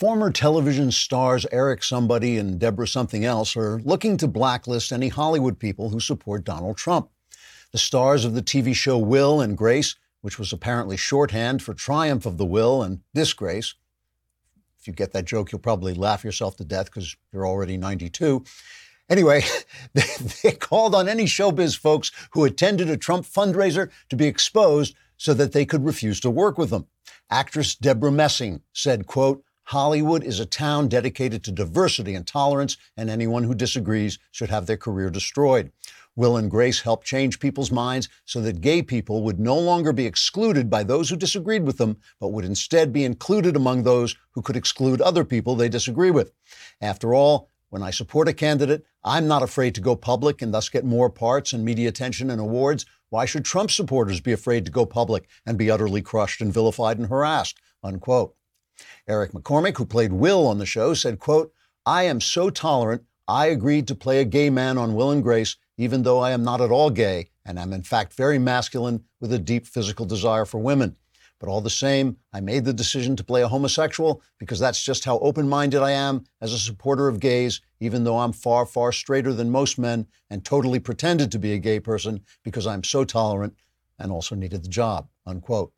Former 0.00 0.30
television 0.30 0.90
stars 0.92 1.44
Eric 1.52 1.82
Somebody 1.82 2.38
and 2.38 2.58
Deborah 2.58 2.88
Something 2.88 3.26
Else 3.26 3.54
are 3.54 3.80
looking 3.80 4.16
to 4.16 4.26
blacklist 4.26 4.92
any 4.92 5.08
Hollywood 5.08 5.58
people 5.58 5.90
who 5.90 6.00
support 6.00 6.42
Donald 6.42 6.78
Trump. 6.78 7.10
The 7.72 7.76
stars 7.76 8.24
of 8.24 8.32
the 8.32 8.40
TV 8.40 8.74
show 8.74 8.96
Will 8.96 9.42
and 9.42 9.58
Grace, 9.58 9.96
which 10.22 10.38
was 10.38 10.54
apparently 10.54 10.96
shorthand 10.96 11.62
for 11.62 11.74
Triumph 11.74 12.24
of 12.24 12.38
the 12.38 12.46
Will 12.46 12.82
and 12.82 13.00
Disgrace. 13.12 13.74
If 14.80 14.86
you 14.86 14.94
get 14.94 15.12
that 15.12 15.26
joke, 15.26 15.52
you'll 15.52 15.58
probably 15.58 15.92
laugh 15.92 16.24
yourself 16.24 16.56
to 16.56 16.64
death 16.64 16.86
because 16.86 17.14
you're 17.30 17.46
already 17.46 17.76
92. 17.76 18.42
Anyway, 19.10 19.42
they, 19.92 20.04
they 20.42 20.52
called 20.52 20.94
on 20.94 21.10
any 21.10 21.26
showbiz 21.26 21.76
folks 21.76 22.10
who 22.30 22.46
attended 22.46 22.88
a 22.88 22.96
Trump 22.96 23.26
fundraiser 23.26 23.90
to 24.08 24.16
be 24.16 24.26
exposed 24.26 24.96
so 25.18 25.34
that 25.34 25.52
they 25.52 25.66
could 25.66 25.84
refuse 25.84 26.20
to 26.20 26.30
work 26.30 26.56
with 26.56 26.70
them. 26.70 26.86
Actress 27.28 27.74
Debra 27.74 28.10
Messing 28.10 28.62
said, 28.72 29.06
quote, 29.06 29.44
Hollywood 29.70 30.24
is 30.24 30.40
a 30.40 30.46
town 30.46 30.88
dedicated 30.88 31.44
to 31.44 31.52
diversity 31.52 32.16
and 32.16 32.26
tolerance, 32.26 32.76
and 32.96 33.08
anyone 33.08 33.44
who 33.44 33.54
disagrees 33.54 34.18
should 34.32 34.50
have 34.50 34.66
their 34.66 34.76
career 34.76 35.10
destroyed. 35.10 35.70
Will 36.16 36.36
and 36.36 36.50
Grace 36.50 36.80
helped 36.80 37.06
change 37.06 37.38
people's 37.38 37.70
minds 37.70 38.08
so 38.24 38.40
that 38.40 38.62
gay 38.62 38.82
people 38.82 39.22
would 39.22 39.38
no 39.38 39.56
longer 39.56 39.92
be 39.92 40.06
excluded 40.06 40.70
by 40.70 40.82
those 40.82 41.08
who 41.08 41.14
disagreed 41.14 41.62
with 41.62 41.76
them, 41.78 41.98
but 42.18 42.32
would 42.32 42.44
instead 42.44 42.92
be 42.92 43.04
included 43.04 43.54
among 43.54 43.84
those 43.84 44.16
who 44.32 44.42
could 44.42 44.56
exclude 44.56 45.00
other 45.00 45.24
people 45.24 45.54
they 45.54 45.68
disagree 45.68 46.10
with. 46.10 46.32
After 46.80 47.14
all, 47.14 47.48
when 47.68 47.80
I 47.80 47.92
support 47.92 48.26
a 48.26 48.32
candidate, 48.32 48.84
I'm 49.04 49.28
not 49.28 49.44
afraid 49.44 49.76
to 49.76 49.80
go 49.80 49.94
public 49.94 50.42
and 50.42 50.52
thus 50.52 50.68
get 50.68 50.84
more 50.84 51.10
parts 51.10 51.52
and 51.52 51.64
media 51.64 51.88
attention 51.88 52.28
and 52.28 52.40
awards. 52.40 52.86
Why 53.10 53.24
should 53.24 53.44
Trump 53.44 53.70
supporters 53.70 54.20
be 54.20 54.32
afraid 54.32 54.64
to 54.64 54.72
go 54.72 54.84
public 54.84 55.28
and 55.46 55.56
be 55.56 55.70
utterly 55.70 56.02
crushed 56.02 56.40
and 56.40 56.52
vilified 56.52 56.98
and 56.98 57.06
harassed? 57.06 57.60
Unquote. 57.84 58.34
Eric 59.06 59.32
McCormack, 59.32 59.76
who 59.76 59.84
played 59.84 60.12
Will 60.12 60.46
on 60.46 60.58
the 60.58 60.66
show, 60.66 60.94
said, 60.94 61.18
quote, 61.18 61.52
I 61.86 62.04
am 62.04 62.20
so 62.20 62.50
tolerant, 62.50 63.04
I 63.26 63.46
agreed 63.46 63.86
to 63.88 63.94
play 63.94 64.20
a 64.20 64.24
gay 64.24 64.50
man 64.50 64.76
on 64.76 64.94
Will 64.94 65.10
and 65.10 65.22
Grace, 65.22 65.56
even 65.76 66.02
though 66.02 66.20
I 66.20 66.32
am 66.32 66.42
not 66.42 66.60
at 66.60 66.70
all 66.70 66.90
gay, 66.90 67.30
and 67.44 67.58
am 67.58 67.72
in 67.72 67.82
fact 67.82 68.14
very 68.14 68.38
masculine 68.38 69.04
with 69.20 69.32
a 69.32 69.38
deep 69.38 69.66
physical 69.66 70.04
desire 70.04 70.44
for 70.44 70.58
women. 70.58 70.96
But 71.40 71.48
all 71.48 71.62
the 71.62 71.70
same, 71.70 72.18
I 72.34 72.40
made 72.40 72.66
the 72.66 72.72
decision 72.74 73.16
to 73.16 73.24
play 73.24 73.42
a 73.42 73.48
homosexual 73.48 74.22
because 74.38 74.58
that's 74.58 74.84
just 74.84 75.06
how 75.06 75.18
open 75.20 75.48
minded 75.48 75.80
I 75.80 75.92
am 75.92 76.24
as 76.40 76.52
a 76.52 76.58
supporter 76.58 77.08
of 77.08 77.18
gays, 77.18 77.62
even 77.80 78.04
though 78.04 78.18
I'm 78.18 78.32
far, 78.32 78.66
far 78.66 78.92
straighter 78.92 79.32
than 79.32 79.50
most 79.50 79.78
men 79.78 80.06
and 80.28 80.44
totally 80.44 80.80
pretended 80.80 81.32
to 81.32 81.38
be 81.38 81.54
a 81.54 81.58
gay 81.58 81.80
person 81.80 82.20
because 82.44 82.66
I'm 82.66 82.84
so 82.84 83.04
tolerant 83.04 83.54
and 83.98 84.12
also 84.12 84.34
needed 84.34 84.62
the 84.62 84.68
job. 84.68 85.08
Unquote. 85.26 85.72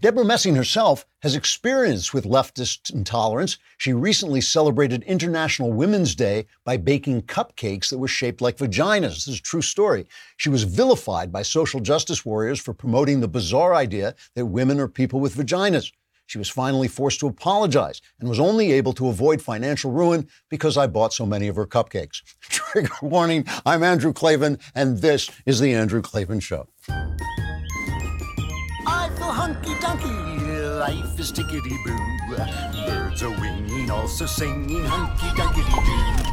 Debra 0.00 0.24
Messing 0.24 0.54
herself 0.54 1.06
has 1.22 1.34
experience 1.34 2.12
with 2.12 2.24
leftist 2.24 2.92
intolerance. 2.92 3.58
She 3.78 3.92
recently 3.92 4.40
celebrated 4.40 5.02
International 5.04 5.72
Women's 5.72 6.14
Day 6.14 6.46
by 6.64 6.76
baking 6.76 7.22
cupcakes 7.22 7.88
that 7.88 7.98
were 7.98 8.08
shaped 8.08 8.40
like 8.40 8.58
vaginas. 8.58 9.14
This 9.14 9.28
is 9.28 9.38
a 9.38 9.42
true 9.42 9.62
story. 9.62 10.06
She 10.36 10.48
was 10.48 10.64
vilified 10.64 11.32
by 11.32 11.42
social 11.42 11.80
justice 11.80 12.24
warriors 12.24 12.60
for 12.60 12.74
promoting 12.74 13.20
the 13.20 13.28
bizarre 13.28 13.74
idea 13.74 14.14
that 14.34 14.46
women 14.46 14.78
are 14.80 14.88
people 14.88 15.20
with 15.20 15.36
vaginas. 15.36 15.92
She 16.26 16.38
was 16.38 16.48
finally 16.48 16.88
forced 16.88 17.20
to 17.20 17.26
apologize 17.26 18.00
and 18.18 18.28
was 18.28 18.40
only 18.40 18.72
able 18.72 18.92
to 18.94 19.08
avoid 19.08 19.42
financial 19.42 19.90
ruin 19.90 20.28
because 20.48 20.76
I 20.76 20.86
bought 20.86 21.12
so 21.12 21.26
many 21.26 21.48
of 21.48 21.56
her 21.56 21.66
cupcakes. 21.66 22.22
Trigger 22.40 22.94
warning 23.02 23.46
I'm 23.66 23.82
Andrew 23.82 24.12
Klavan, 24.12 24.58
and 24.74 24.98
this 24.98 25.30
is 25.46 25.60
The 25.60 25.74
Andrew 25.74 26.02
Klavan 26.02 26.40
Show 26.40 26.68
life 30.88 31.18
is 31.18 31.32
tickety 31.32 31.76
boo. 31.82 31.98
Birds 32.86 33.22
are 33.22 33.30
winging, 33.40 33.90
also 33.90 34.26
singing 34.26 34.84
hunky 34.84 35.28
dunky 35.38 35.64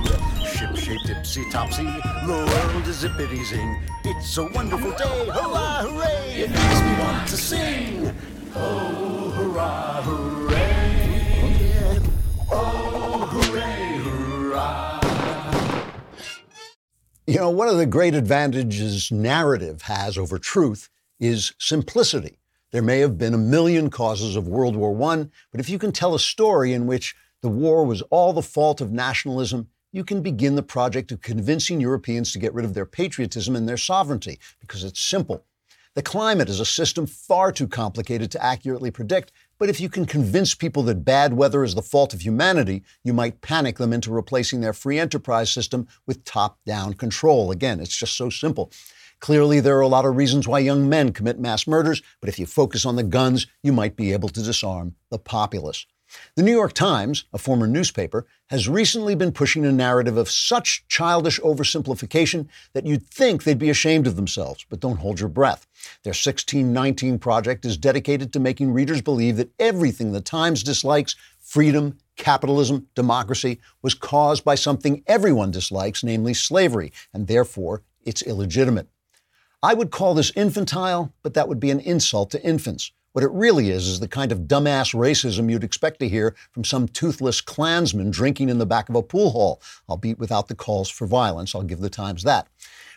doo. 0.04 0.18
Ship 0.46 0.76
shape 0.76 1.04
tipsy 1.06 1.50
topsy, 1.50 1.86
the 1.86 2.38
world 2.52 2.86
is 2.86 3.02
zippity 3.02 3.46
zing. 3.46 3.82
It's 4.04 4.38
a 4.38 4.44
wonderful 4.48 4.92
day, 4.92 5.26
hurrah, 5.28 5.84
hooray! 5.84 6.42
It 6.44 6.50
makes 6.50 6.82
me 6.82 6.94
want 7.00 7.30
to 7.30 7.38
sing. 7.38 8.14
Oh, 8.54 9.32
hurrah, 9.38 10.02
hooray! 10.02 12.00
Oh, 12.52 13.28
hooray, 13.32 14.00
hurrah! 14.04 15.00
You 17.26 17.38
know, 17.38 17.52
one 17.52 17.70
of 17.70 17.78
the 17.78 17.86
great 17.86 18.16
advantages 18.16 19.14
narrative 19.14 19.84
has 19.84 20.18
over 20.18 20.38
truth 20.38 20.90
is 21.22 21.54
simplicity. 21.58 22.41
There 22.72 22.82
may 22.82 23.00
have 23.00 23.18
been 23.18 23.34
a 23.34 23.38
million 23.38 23.90
causes 23.90 24.38
of 24.38 24.48
World 24.48 24.78
War 24.78 24.92
I, 25.12 25.28
but 25.52 25.60
if 25.60 25.70
you 25.70 25.78
can 25.78 25.92
tell 25.92 26.16
a 26.16 26.20
story 26.20 26.72
in 26.72 26.88
which 26.88 27.16
the 27.42 27.50
war 27.50 27.86
was 27.86 28.02
all 28.04 28.32
the 28.32 28.42
fault 28.42 28.80
of 28.80 28.94
nationalism, 28.94 29.68
you 29.92 30.06
can 30.06 30.22
begin 30.22 30.56
the 30.56 30.64
project 30.64 31.12
of 31.12 31.22
convincing 31.22 31.82
Europeans 31.82 32.32
to 32.32 32.40
get 32.40 32.54
rid 32.54 32.64
of 32.64 32.74
their 32.74 32.86
patriotism 32.86 33.58
and 33.58 33.68
their 33.68 33.76
sovereignty, 33.76 34.40
because 34.62 34.86
it's 34.86 35.02
simple. 35.02 35.44
The 35.96 36.02
climate 36.02 36.48
is 36.48 36.62
a 36.62 36.66
system 36.66 37.06
far 37.06 37.52
too 37.52 37.68
complicated 37.68 38.32
to 38.32 38.42
accurately 38.42 38.90
predict, 38.90 39.34
but 39.60 39.68
if 39.68 39.82
you 39.82 39.90
can 39.90 40.06
convince 40.06 40.56
people 40.56 40.84
that 40.84 41.04
bad 41.04 41.34
weather 41.34 41.66
is 41.66 41.76
the 41.76 41.82
fault 41.82 42.14
of 42.14 42.22
humanity, 42.22 42.84
you 43.04 43.14
might 43.14 43.42
panic 43.42 43.78
them 43.78 43.92
into 43.92 44.14
replacing 44.14 44.62
their 44.62 44.72
free 44.72 44.98
enterprise 44.98 45.52
system 45.52 45.90
with 46.08 46.24
top 46.24 46.58
down 46.66 46.94
control. 46.94 47.52
Again, 47.52 47.82
it's 47.82 47.98
just 47.98 48.16
so 48.16 48.30
simple. 48.30 48.72
Clearly, 49.22 49.60
there 49.60 49.78
are 49.78 49.82
a 49.82 49.88
lot 49.88 50.06
of 50.06 50.16
reasons 50.16 50.48
why 50.48 50.60
young 50.60 50.90
men 50.90 51.14
commit 51.14 51.40
mass 51.40 51.68
murders, 51.68 52.02
but 52.20 52.28
if 52.28 52.40
you 52.40 52.48
focus 52.48 52.88
on 52.88 52.96
the 52.96 53.04
guns, 53.04 53.46
you 53.62 53.72
might 53.72 53.96
be 53.96 54.14
able 54.14 54.30
to 54.30 54.42
disarm 54.42 54.96
the 55.12 55.20
populace. 55.20 55.86
The 56.36 56.42
New 56.42 56.52
York 56.52 56.74
Times, 56.74 57.26
a 57.32 57.38
former 57.38 57.68
newspaper, 57.68 58.26
has 58.50 58.68
recently 58.68 59.14
been 59.14 59.32
pushing 59.32 59.64
a 59.64 59.72
narrative 59.72 60.18
of 60.18 60.30
such 60.30 60.86
childish 60.88 61.40
oversimplification 61.42 62.48
that 62.74 62.88
you'd 62.88 63.08
think 63.08 63.44
they'd 63.44 63.60
be 63.60 63.70
ashamed 63.70 64.08
of 64.08 64.16
themselves, 64.16 64.66
but 64.68 64.80
don't 64.80 64.98
hold 64.98 65.20
your 65.20 65.30
breath. 65.30 65.68
Their 66.04 66.12
1619 66.12 67.20
project 67.20 67.64
is 67.64 67.78
dedicated 67.78 68.34
to 68.34 68.40
making 68.40 68.74
readers 68.74 69.02
believe 69.02 69.38
that 69.38 69.54
everything 69.60 70.14
the 70.14 70.20
Times 70.20 70.64
dislikes 70.64 71.16
freedom, 71.40 72.00
capitalism, 72.18 72.88
democracy 72.96 73.60
was 73.84 73.94
caused 73.94 74.44
by 74.44 74.56
something 74.56 75.04
everyone 75.06 75.52
dislikes, 75.52 76.04
namely 76.04 76.34
slavery, 76.34 76.92
and 77.14 77.28
therefore 77.28 77.84
it's 78.04 78.24
illegitimate. 78.24 78.88
I 79.64 79.76
would 79.76 79.92
call 79.92 80.16
this 80.16 80.32
infantile, 80.36 81.14
but 81.22 81.36
that 81.36 81.48
would 81.48 81.60
be 81.60 81.70
an 81.70 81.80
insult 81.80 82.32
to 82.32 82.44
infants. 82.44 82.92
What 83.14 83.24
it 83.24 83.32
really 83.32 83.70
is 83.70 83.88
is 83.88 84.00
the 84.00 84.08
kind 84.08 84.32
of 84.32 84.48
dumbass 84.48 84.96
racism 84.96 85.52
you'd 85.52 85.64
expect 85.64 86.00
to 86.00 86.10
hear 86.10 86.36
from 86.52 86.64
some 86.64 86.88
toothless 86.88 87.42
Klansman 87.42 88.10
drinking 88.10 88.50
in 88.50 88.58
the 88.58 88.66
back 88.66 88.90
of 88.90 88.96
a 88.96 89.04
pool 89.04 89.32
hall, 89.32 89.62
I'll 89.88 89.94
albeit 89.96 90.18
without 90.18 90.48
the 90.48 90.56
calls 90.56 90.90
for 90.90 91.06
violence. 91.06 91.54
I'll 91.54 91.62
give 91.62 91.82
the 91.82 91.90
Times 91.90 92.24
that. 92.24 92.48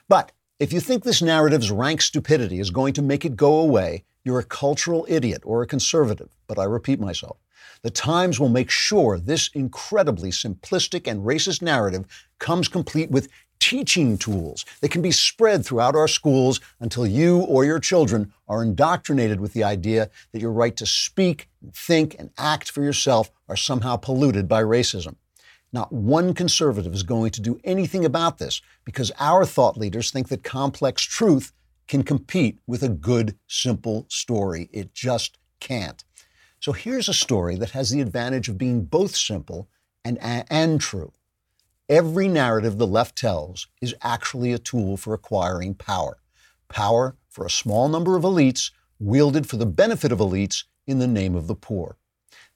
But 0.09 0.33
if 0.59 0.73
you 0.73 0.81
think 0.81 1.03
this 1.03 1.21
narrative's 1.21 1.71
rank 1.71 2.01
stupidity 2.01 2.61
is 2.61 2.71
going 2.71 2.95
to 2.95 3.03
make 3.03 3.25
it 3.25 3.37
go 3.37 3.59
away, 3.59 4.05
you're 4.25 4.39
a 4.39 4.45
cultural 4.45 5.05
idiot 5.09 5.43
or 5.45 5.61
a 5.61 5.67
conservative. 5.67 6.31
But 6.47 6.59
I 6.59 6.65
repeat 6.65 7.01
myself. 7.01 7.37
The 7.83 7.91
Times 7.91 8.41
will 8.41 8.49
make 8.49 8.71
sure 8.71 9.19
this 9.19 9.51
incredibly 9.53 10.31
simplistic 10.31 11.07
and 11.07 11.27
racist 11.27 11.61
narrative 11.61 12.07
comes 12.39 12.69
complete 12.69 13.11
with 13.11 13.29
teaching 13.65 14.19
tools 14.19 14.67
that 14.83 14.91
can 14.91 15.01
be 15.01 15.11
spread 15.11 15.65
throughout 15.65 15.97
our 15.97 16.07
schools 16.07 16.61
until 16.81 17.07
you 17.07 17.39
or 17.39 17.65
your 17.65 17.81
children 17.81 18.31
are 18.47 18.63
indoctrinated 18.63 19.41
with 19.41 19.55
the 19.55 19.65
idea 19.65 20.11
that 20.33 20.43
your 20.43 20.53
right 20.53 20.77
to 20.77 20.85
speak, 20.85 21.49
think, 21.73 22.15
and 22.19 22.29
act 22.37 22.71
for 22.71 22.83
yourself 22.83 23.31
are 23.49 23.57
somehow 23.57 23.97
polluted 23.97 24.47
by 24.47 24.63
racism. 24.63 25.17
Not 25.73 25.91
one 25.91 26.35
conservative 26.35 26.93
is 26.93 27.03
going 27.03 27.31
to 27.31 27.41
do 27.41 27.59
anything 27.65 28.05
about 28.05 28.37
this 28.37 28.61
because 28.85 29.11
our 29.19 29.47
thought 29.47 29.79
leaders 29.79 30.11
think 30.11 30.29
that 30.29 30.45
complex 30.45 31.01
truth 31.03 31.51
can 31.89 32.03
compete 32.03 32.59
with 32.67 32.83
a 32.83 32.91
good, 32.91 33.35
simple 33.47 34.05
story. 34.11 34.69
It 34.75 34.93
just 34.93 35.39
can't. 35.59 36.05
So 36.61 36.73
here's 36.73 37.09
a 37.09 37.15
story 37.15 37.57
that 37.57 37.71
has 37.71 37.89
the 37.89 38.03
advantage 38.03 38.51
of 38.51 38.59
being 38.59 38.85
both 38.85 39.17
simple 39.17 39.71
and, 40.05 40.19
and 40.21 40.79
true. 40.83 41.12
Every 41.91 42.29
narrative 42.29 42.79
the 42.79 42.87
left 42.87 43.15
tells 43.15 43.67
is 43.83 43.95
actually 44.01 44.55
a 44.55 44.59
tool 44.59 44.97
for 44.97 45.13
acquiring 45.13 45.75
power. 45.75 46.17
Power 46.69 47.15
for 47.29 47.45
a 47.45 47.51
small 47.51 47.89
number 47.89 48.17
of 48.17 48.23
elites 48.23 48.71
wielded 48.99 49.47
for 49.47 49.59
the 49.59 49.67
benefit 49.67 50.11
of 50.11 50.19
elites 50.19 50.65
in 50.87 50.99
the 50.99 51.07
name 51.07 51.35
of 51.35 51.47
the 51.47 51.55
poor. 51.55 51.99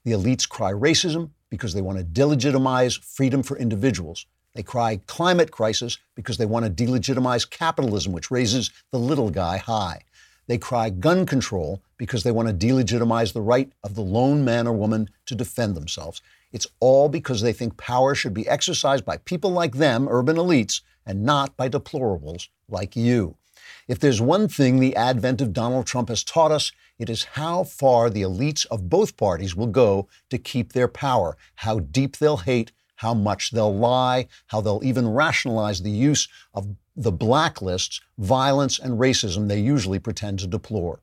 The 0.03 0.13
elites 0.13 0.49
cry 0.49 0.71
racism 0.71 1.29
because 1.51 1.75
they 1.75 1.81
want 1.81 1.99
to 1.99 2.03
delegitimize 2.03 2.99
freedom 3.03 3.43
for 3.43 3.55
individuals. 3.55 4.25
They 4.55 4.63
cry 4.63 4.99
climate 5.05 5.51
crisis 5.51 5.99
because 6.15 6.37
they 6.37 6.47
want 6.47 6.65
to 6.65 6.83
delegitimize 6.83 7.47
capitalism, 7.47 8.13
which 8.13 8.31
raises 8.31 8.71
the 8.89 8.97
little 8.97 9.29
guy 9.29 9.57
high. 9.57 10.01
They 10.47 10.57
cry 10.57 10.89
gun 10.89 11.27
control 11.27 11.83
because 11.97 12.23
they 12.23 12.31
want 12.31 12.47
to 12.47 12.67
delegitimize 12.67 13.33
the 13.33 13.41
right 13.41 13.71
of 13.83 13.93
the 13.93 14.01
lone 14.01 14.43
man 14.43 14.65
or 14.65 14.73
woman 14.73 15.11
to 15.27 15.35
defend 15.35 15.75
themselves. 15.75 16.23
It's 16.51 16.67
all 16.79 17.09
because 17.09 17.41
they 17.41 17.53
think 17.53 17.77
power 17.77 18.15
should 18.15 18.33
be 18.33 18.47
exercised 18.47 19.05
by 19.05 19.17
people 19.17 19.51
like 19.51 19.75
them, 19.75 20.07
urban 20.09 20.37
elites, 20.37 20.81
and 21.05 21.23
not 21.23 21.55
by 21.55 21.69
deplorables 21.69 22.49
like 22.67 22.95
you. 22.95 23.35
If 23.87 23.99
there's 23.99 24.21
one 24.21 24.47
thing 24.47 24.79
the 24.79 24.95
advent 24.95 25.41
of 25.41 25.53
Donald 25.53 25.85
Trump 25.85 26.09
has 26.09 26.23
taught 26.23 26.51
us, 26.51 26.71
it 26.97 27.09
is 27.09 27.23
how 27.23 27.63
far 27.63 28.09
the 28.09 28.21
elites 28.21 28.65
of 28.67 28.89
both 28.89 29.17
parties 29.17 29.55
will 29.55 29.67
go 29.67 30.07
to 30.29 30.37
keep 30.37 30.73
their 30.73 30.87
power, 30.87 31.37
how 31.55 31.79
deep 31.79 32.17
they'll 32.17 32.37
hate, 32.37 32.71
how 32.95 33.13
much 33.13 33.51
they'll 33.51 33.75
lie, 33.75 34.27
how 34.47 34.59
they'll 34.61 34.83
even 34.83 35.07
rationalize 35.07 35.81
the 35.81 35.91
use 35.91 36.27
of 36.53 36.75
the 36.95 37.13
blacklists, 37.13 38.01
violence, 38.17 38.77
and 38.77 38.99
racism 38.99 39.47
they 39.47 39.59
usually 39.59 39.99
pretend 39.99 40.39
to 40.39 40.47
deplore. 40.47 40.99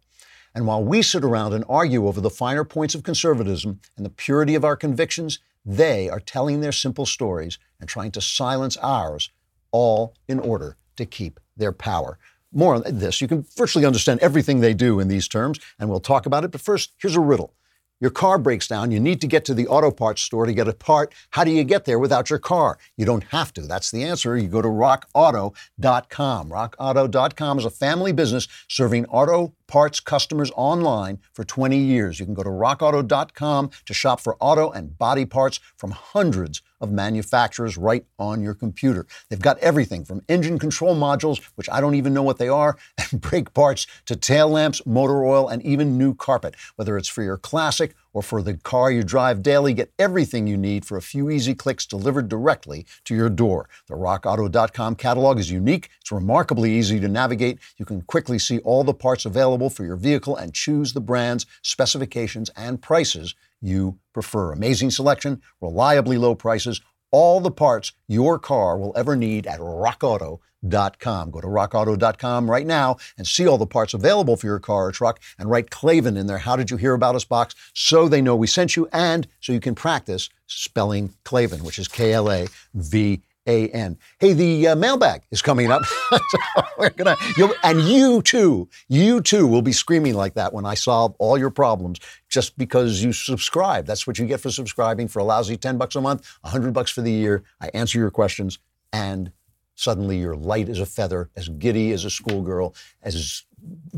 And 0.57 0.67
while 0.67 0.83
we 0.83 1.03
sit 1.03 1.23
around 1.23 1.53
and 1.53 1.67
argue 1.69 2.09
over 2.09 2.19
the 2.19 2.31
finer 2.31 2.65
points 2.65 2.95
of 2.95 3.03
conservatism 3.03 3.79
and 3.95 4.07
the 4.07 4.11
purity 4.11 4.55
of 4.55 4.65
our 4.65 4.75
convictions, 4.75 5.39
they 5.67 6.09
are 6.09 6.19
telling 6.19 6.63
their 6.63 6.73
simple 6.73 7.05
stories 7.05 7.59
and 7.79 7.87
trying 7.87 8.11
to 8.13 8.23
silence 8.23 8.79
ours, 8.79 9.31
all 9.71 10.15
in 10.27 10.39
order 10.39 10.79
to 10.97 11.05
keep 11.05 11.39
their 11.59 11.73
power. 11.73 12.19
More 12.53 12.75
on 12.75 12.85
this. 12.87 13.21
You 13.21 13.29
can 13.29 13.45
virtually 13.55 13.85
understand 13.85 14.21
everything 14.21 14.61
they 14.61 14.73
do 14.73 14.99
in 14.99 15.09
these 15.09 15.29
terms, 15.29 15.61
and 15.79 15.91
we'll 15.91 16.01
talk 16.01 16.25
about 16.25 16.43
it. 16.43 16.53
But 16.53 16.63
first, 16.63 16.93
here's 16.97 17.17
a 17.17 17.21
riddle. 17.21 17.53
Your 17.99 18.11
car 18.11 18.39
breaks 18.39 18.69
down. 18.69 18.91
You 18.91 19.01
need 19.01 19.23
to 19.23 19.27
get 19.27 19.47
to 19.47 19.55
the 19.55 19.67
auto 19.69 19.91
parts 19.91 20.21
store 20.21 20.45
to 20.45 20.53
get 20.53 20.69
a 20.69 20.75
part. 20.75 21.15
How 21.31 21.45
do 21.45 21.51
you 21.51 21.65
get 21.65 21.87
there 21.87 21.99
without 21.99 22.29
your 22.29 22.39
car? 22.39 22.79
You 22.97 23.07
don't 23.07 23.25
have 23.25 23.55
to. 23.55 23.63
That's 23.63 23.91
the 23.91 24.05
answer. 24.05 24.37
You 24.37 24.49
go 24.49 24.61
to 24.61 24.69
rockauto.com. 24.69 26.49
Rockauto.com 26.51 27.59
is 27.59 27.65
a 27.65 27.71
family 27.71 28.13
business 28.13 28.49
serving 28.69 29.07
auto 29.07 29.55
parts 29.67 30.01
customers 30.01 30.51
online 30.57 31.19
for 31.33 31.45
20 31.45 31.77
years. 31.77 32.19
You 32.19 32.27
can 32.27 32.35
go 32.35 32.43
to 32.43 32.51
rockauto.com 32.51 33.71
to 33.85 33.95
shop 33.95 34.21
for 34.21 34.37
auto 34.41 34.71
and 34.71 34.97
body 34.99 35.25
parts 35.25 35.61
from 35.77 35.91
hundreds 35.91 36.63
of 36.81 36.93
manufacturers 36.93 37.77
right 37.77 38.05
on 38.19 38.43
your 38.43 38.55
computer. 38.55 39.07
They've 39.29 39.41
got 39.41 39.59
everything 39.59 40.05
from 40.05 40.23
engine 40.29 40.59
control 40.59 40.95
modules, 40.95 41.43
which 41.55 41.69
I 41.71 41.81
don't 41.81 41.95
even 41.95 42.13
know 42.13 42.23
what 42.23 42.39
they 42.39 42.49
are, 42.49 42.77
and 43.11 43.21
brake 43.21 43.55
parts 43.55 43.87
to 44.07 44.17
tail 44.17 44.49
lamps, 44.49 44.85
motor 44.87 45.25
oil, 45.25 45.49
and 45.49 45.63
even 45.63 45.99
new 45.99 46.15
carpet. 46.15 46.55
Whether 46.77 46.97
it's 46.97 47.09
for 47.09 47.23
your 47.23 47.39
classic 47.39 47.95
or 48.13 48.23
for 48.23 48.43
the 48.43 48.57
car 48.57 48.91
you 48.91 49.03
drive 49.03 49.43
daily, 49.43 49.75
get 49.75 49.93
everything 49.99 50.47
you 50.47 50.57
need 50.57 50.85
for 50.85 50.97
a 50.97 51.03
few 51.03 51.31
easy 51.31 51.55
clicks 51.55 51.87
delivered 51.87 52.29
directly 52.29 52.87
to 53.05 53.15
your 53.15 53.29
door. 53.29 53.69
The 53.89 53.95
rockauto.com 53.95 54.97
catalog 54.97 55.39
is 55.39 55.51
unique. 55.51 55.91
It's 56.01 56.13
remarkably 56.13 56.73
easy 56.73 56.99
to 57.01 57.09
navigate. 57.09 57.59
You 57.77 57.85
can 57.85 58.03
quickly 58.03 58.39
see 58.39 58.59
all 58.61 58.85
the 58.85 58.95
parts 58.95 59.27
available 59.27 59.56
for 59.71 59.85
your 59.85 59.97
vehicle 59.97 60.37
and 60.37 60.55
choose 60.55 60.93
the 60.93 61.01
brands, 61.01 61.47
specifications, 61.63 62.51
and 62.57 62.83
prices 62.83 63.35
you 63.61 63.99
prefer. 64.13 64.53
Amazing 64.53 64.91
selection, 64.91 65.41
reliably 65.61 66.19
low 66.19 66.35
prices, 66.35 66.81
all 67.11 67.41
the 67.41 67.51
parts 67.51 67.93
your 68.09 68.39
car 68.39 68.77
will 68.77 68.93
ever 68.97 69.17
need 69.17 69.47
at 69.47 69.61
rockauto.com. 69.61 71.31
Go 71.31 71.41
to 71.41 71.47
rockauto.com 71.47 72.51
right 72.51 72.67
now 72.67 72.97
and 73.17 73.27
see 73.27 73.47
all 73.47 73.59
the 73.59 73.67
parts 73.67 73.95
available 73.95 74.37
for 74.37 74.47
your 74.47 74.59
car 74.59 74.87
or 74.87 74.93
truck 74.93 75.21
and 75.39 75.51
write 75.51 75.71
Klavan 75.71 76.17
in 76.17 76.27
their 76.27 76.39
How 76.39 76.57
Did 76.57 76.71
You 76.71 76.77
Hear 76.77 76.95
About 76.95 77.15
Us 77.15 77.25
box 77.25 77.55
so 77.75 78.09
they 78.09 78.21
know 78.21 78.37
we 78.37 78.47
sent 78.47 78.77
you 78.77 78.89
and 78.93 79.27
so 79.41 79.53
you 79.53 79.61
can 79.61 79.75
practice 79.75 80.29
spelling 80.47 81.15
Klavan, 81.25 81.65
which 81.65 81.79
is 81.79 81.89
K 81.89 82.13
L 82.13 82.31
A 82.31 82.49
V 82.75 83.23
a 83.47 83.69
N. 83.69 83.99
Hey, 84.19 84.33
the 84.33 84.69
uh, 84.69 84.77
mailbag 84.77 85.23
is 85.31 85.43
coming 85.43 85.71
up. 85.71 85.85
so 86.11 86.39
we're 86.79 86.91
gonna, 86.91 87.17
and 87.63 87.81
you 87.83 88.23
too, 88.23 88.69
you 88.89 89.21
too 89.21 89.47
will 89.47 89.63
be 89.63 89.73
screaming 89.73 90.15
like 90.15 90.35
that 90.35 90.53
when 90.53 90.67
I 90.67 90.75
solve 90.75 91.15
all 91.19 91.39
your 91.39 91.51
problems 91.51 91.99
just 92.29 92.57
because 92.59 93.03
you 93.03 93.13
subscribe. 93.13 93.87
That's 93.87 94.07
what 94.07 94.19
you 94.19 94.27
get 94.27 94.41
for 94.41 94.51
subscribing 94.51 95.09
for 95.09 95.21
a 95.21 95.25
lousy 95.25 95.57
10 95.57 95.79
bucks 95.79 95.97
a 95.97 96.01
month, 96.01 96.27
100 96.43 96.73
bucks 96.73 96.91
for 96.91 97.03
the 97.03 97.13
year. 97.13 97.45
I 97.61 97.69
answer 97.69 97.99
your 97.99 98.11
questions 98.11 98.59
and 98.93 99.33
suddenly 99.75 100.19
you're 100.19 100.35
light 100.35 100.69
as 100.69 100.81
a 100.81 100.87
feather, 100.87 101.31
as 101.37 101.49
giddy 101.49 101.93
as 101.93 102.05
a 102.05 102.11
schoolgirl, 102.11 102.75
as 103.03 103.45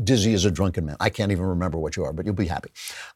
dizzy 0.03 0.33
as 0.33 0.45
a 0.45 0.51
drunken 0.51 0.85
man. 0.85 0.97
I 0.99 1.09
can't 1.09 1.31
even 1.31 1.45
remember 1.45 1.77
what 1.77 1.95
you 1.95 2.03
are, 2.03 2.13
but 2.13 2.25
you'll 2.25 2.35
be 2.35 2.47
happy. 2.47 2.69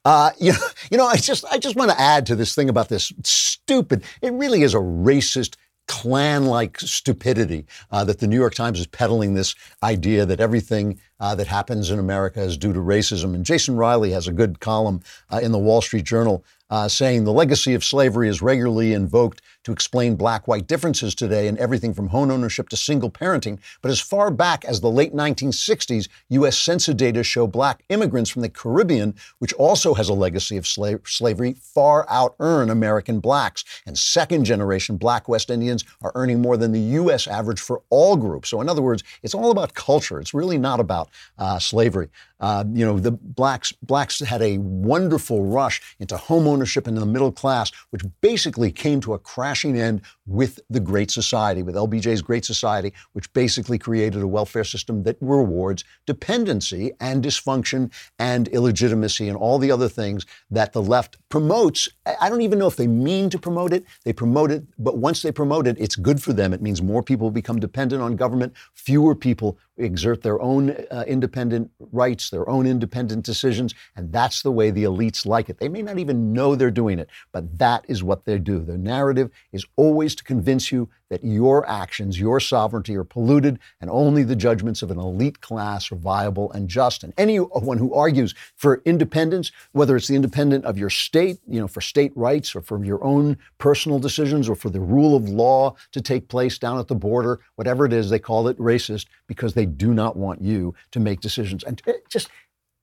Uh, 0.03 0.31
you 0.39 0.53
know, 0.53 0.67
you 0.91 0.97
know, 0.97 1.05
I 1.05 1.17
just, 1.17 1.45
I 1.51 1.57
just 1.57 1.75
want 1.75 1.91
to 1.91 1.99
add 1.99 2.25
to 2.27 2.35
this 2.35 2.55
thing 2.55 2.69
about 2.69 2.89
this 2.89 3.11
stupid. 3.23 4.03
It 4.21 4.33
really 4.33 4.63
is 4.63 4.73
a 4.73 4.79
racist 4.79 5.55
Klan 5.87 6.45
like 6.45 6.79
stupidity 6.79 7.65
uh, 7.91 8.03
that 8.05 8.19
the 8.19 8.27
New 8.27 8.37
York 8.37 8.55
Times 8.55 8.79
is 8.79 8.87
peddling 8.87 9.33
this 9.33 9.55
idea 9.81 10.25
that 10.25 10.39
everything 10.39 10.99
uh, 11.19 11.35
that 11.35 11.47
happens 11.47 11.91
in 11.91 11.99
America 11.99 12.41
is 12.41 12.57
due 12.57 12.73
to 12.73 12.79
racism. 12.79 13.35
And 13.35 13.45
Jason 13.45 13.75
Riley 13.75 14.11
has 14.11 14.27
a 14.27 14.33
good 14.33 14.59
column 14.59 15.01
uh, 15.31 15.39
in 15.43 15.51
the 15.51 15.59
Wall 15.59 15.81
Street 15.81 16.05
Journal 16.05 16.43
uh, 16.69 16.87
saying 16.87 17.23
the 17.23 17.33
legacy 17.33 17.73
of 17.73 17.83
slavery 17.83 18.27
is 18.27 18.41
regularly 18.41 18.93
invoked 18.93 19.41
to 19.63 19.71
explain 19.71 20.15
black 20.15 20.47
white 20.47 20.67
differences 20.67 21.15
today 21.15 21.47
in 21.47 21.57
everything 21.57 21.93
from 21.93 22.09
home 22.09 22.31
ownership 22.31 22.69
to 22.69 22.77
single 22.77 23.09
parenting. 23.09 23.59
But 23.81 23.91
as 23.91 23.99
far 23.99 24.31
back 24.31 24.65
as 24.65 24.81
the 24.81 24.89
late 24.89 25.13
1960s, 25.13 26.07
U.S. 26.29 26.57
Census 26.57 26.95
data 26.95 27.23
show 27.23 27.47
black 27.47 27.83
immigrants 27.89 28.29
from 28.29 28.41
the 28.41 28.49
Caribbean, 28.49 29.15
which 29.39 29.53
also 29.53 29.93
has 29.93 30.09
a 30.09 30.13
legacy 30.13 30.57
of 30.57 30.67
slave, 30.67 31.01
slavery, 31.05 31.53
far 31.53 32.05
out 32.09 32.35
earn 32.39 32.69
American 32.69 33.19
blacks. 33.19 33.63
And 33.85 33.97
second 33.97 34.45
generation 34.45 34.97
black 34.97 35.27
West 35.27 35.49
Indians 35.49 35.83
are 36.01 36.11
earning 36.15 36.41
more 36.41 36.57
than 36.57 36.71
the 36.71 36.79
U.S. 36.79 37.27
average 37.27 37.59
for 37.59 37.81
all 37.89 38.15
groups. 38.15 38.49
So, 38.49 38.61
in 38.61 38.69
other 38.69 38.81
words, 38.81 39.03
it's 39.21 39.35
all 39.35 39.51
about 39.51 39.73
culture. 39.73 40.19
It's 40.19 40.33
really 40.33 40.57
not 40.57 40.79
about 40.79 41.09
uh, 41.37 41.59
slavery. 41.59 42.09
Uh, 42.43 42.65
you 42.73 42.85
know, 42.85 42.99
the 42.99 43.11
blacks 43.11 43.71
blacks 43.71 44.19
had 44.19 44.41
a 44.41 44.57
wonderful 44.57 45.45
rush 45.45 45.81
into 45.99 46.17
home 46.17 46.45
ownership 46.45 46.89
in 46.89 46.95
the 46.95 47.05
middle 47.05 47.31
class, 47.31 47.71
which 47.91 48.03
basically 48.19 48.69
came 48.69 48.99
to 48.99 49.13
a 49.13 49.19
crashing 49.53 49.73
end 49.79 50.01
with 50.25 50.59
the 50.69 50.79
Great 50.79 51.11
Society, 51.11 51.63
with 51.63 51.75
LBJ's 51.75 52.21
Great 52.21 52.45
Society, 52.45 52.93
which 53.13 53.31
basically 53.33 53.77
created 53.77 54.21
a 54.21 54.27
welfare 54.27 54.63
system 54.63 55.03
that 55.03 55.17
rewards 55.19 55.83
dependency 56.05 56.91
and 56.99 57.23
dysfunction 57.23 57.91
and 58.19 58.47
illegitimacy 58.49 59.27
and 59.27 59.37
all 59.37 59.59
the 59.59 59.71
other 59.71 59.89
things 59.89 60.25
that 60.49 60.73
the 60.73 60.81
left 60.81 61.17
promotes. 61.29 61.89
I 62.21 62.29
don't 62.29 62.41
even 62.41 62.59
know 62.59 62.67
if 62.67 62.75
they 62.75 62.87
mean 62.87 63.29
to 63.31 63.39
promote 63.39 63.73
it. 63.73 63.85
They 64.05 64.13
promote 64.13 64.51
it, 64.51 64.63
but 64.77 64.97
once 64.97 65.21
they 65.21 65.31
promote 65.31 65.67
it, 65.67 65.77
it's 65.79 65.95
good 65.95 66.21
for 66.21 66.33
them. 66.33 66.53
It 66.53 66.61
means 66.61 66.81
more 66.81 67.03
people 67.03 67.31
become 67.31 67.59
dependent 67.59 68.01
on 68.01 68.15
government, 68.15 68.53
fewer 68.73 69.15
people 69.15 69.57
exert 69.77 70.21
their 70.21 70.39
own 70.41 70.71
uh, 70.91 71.03
independent 71.07 71.71
rights, 71.91 72.29
their 72.29 72.47
own 72.47 72.67
independent 72.67 73.25
decisions, 73.25 73.73
and 73.95 74.11
that's 74.11 74.43
the 74.43 74.51
way 74.51 74.69
the 74.69 74.83
elites 74.83 75.25
like 75.25 75.49
it. 75.49 75.57
They 75.57 75.69
may 75.69 75.81
not 75.81 75.97
even 75.97 76.31
know 76.31 76.55
they're 76.55 76.71
doing 76.71 76.99
it, 76.99 77.09
but 77.31 77.57
that 77.57 77.85
is 77.87 78.03
what 78.03 78.25
they 78.25 78.37
do. 78.37 78.59
Their 78.59 78.77
narrative 78.77 79.31
is 79.51 79.65
always 79.75 80.12
to 80.15 80.23
convince 80.23 80.71
you 80.71 80.89
that 81.09 81.23
your 81.23 81.69
actions, 81.69 82.19
your 82.19 82.39
sovereignty 82.39 82.95
are 82.95 83.03
polluted, 83.03 83.59
and 83.79 83.89
only 83.89 84.23
the 84.23 84.35
judgments 84.35 84.81
of 84.81 84.89
an 84.89 84.97
elite 84.97 85.41
class 85.41 85.91
are 85.91 85.95
viable 85.95 86.51
and 86.53 86.67
just. 86.67 87.03
And 87.03 87.13
anyone 87.17 87.77
who 87.77 87.93
argues 87.93 88.33
for 88.55 88.81
independence, 88.85 89.51
whether 89.73 89.95
it's 89.95 90.07
the 90.07 90.15
independent 90.15 90.65
of 90.65 90.77
your 90.77 90.89
state, 90.89 91.37
you 91.47 91.59
know, 91.59 91.67
for 91.67 91.81
state 91.81 92.11
rights 92.15 92.55
or 92.55 92.61
for 92.61 92.83
your 92.83 93.03
own 93.03 93.37
personal 93.59 93.99
decisions 93.99 94.49
or 94.49 94.55
for 94.55 94.71
the 94.71 94.79
rule 94.79 95.15
of 95.15 95.29
law 95.29 95.75
to 95.91 96.01
take 96.01 96.29
place 96.29 96.57
down 96.57 96.79
at 96.79 96.87
the 96.87 96.95
border, 96.95 97.39
whatever 97.57 97.85
it 97.85 97.93
is, 97.93 98.09
they 98.09 98.19
call 98.19 98.47
it 98.47 98.57
racist 98.57 99.05
because 99.27 99.53
they 99.53 99.65
do 99.65 99.93
not 99.93 100.17
want 100.17 100.41
you 100.41 100.73
to 100.91 100.99
make 100.99 101.19
decisions. 101.21 101.63
And 101.63 101.79
just 102.09 102.29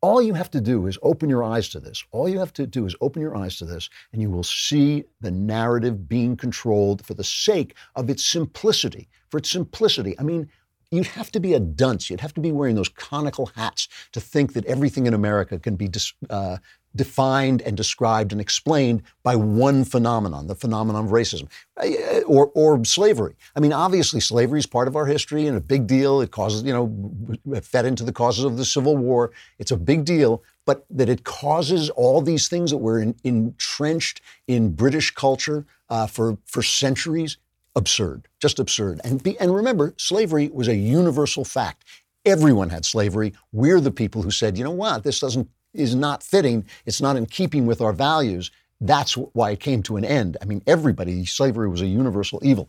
all 0.03 0.23
you 0.23 0.33
have 0.35 0.51
to 0.51 0.61
do 0.61 0.87
is 0.87 0.99
open 1.03 1.29
your 1.29 1.45
eyes 1.45 1.69
to 1.71 1.81
this. 1.81 2.03
All 2.11 2.29
you 2.29 2.39
have 2.39 2.53
to 2.55 2.67
do 2.67 2.87
is 2.87 2.97
open 3.01 3.21
your 3.21 3.37
eyes 3.37 3.59
to 3.59 3.67
this, 3.67 3.91
and 4.13 4.23
you 4.23 4.31
will 4.31 4.43
see 4.45 5.05
the 5.21 5.31
narrative 5.31 6.09
being 6.09 6.37
controlled 6.37 7.05
for 7.05 7.15
the 7.15 7.25
sake 7.25 7.75
of 7.97 8.09
its 8.09 8.25
simplicity. 8.25 9.09
For 9.29 9.39
its 9.39 9.51
simplicity. 9.51 10.19
I 10.19 10.23
mean, 10.23 10.49
you'd 10.91 11.07
have 11.07 11.31
to 11.33 11.41
be 11.41 11.55
a 11.55 11.61
dunce. 11.61 12.11
You'd 12.11 12.21
have 12.21 12.35
to 12.35 12.41
be 12.41 12.53
wearing 12.53 12.75
those 12.75 12.89
conical 12.89 13.47
hats 13.55 13.89
to 14.13 14.21
think 14.21 14.53
that 14.55 14.65
everything 14.67 15.07
in 15.07 15.15
America 15.15 15.59
can 15.59 15.77
be 15.77 15.89
dis, 15.89 16.13
uh, 16.29 16.59
defined 16.97 17.63
and 17.63 17.77
described 17.77 18.33
and 18.33 18.41
explained 18.41 19.03
by 19.23 19.37
one 19.37 19.85
phenomenon, 19.85 20.49
the 20.49 20.55
phenomenon 20.55 21.05
of 21.05 21.11
racism 21.13 21.49
uh, 21.77 22.21
or, 22.23 22.51
or 22.55 22.85
slavery. 22.85 23.37
I 23.55 23.61
mean, 23.61 23.73
obviously, 23.73 24.21
slavery 24.21 24.59
is 24.59 24.67
part 24.67 24.89
of 24.89 24.97
our 24.97 25.07
history 25.07 25.47
and 25.47 25.57
a 25.57 25.61
big 25.61 25.87
deal. 25.87 26.21
It 26.21 26.33
causes, 26.33 26.65
you 26.65 26.73
know, 26.73 27.61
fed 27.61 27.87
into 27.87 28.05
the 28.05 28.13
causes 28.13 28.45
of 28.45 28.57
the 28.57 28.65
Civil 28.65 28.97
War. 28.97 29.31
It's 29.59 29.71
a 29.71 29.77
big 29.77 30.05
deal, 30.05 30.43
but 30.67 30.85
that 30.91 31.09
it 31.09 31.23
causes 31.23 31.91
all 31.91 32.21
these 32.21 32.49
things 32.49 32.73
that 32.73 32.79
were 32.79 33.01
in, 33.01 33.15
entrenched 33.23 34.21
in 34.49 34.73
British 34.73 35.13
culture 35.13 35.67
uh, 35.89 36.07
for, 36.09 36.39
for 36.45 36.63
centuries, 36.63 37.37
absurd, 37.77 38.29
just 38.41 38.59
absurd. 38.59 39.01
And, 39.05 39.23
be, 39.23 39.39
and 39.39 39.55
remember, 39.55 39.95
slavery 39.97 40.51
was 40.53 40.69
a 40.69 40.77
universal 40.77 41.45
fact. 41.45 41.85
Everyone 42.25 42.71
had 42.71 42.85
slavery. 42.85 43.33
We're 43.53 43.81
the 43.81 43.91
people 43.91 44.23
who 44.23 44.31
said, 44.31 44.59
you 44.59 44.65
know 44.65 44.71
what, 44.71 45.05
this 45.05 45.21
doesn't 45.21 45.49
is 45.73 45.95
not 45.95 46.23
fitting. 46.23 46.65
It's 46.85 47.01
not 47.01 47.17
in 47.17 47.27
keeping 47.27 47.67
with 47.67 47.81
our 47.81 47.93
values. 47.93 48.51
That's 48.81 49.15
why 49.15 49.53
it 49.53 49.61
came 49.61 49.83
to 49.85 49.97
an 49.97 50.05
end. 50.05 50.37
I 50.43 50.45
mean, 50.45 50.63
everybody, 50.67 51.25
slavery 51.27 51.69
was 51.69 51.81
a 51.81 51.87
universal 51.87 52.41
evil. 52.43 52.69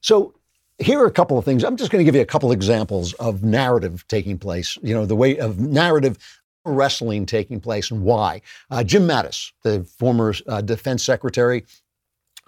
So 0.00 0.34
here 0.78 1.00
are 1.00 1.06
a 1.06 1.12
couple 1.12 1.38
of 1.38 1.44
things. 1.44 1.64
I'm 1.64 1.76
just 1.76 1.90
going 1.90 2.00
to 2.00 2.04
give 2.04 2.14
you 2.14 2.20
a 2.20 2.26
couple 2.26 2.52
examples 2.52 3.14
of 3.14 3.42
narrative 3.42 4.04
taking 4.08 4.38
place, 4.38 4.78
you 4.82 4.94
know, 4.94 5.06
the 5.06 5.16
way 5.16 5.38
of 5.38 5.58
narrative 5.58 6.18
wrestling 6.64 7.26
taking 7.26 7.60
place 7.60 7.90
and 7.90 8.02
why. 8.02 8.42
Uh, 8.70 8.84
Jim 8.84 9.06
Mattis, 9.06 9.52
the 9.62 9.84
former 9.84 10.34
uh, 10.46 10.60
defense 10.60 11.04
secretary, 11.04 11.64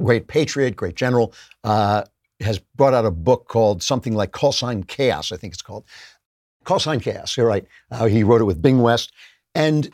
great 0.03 0.29
patriot, 0.29 0.77
great 0.77 0.95
general, 0.95 1.33
uh, 1.65 2.05
has 2.41 2.59
brought 2.77 2.95
out 2.95 3.05
a 3.05 3.11
book 3.11 3.49
called 3.49 3.83
something 3.83 4.15
like 4.15 4.33
Call 4.33 4.53
Sign 4.53 4.85
Chaos, 4.85 5.33
I 5.33 5.37
think 5.37 5.53
it's 5.53 5.63
called 5.63 5.85
Call 6.65 6.79
Sign 6.79 7.01
Chaos. 7.01 7.37
You're 7.37 7.47
right. 7.47 7.67
Uh, 7.91 8.07
he 8.07 8.23
wrote 8.23 8.41
it 8.41 8.45
with 8.45 8.63
Bing 8.63 8.81
West. 8.81 9.13
And 9.55 9.91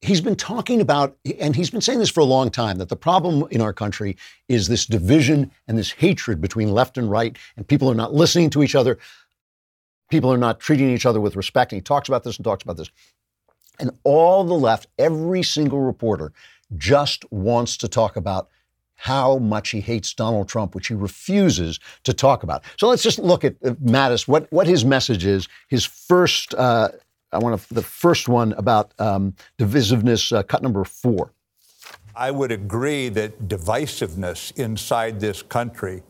he's 0.00 0.20
been 0.20 0.36
talking 0.36 0.80
about, 0.80 1.16
and 1.40 1.56
he's 1.56 1.70
been 1.70 1.80
saying 1.80 1.98
this 1.98 2.10
for 2.10 2.20
a 2.20 2.24
long 2.24 2.50
time, 2.50 2.78
that 2.78 2.88
the 2.88 2.96
problem 2.96 3.46
in 3.50 3.60
our 3.60 3.72
country 3.72 4.16
is 4.48 4.68
this 4.68 4.86
division 4.86 5.50
and 5.66 5.78
this 5.78 5.90
hatred 5.90 6.40
between 6.40 6.72
left 6.72 6.98
and 6.98 7.10
right, 7.10 7.36
and 7.56 7.66
people 7.66 7.90
are 7.90 7.94
not 7.94 8.12
listening 8.12 8.50
to 8.50 8.62
each 8.62 8.74
other. 8.74 8.98
People 10.10 10.32
are 10.32 10.38
not 10.38 10.60
treating 10.60 10.90
each 10.90 11.06
other 11.06 11.20
with 11.20 11.36
respect. 11.36 11.72
And 11.72 11.78
he 11.78 11.82
talks 11.82 12.08
about 12.08 12.22
this 12.22 12.36
and 12.36 12.44
talks 12.44 12.62
about 12.62 12.76
this. 12.76 12.90
And 13.80 13.90
all 14.04 14.44
the 14.44 14.54
left, 14.54 14.86
every 14.98 15.42
single 15.42 15.80
reporter, 15.80 16.32
just 16.76 17.24
wants 17.32 17.76
to 17.78 17.88
talk 17.88 18.16
about 18.16 18.48
how 19.02 19.36
much 19.38 19.70
he 19.70 19.80
hates 19.80 20.14
Donald 20.14 20.48
Trump, 20.48 20.76
which 20.76 20.86
he 20.86 20.94
refuses 20.94 21.80
to 22.04 22.12
talk 22.12 22.44
about. 22.44 22.62
So 22.76 22.86
let's 22.86 23.02
just 23.02 23.18
look 23.18 23.42
at 23.42 23.56
uh, 23.64 23.70
Mattis, 23.82 24.28
what, 24.28 24.46
what 24.52 24.68
his 24.68 24.84
message 24.84 25.26
is. 25.26 25.48
His 25.66 25.84
first, 25.84 26.54
uh, 26.54 26.90
I 27.32 27.38
want 27.38 27.60
to, 27.60 27.74
the 27.74 27.82
first 27.82 28.28
one 28.28 28.52
about 28.52 28.92
um, 29.00 29.34
divisiveness, 29.58 30.30
uh, 30.30 30.44
cut 30.44 30.62
number 30.62 30.84
four. 30.84 31.32
I 32.14 32.30
would 32.30 32.52
agree 32.52 33.08
that 33.08 33.48
divisiveness 33.48 34.56
inside 34.56 35.18
this 35.18 35.42
country 35.42 36.04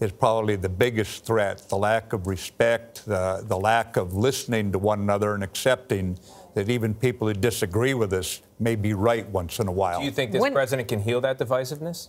is 0.00 0.12
probably 0.12 0.56
the 0.56 0.70
biggest 0.70 1.26
threat 1.26 1.68
the 1.68 1.76
lack 1.76 2.14
of 2.14 2.26
respect, 2.26 3.04
the, 3.04 3.44
the 3.46 3.58
lack 3.58 3.98
of 3.98 4.14
listening 4.14 4.72
to 4.72 4.78
one 4.78 5.00
another 5.00 5.34
and 5.34 5.44
accepting 5.44 6.18
that 6.54 6.70
even 6.70 6.94
people 6.94 7.28
who 7.28 7.34
disagree 7.34 7.92
with 7.92 8.14
us 8.14 8.40
may 8.58 8.74
be 8.74 8.94
right 8.94 9.28
once 9.28 9.58
in 9.58 9.68
a 9.68 9.72
while. 9.72 9.98
Do 9.98 10.06
you 10.06 10.12
think 10.12 10.32
this 10.32 10.40
when, 10.40 10.54
president 10.54 10.88
can 10.88 11.02
heal 11.02 11.20
that 11.20 11.38
divisiveness? 11.38 12.08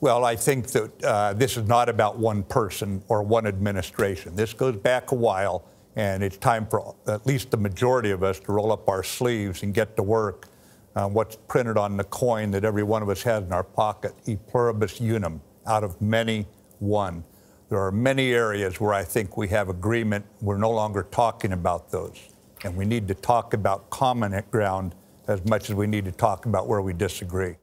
Well, 0.00 0.26
I 0.26 0.36
think 0.36 0.66
that 0.68 1.04
uh, 1.04 1.32
this 1.32 1.56
is 1.56 1.66
not 1.66 1.88
about 1.88 2.18
one 2.18 2.42
person 2.42 3.02
or 3.08 3.22
one 3.22 3.46
administration. 3.46 4.36
This 4.36 4.52
goes 4.52 4.76
back 4.76 5.10
a 5.10 5.14
while, 5.14 5.64
and 5.96 6.22
it's 6.22 6.36
time 6.36 6.66
for 6.66 6.94
at 7.06 7.26
least 7.26 7.50
the 7.50 7.56
majority 7.56 8.10
of 8.10 8.22
us 8.22 8.38
to 8.40 8.52
roll 8.52 8.72
up 8.72 8.88
our 8.90 9.02
sleeves 9.02 9.62
and 9.62 9.72
get 9.72 9.96
to 9.96 10.02
work 10.02 10.48
on 10.94 11.14
what's 11.14 11.36
printed 11.48 11.78
on 11.78 11.96
the 11.96 12.04
coin 12.04 12.50
that 12.50 12.64
every 12.64 12.82
one 12.82 13.02
of 13.02 13.08
us 13.08 13.22
has 13.22 13.44
in 13.44 13.52
our 13.52 13.64
pocket, 13.64 14.14
e 14.26 14.36
pluribus 14.36 15.00
unum, 15.00 15.40
out 15.66 15.82
of 15.82 16.00
many, 16.00 16.46
one. 16.78 17.24
There 17.70 17.80
are 17.80 17.90
many 17.90 18.32
areas 18.32 18.78
where 18.80 18.92
I 18.92 19.02
think 19.02 19.36
we 19.38 19.48
have 19.48 19.70
agreement. 19.70 20.26
We're 20.42 20.58
no 20.58 20.70
longer 20.70 21.06
talking 21.10 21.52
about 21.52 21.90
those. 21.90 22.28
And 22.64 22.76
we 22.76 22.84
need 22.84 23.08
to 23.08 23.14
talk 23.14 23.54
about 23.54 23.88
common 23.90 24.40
ground 24.50 24.94
as 25.26 25.44
much 25.46 25.70
as 25.70 25.74
we 25.74 25.86
need 25.86 26.04
to 26.04 26.12
talk 26.12 26.46
about 26.46 26.68
where 26.68 26.82
we 26.82 26.92
disagree. 26.92 27.56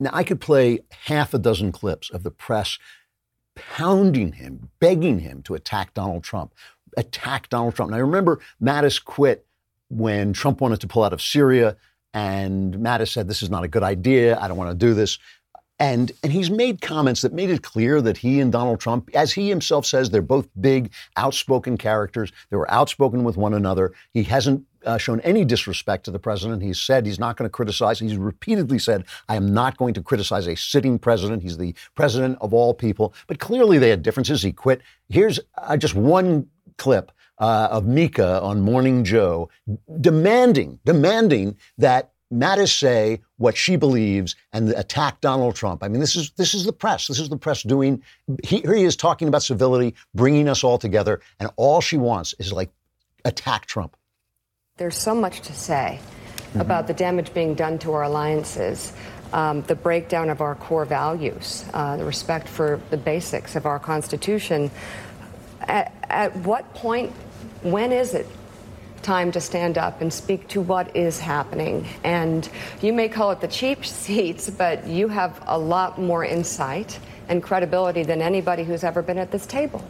Now, 0.00 0.10
I 0.12 0.22
could 0.22 0.40
play 0.40 0.80
half 1.06 1.34
a 1.34 1.38
dozen 1.38 1.72
clips 1.72 2.10
of 2.10 2.22
the 2.22 2.30
press 2.30 2.78
pounding 3.54 4.32
him, 4.32 4.70
begging 4.78 5.20
him 5.20 5.42
to 5.42 5.54
attack 5.54 5.94
Donald 5.94 6.22
Trump, 6.22 6.54
attack 6.96 7.48
Donald 7.48 7.74
Trump. 7.74 7.90
Now, 7.90 7.96
I 7.96 8.00
remember 8.00 8.40
Mattis 8.62 9.02
quit 9.02 9.46
when 9.88 10.32
Trump 10.32 10.60
wanted 10.60 10.80
to 10.80 10.86
pull 10.86 11.02
out 11.02 11.12
of 11.12 11.20
Syria, 11.20 11.76
and 12.14 12.74
Mattis 12.76 13.12
said, 13.12 13.28
This 13.28 13.42
is 13.42 13.50
not 13.50 13.64
a 13.64 13.68
good 13.68 13.82
idea. 13.82 14.38
I 14.38 14.48
don't 14.48 14.56
want 14.56 14.70
to 14.70 14.86
do 14.86 14.94
this. 14.94 15.18
And, 15.80 16.10
and 16.22 16.32
he's 16.32 16.50
made 16.50 16.80
comments 16.80 17.22
that 17.22 17.32
made 17.32 17.50
it 17.50 17.62
clear 17.62 18.00
that 18.02 18.16
he 18.16 18.40
and 18.40 18.50
Donald 18.50 18.80
Trump, 18.80 19.10
as 19.14 19.32
he 19.32 19.48
himself 19.48 19.86
says, 19.86 20.10
they're 20.10 20.22
both 20.22 20.48
big, 20.60 20.90
outspoken 21.16 21.76
characters. 21.76 22.32
They 22.50 22.56
were 22.56 22.70
outspoken 22.70 23.22
with 23.22 23.36
one 23.36 23.54
another. 23.54 23.92
He 24.12 24.24
hasn't 24.24 24.64
uh, 24.84 24.98
shown 24.98 25.20
any 25.20 25.44
disrespect 25.44 26.04
to 26.04 26.10
the 26.10 26.18
president. 26.18 26.62
He's 26.62 26.80
said 26.80 27.06
he's 27.06 27.18
not 27.18 27.36
going 27.36 27.48
to 27.48 27.52
criticize. 27.52 28.00
He's 28.00 28.16
repeatedly 28.16 28.78
said, 28.78 29.04
I 29.28 29.36
am 29.36 29.52
not 29.54 29.76
going 29.76 29.94
to 29.94 30.02
criticize 30.02 30.46
a 30.46 30.56
sitting 30.56 30.98
president. 30.98 31.42
He's 31.42 31.58
the 31.58 31.74
president 31.94 32.38
of 32.40 32.52
all 32.52 32.74
people. 32.74 33.14
But 33.26 33.38
clearly 33.38 33.78
they 33.78 33.90
had 33.90 34.02
differences. 34.02 34.42
He 34.42 34.52
quit. 34.52 34.80
Here's 35.08 35.38
uh, 35.58 35.76
just 35.76 35.94
one 35.94 36.48
clip 36.76 37.12
uh, 37.38 37.68
of 37.70 37.86
Mika 37.86 38.40
on 38.40 38.60
Morning 38.60 39.04
Joe 39.04 39.48
demanding, 40.00 40.80
demanding 40.84 41.56
that 41.76 42.12
Mattis 42.32 42.78
say 42.78 43.20
what 43.38 43.56
she 43.56 43.76
believes 43.76 44.36
and 44.52 44.70
attack 44.70 45.20
Donald 45.20 45.54
Trump. 45.54 45.82
I 45.82 45.88
mean, 45.88 46.00
this 46.00 46.14
is 46.14 46.30
this 46.32 46.52
is 46.54 46.64
the 46.64 46.72
press. 46.72 47.06
This 47.06 47.18
is 47.18 47.28
the 47.28 47.38
press 47.38 47.62
doing. 47.62 48.02
He, 48.44 48.60
here 48.60 48.74
he 48.74 48.84
is 48.84 48.96
talking 48.96 49.28
about 49.28 49.42
civility, 49.42 49.94
bringing 50.14 50.48
us 50.48 50.62
all 50.62 50.78
together, 50.78 51.20
and 51.40 51.50
all 51.56 51.80
she 51.80 51.96
wants 51.96 52.34
is 52.38 52.52
like 52.52 52.70
attack 53.24 53.66
Trump. 53.66 53.96
There's 54.76 54.96
so 54.96 55.14
much 55.14 55.40
to 55.42 55.54
say 55.54 56.00
mm-hmm. 56.00 56.60
about 56.60 56.86
the 56.86 56.94
damage 56.94 57.32
being 57.32 57.54
done 57.54 57.78
to 57.80 57.92
our 57.92 58.02
alliances, 58.02 58.92
um, 59.32 59.62
the 59.62 59.74
breakdown 59.74 60.28
of 60.28 60.40
our 60.40 60.54
core 60.54 60.84
values, 60.84 61.64
uh, 61.72 61.96
the 61.96 62.04
respect 62.04 62.46
for 62.46 62.80
the 62.90 62.96
basics 62.96 63.56
of 63.56 63.66
our 63.66 63.78
Constitution. 63.78 64.70
At, 65.62 65.94
at 66.04 66.36
what 66.36 66.72
point, 66.74 67.12
when 67.62 67.90
is 67.90 68.14
it 68.14 68.26
time 69.02 69.32
to 69.32 69.40
stand 69.40 69.78
up 69.78 70.00
and 70.00 70.12
speak 70.12 70.48
to 70.48 70.60
what 70.60 70.96
is 70.96 71.20
happening. 71.20 71.86
And 72.04 72.48
you 72.80 72.92
may 72.92 73.08
call 73.08 73.30
it 73.30 73.40
the 73.40 73.48
cheap 73.48 73.84
seats, 73.86 74.50
but 74.50 74.86
you 74.86 75.08
have 75.08 75.42
a 75.46 75.58
lot 75.58 76.00
more 76.00 76.24
insight 76.24 76.98
and 77.28 77.42
credibility 77.42 78.02
than 78.02 78.22
anybody 78.22 78.64
who's 78.64 78.84
ever 78.84 79.02
been 79.02 79.18
at 79.18 79.30
this 79.30 79.46
table. 79.46 79.88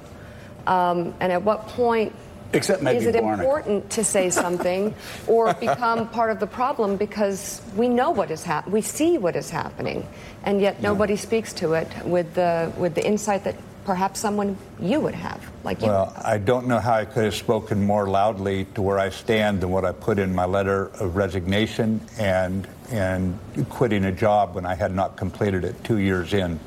Um, 0.66 1.14
and 1.20 1.32
at 1.32 1.42
what 1.42 1.68
point 1.68 2.14
Except 2.52 2.82
maybe 2.82 2.98
is 2.98 3.06
it 3.06 3.14
important 3.14 3.90
to 3.90 4.04
say 4.04 4.30
something 4.44 4.94
or 5.26 5.52
become 5.54 6.08
part 6.08 6.30
of 6.30 6.40
the 6.40 6.46
problem 6.46 6.96
because 6.96 7.60
we 7.76 7.88
know 7.88 8.10
what 8.10 8.30
is 8.30 8.42
happening, 8.42 8.72
we 8.72 8.80
see 8.80 9.18
what 9.18 9.36
is 9.36 9.50
happening, 9.50 10.06
and 10.44 10.60
yet 10.60 10.80
nobody 10.80 11.16
speaks 11.16 11.52
to 11.54 11.74
it 11.74 11.88
with 12.04 12.34
the 12.34 12.72
with 12.78 12.94
the 12.94 13.06
insight 13.06 13.44
that 13.44 13.54
perhaps 13.88 14.20
someone 14.20 14.54
you 14.78 15.00
would 15.00 15.14
have, 15.14 15.42
like 15.64 15.80
you. 15.80 15.86
Well, 15.88 16.12
I 16.22 16.36
don't 16.36 16.66
know 16.66 16.78
how 16.78 16.92
I 16.92 17.06
could 17.06 17.24
have 17.24 17.34
spoken 17.34 17.82
more 17.86 18.06
loudly 18.06 18.66
to 18.74 18.82
where 18.82 18.98
I 18.98 19.08
stand 19.08 19.62
than 19.62 19.70
what 19.70 19.86
I 19.86 19.92
put 19.92 20.18
in 20.18 20.34
my 20.34 20.44
letter 20.44 20.88
of 21.00 21.16
resignation 21.16 22.02
and 22.18 22.68
and 22.90 23.38
quitting 23.70 24.04
a 24.04 24.12
job 24.12 24.54
when 24.54 24.66
I 24.66 24.74
had 24.74 24.94
not 24.94 25.16
completed 25.16 25.64
it 25.64 25.82
two 25.84 25.96
years 25.96 26.34
in. 26.34 26.60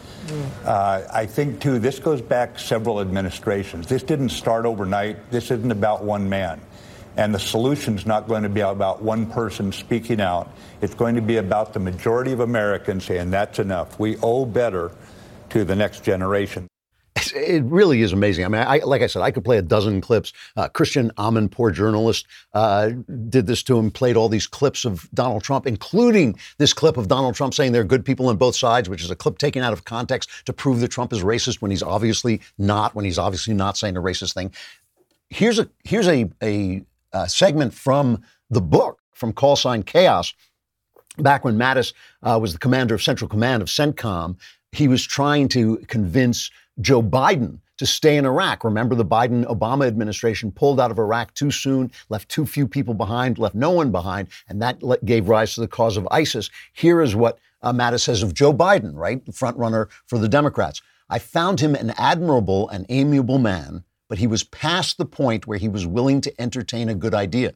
Uh, 0.65 1.03
I 1.13 1.27
think, 1.27 1.59
too, 1.59 1.77
this 1.77 1.99
goes 1.99 2.21
back 2.21 2.57
several 2.57 2.99
administrations. 2.99 3.85
This 3.85 4.01
didn't 4.01 4.29
start 4.29 4.65
overnight. 4.65 5.29
This 5.29 5.51
isn't 5.51 5.71
about 5.71 6.03
one 6.03 6.27
man. 6.27 6.59
And 7.17 7.35
the 7.35 7.39
solution's 7.39 8.07
not 8.07 8.27
going 8.27 8.43
to 8.43 8.49
be 8.49 8.61
about 8.61 9.03
one 9.03 9.27
person 9.27 9.71
speaking 9.71 10.21
out. 10.21 10.51
It's 10.81 10.95
going 10.95 11.15
to 11.15 11.21
be 11.21 11.37
about 11.37 11.73
the 11.73 11.79
majority 11.79 12.31
of 12.31 12.39
Americans 12.39 13.05
saying 13.05 13.29
that's 13.29 13.59
enough. 13.59 13.99
We 13.99 14.17
owe 14.23 14.45
better 14.45 14.91
to 15.49 15.63
the 15.65 15.75
next 15.75 16.03
generation 16.03 16.70
it 17.35 17.63
really 17.63 18.01
is 18.01 18.13
amazing. 18.13 18.45
I 18.45 18.47
mean, 18.47 18.61
I, 18.61 18.77
like 18.79 19.01
I 19.01 19.07
said, 19.07 19.21
I 19.21 19.31
could 19.31 19.43
play 19.43 19.57
a 19.57 19.61
dozen 19.61 20.01
clips. 20.01 20.33
Uh, 20.55 20.69
Christiane 20.69 21.11
Amanpour 21.17 21.73
journalist 21.73 22.25
uh, 22.53 22.91
did 23.29 23.47
this 23.47 23.63
to 23.63 23.77
him, 23.77 23.91
played 23.91 24.17
all 24.17 24.29
these 24.29 24.47
clips 24.47 24.85
of 24.85 25.09
Donald 25.13 25.43
Trump, 25.43 25.67
including 25.67 26.37
this 26.57 26.73
clip 26.73 26.97
of 26.97 27.07
Donald 27.07 27.35
Trump 27.35 27.53
saying 27.53 27.71
there 27.71 27.81
are 27.81 27.85
good 27.85 28.05
people 28.05 28.29
on 28.29 28.37
both 28.37 28.55
sides, 28.55 28.89
which 28.89 29.03
is 29.03 29.11
a 29.11 29.15
clip 29.15 29.37
taken 29.37 29.63
out 29.63 29.73
of 29.73 29.85
context 29.85 30.29
to 30.45 30.53
prove 30.53 30.79
that 30.79 30.89
Trump 30.89 31.13
is 31.13 31.23
racist 31.23 31.61
when 31.61 31.71
he's 31.71 31.83
obviously 31.83 32.41
not, 32.57 32.95
when 32.95 33.05
he's 33.05 33.17
obviously 33.17 33.53
not 33.53 33.77
saying 33.77 33.97
a 33.97 34.01
racist 34.01 34.33
thing. 34.33 34.51
Here's 35.29 35.59
a 35.59 35.69
here's 35.83 36.07
a, 36.07 36.29
a, 36.43 36.83
a 37.13 37.29
segment 37.29 37.73
from 37.73 38.23
the 38.49 38.61
book 38.61 38.99
from 39.13 39.33
Call 39.33 39.55
Sign 39.55 39.83
Chaos. 39.83 40.33
Back 41.17 41.43
when 41.43 41.57
Mattis 41.57 41.93
uh, 42.23 42.39
was 42.41 42.53
the 42.53 42.59
commander 42.59 42.95
of 42.95 43.03
Central 43.03 43.27
Command 43.27 43.61
of 43.61 43.67
CENTCOM, 43.67 44.37
he 44.71 44.87
was 44.87 45.05
trying 45.05 45.49
to 45.49 45.77
convince 45.87 46.49
Joe 46.79 47.03
Biden 47.03 47.59
to 47.77 47.85
stay 47.85 48.15
in 48.15 48.25
Iraq. 48.25 48.63
Remember, 48.63 48.95
the 48.95 49.03
Biden 49.03 49.43
Obama 49.45 49.87
administration 49.87 50.51
pulled 50.51 50.79
out 50.79 50.91
of 50.91 50.99
Iraq 50.99 51.33
too 51.33 51.51
soon, 51.51 51.91
left 52.09 52.29
too 52.29 52.45
few 52.45 52.67
people 52.67 52.93
behind, 52.93 53.39
left 53.39 53.55
no 53.55 53.71
one 53.71 53.91
behind, 53.91 54.27
and 54.47 54.61
that 54.61 54.79
gave 55.03 55.27
rise 55.27 55.55
to 55.55 55.61
the 55.61 55.67
cause 55.67 55.97
of 55.97 56.07
ISIS. 56.11 56.49
Here 56.73 57.01
is 57.01 57.15
what 57.15 57.39
uh, 57.61 57.73
Mattis 57.73 58.01
says 58.01 58.23
of 58.23 58.33
Joe 58.33 58.53
Biden, 58.53 58.91
right? 58.93 59.25
The 59.25 59.31
front 59.31 59.57
runner 59.57 59.89
for 60.05 60.17
the 60.19 60.29
Democrats. 60.29 60.81
I 61.09 61.19
found 61.19 61.59
him 61.59 61.75
an 61.75 61.93
admirable 61.97 62.69
and 62.69 62.85
amiable 62.89 63.39
man, 63.39 63.83
but 64.07 64.19
he 64.19 64.27
was 64.27 64.43
past 64.43 64.97
the 64.97 65.05
point 65.05 65.47
where 65.47 65.57
he 65.57 65.67
was 65.67 65.85
willing 65.87 66.21
to 66.21 66.41
entertain 66.41 66.87
a 66.87 66.95
good 66.95 67.13
idea. 67.13 67.53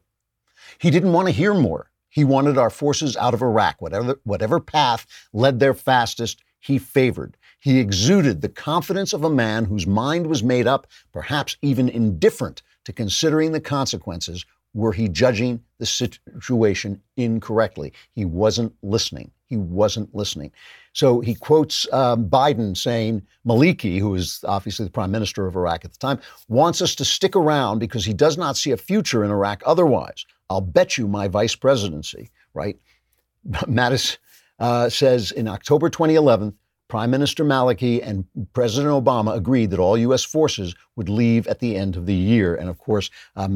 He 0.80 0.90
didn't 0.90 1.14
want 1.14 1.28
to 1.28 1.34
hear 1.34 1.54
more. 1.54 1.92
He 2.10 2.24
wanted 2.24 2.58
our 2.58 2.70
forces 2.70 3.16
out 3.16 3.34
of 3.34 3.42
Iraq. 3.42 3.82
Whatever, 3.82 4.20
whatever 4.24 4.60
path 4.60 5.06
led 5.34 5.60
there 5.60 5.74
fastest, 5.74 6.42
he 6.60 6.78
favored. 6.80 7.38
He 7.66 7.80
exuded 7.80 8.42
the 8.42 8.50
confidence 8.50 9.12
of 9.12 9.24
a 9.24 9.30
man 9.32 9.66
whose 9.66 9.88
mind 9.88 10.28
was 10.28 10.44
made 10.44 10.68
up, 10.68 10.86
perhaps 11.12 11.58
even 11.64 11.90
indifferent 11.90 12.62
to 12.84 12.94
considering 12.94 13.54
the 13.54 13.60
consequences 13.60 14.46
were 14.76 14.94
he 14.94 15.10
judging 15.10 15.64
the 15.80 15.88
situation 15.88 17.02
incorrectly. 17.18 17.92
He 18.12 18.24
wasn't 18.24 18.76
listening. 18.84 19.32
He 19.48 19.58
wasn't 19.58 20.14
listening. 20.14 20.52
So 20.94 21.22
he 21.22 21.34
quotes 21.34 21.92
um, 21.92 22.30
Biden 22.30 22.78
saying, 22.78 23.24
Maliki, 23.48 23.98
who 23.98 24.14
is 24.14 24.46
obviously 24.48 24.86
the 24.86 24.92
prime 24.92 25.10
minister 25.10 25.48
of 25.48 25.56
Iraq 25.56 25.86
at 25.86 25.92
the 25.92 25.98
time, 25.98 26.20
wants 26.48 26.84
us 26.84 26.94
to 26.94 27.04
stick 27.04 27.36
around 27.36 27.80
because 27.80 28.06
he 28.06 28.14
does 28.14 28.38
not 28.38 28.58
see 28.58 28.74
a 28.74 28.78
future 28.78 29.24
in 29.24 29.32
Iraq 29.32 29.64
otherwise. 29.66 30.28
I'll 30.52 30.62
bet 30.62 31.00
you 31.00 31.08
my 31.08 31.28
vice 31.28 31.56
presidency, 31.56 32.30
right? 32.54 32.78
Mattis 33.50 34.20
uh, 34.60 34.88
says 34.88 35.32
in 35.32 35.48
October 35.48 35.90
2011, 35.90 36.56
Prime 36.88 37.10
Minister 37.10 37.44
Maliki 37.44 38.00
and 38.06 38.26
President 38.54 38.94
Obama 38.94 39.36
agreed 39.36 39.72
that 39.72 39.80
all 39.80 39.98
U.S. 39.98 40.24
forces 40.24 40.76
would 40.96 41.10
leave 41.10 41.48
at 41.48 41.60
the 41.60 41.76
end 41.76 41.96
of 41.96 42.06
the 42.06 42.14
year. 42.14 42.56
And 42.56 42.70
of 42.70 42.78
course, 42.78 43.10
uh, 43.36 43.42
uh, 43.42 43.48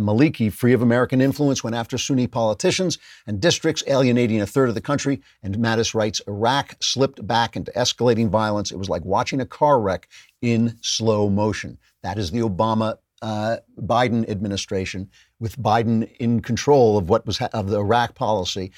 Maliki, 0.00 0.52
free 0.52 0.74
of 0.74 0.82
American 0.82 1.22
influence, 1.22 1.64
went 1.64 1.76
after 1.76 1.96
Sunni 1.96 2.26
politicians 2.26 2.98
and 3.26 3.40
districts, 3.40 3.82
alienating 3.86 4.40
a 4.40 4.46
third 4.46 4.68
of 4.68 4.74
the 4.74 4.82
country. 4.82 5.22
And 5.42 5.56
Mattis 5.56 5.94
writes 5.94 6.20
Iraq 6.28 6.76
slipped 6.80 7.26
back 7.26 7.56
into 7.56 7.72
escalating 7.72 8.28
violence. 8.28 8.70
It 8.70 8.78
was 8.78 8.90
like 8.90 9.04
watching 9.04 9.40
a 9.40 9.46
car 9.46 9.80
wreck 9.80 10.08
in 10.42 10.76
slow 10.82 11.30
motion. 11.30 11.78
That 12.02 12.18
is 12.18 12.32
the 12.32 12.40
Obama 12.40 12.98
uh, 13.22 13.56
Biden 13.80 14.28
administration, 14.28 15.08
with 15.40 15.58
Biden 15.58 16.14
in 16.18 16.40
control 16.40 16.98
of 16.98 17.08
what 17.08 17.24
was 17.26 17.38
ha- 17.38 17.48
of 17.54 17.70
the 17.70 17.78
Iraq 17.78 18.14
policy, 18.14 18.70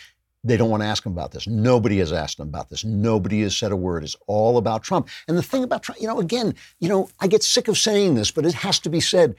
they 0.47 0.57
don't 0.57 0.71
want 0.71 0.83
to 0.83 0.87
ask 0.87 1.05
him 1.05 1.13
about 1.13 1.33
this. 1.33 1.47
Nobody 1.47 1.99
has 1.99 2.13
asked 2.13 2.39
him 2.39 2.49
about 2.49 2.69
this. 2.69 2.85
Nobody 2.85 3.43
has 3.43 3.57
said 3.57 3.73
a 3.73 3.77
word. 3.77 4.05
It's 4.05 4.17
all 4.27 4.59
about 4.59 4.83
Trump. 4.83 5.09
And 5.29 5.37
the 5.37 5.43
thing 5.43 5.65
about 5.65 5.83
Trump, 5.83 6.01
you 6.01 6.07
know, 6.07 6.21
again, 6.21 6.55
you 6.79 6.89
know, 6.89 7.09
I 7.21 7.27
get 7.27 7.43
sick 7.43 7.69
of 7.69 7.77
saying 7.77 8.15
this, 8.15 8.31
but 8.31 8.47
it 8.47 8.55
has 8.55 8.79
to 8.81 8.89
be 8.89 9.01
said. 9.01 9.35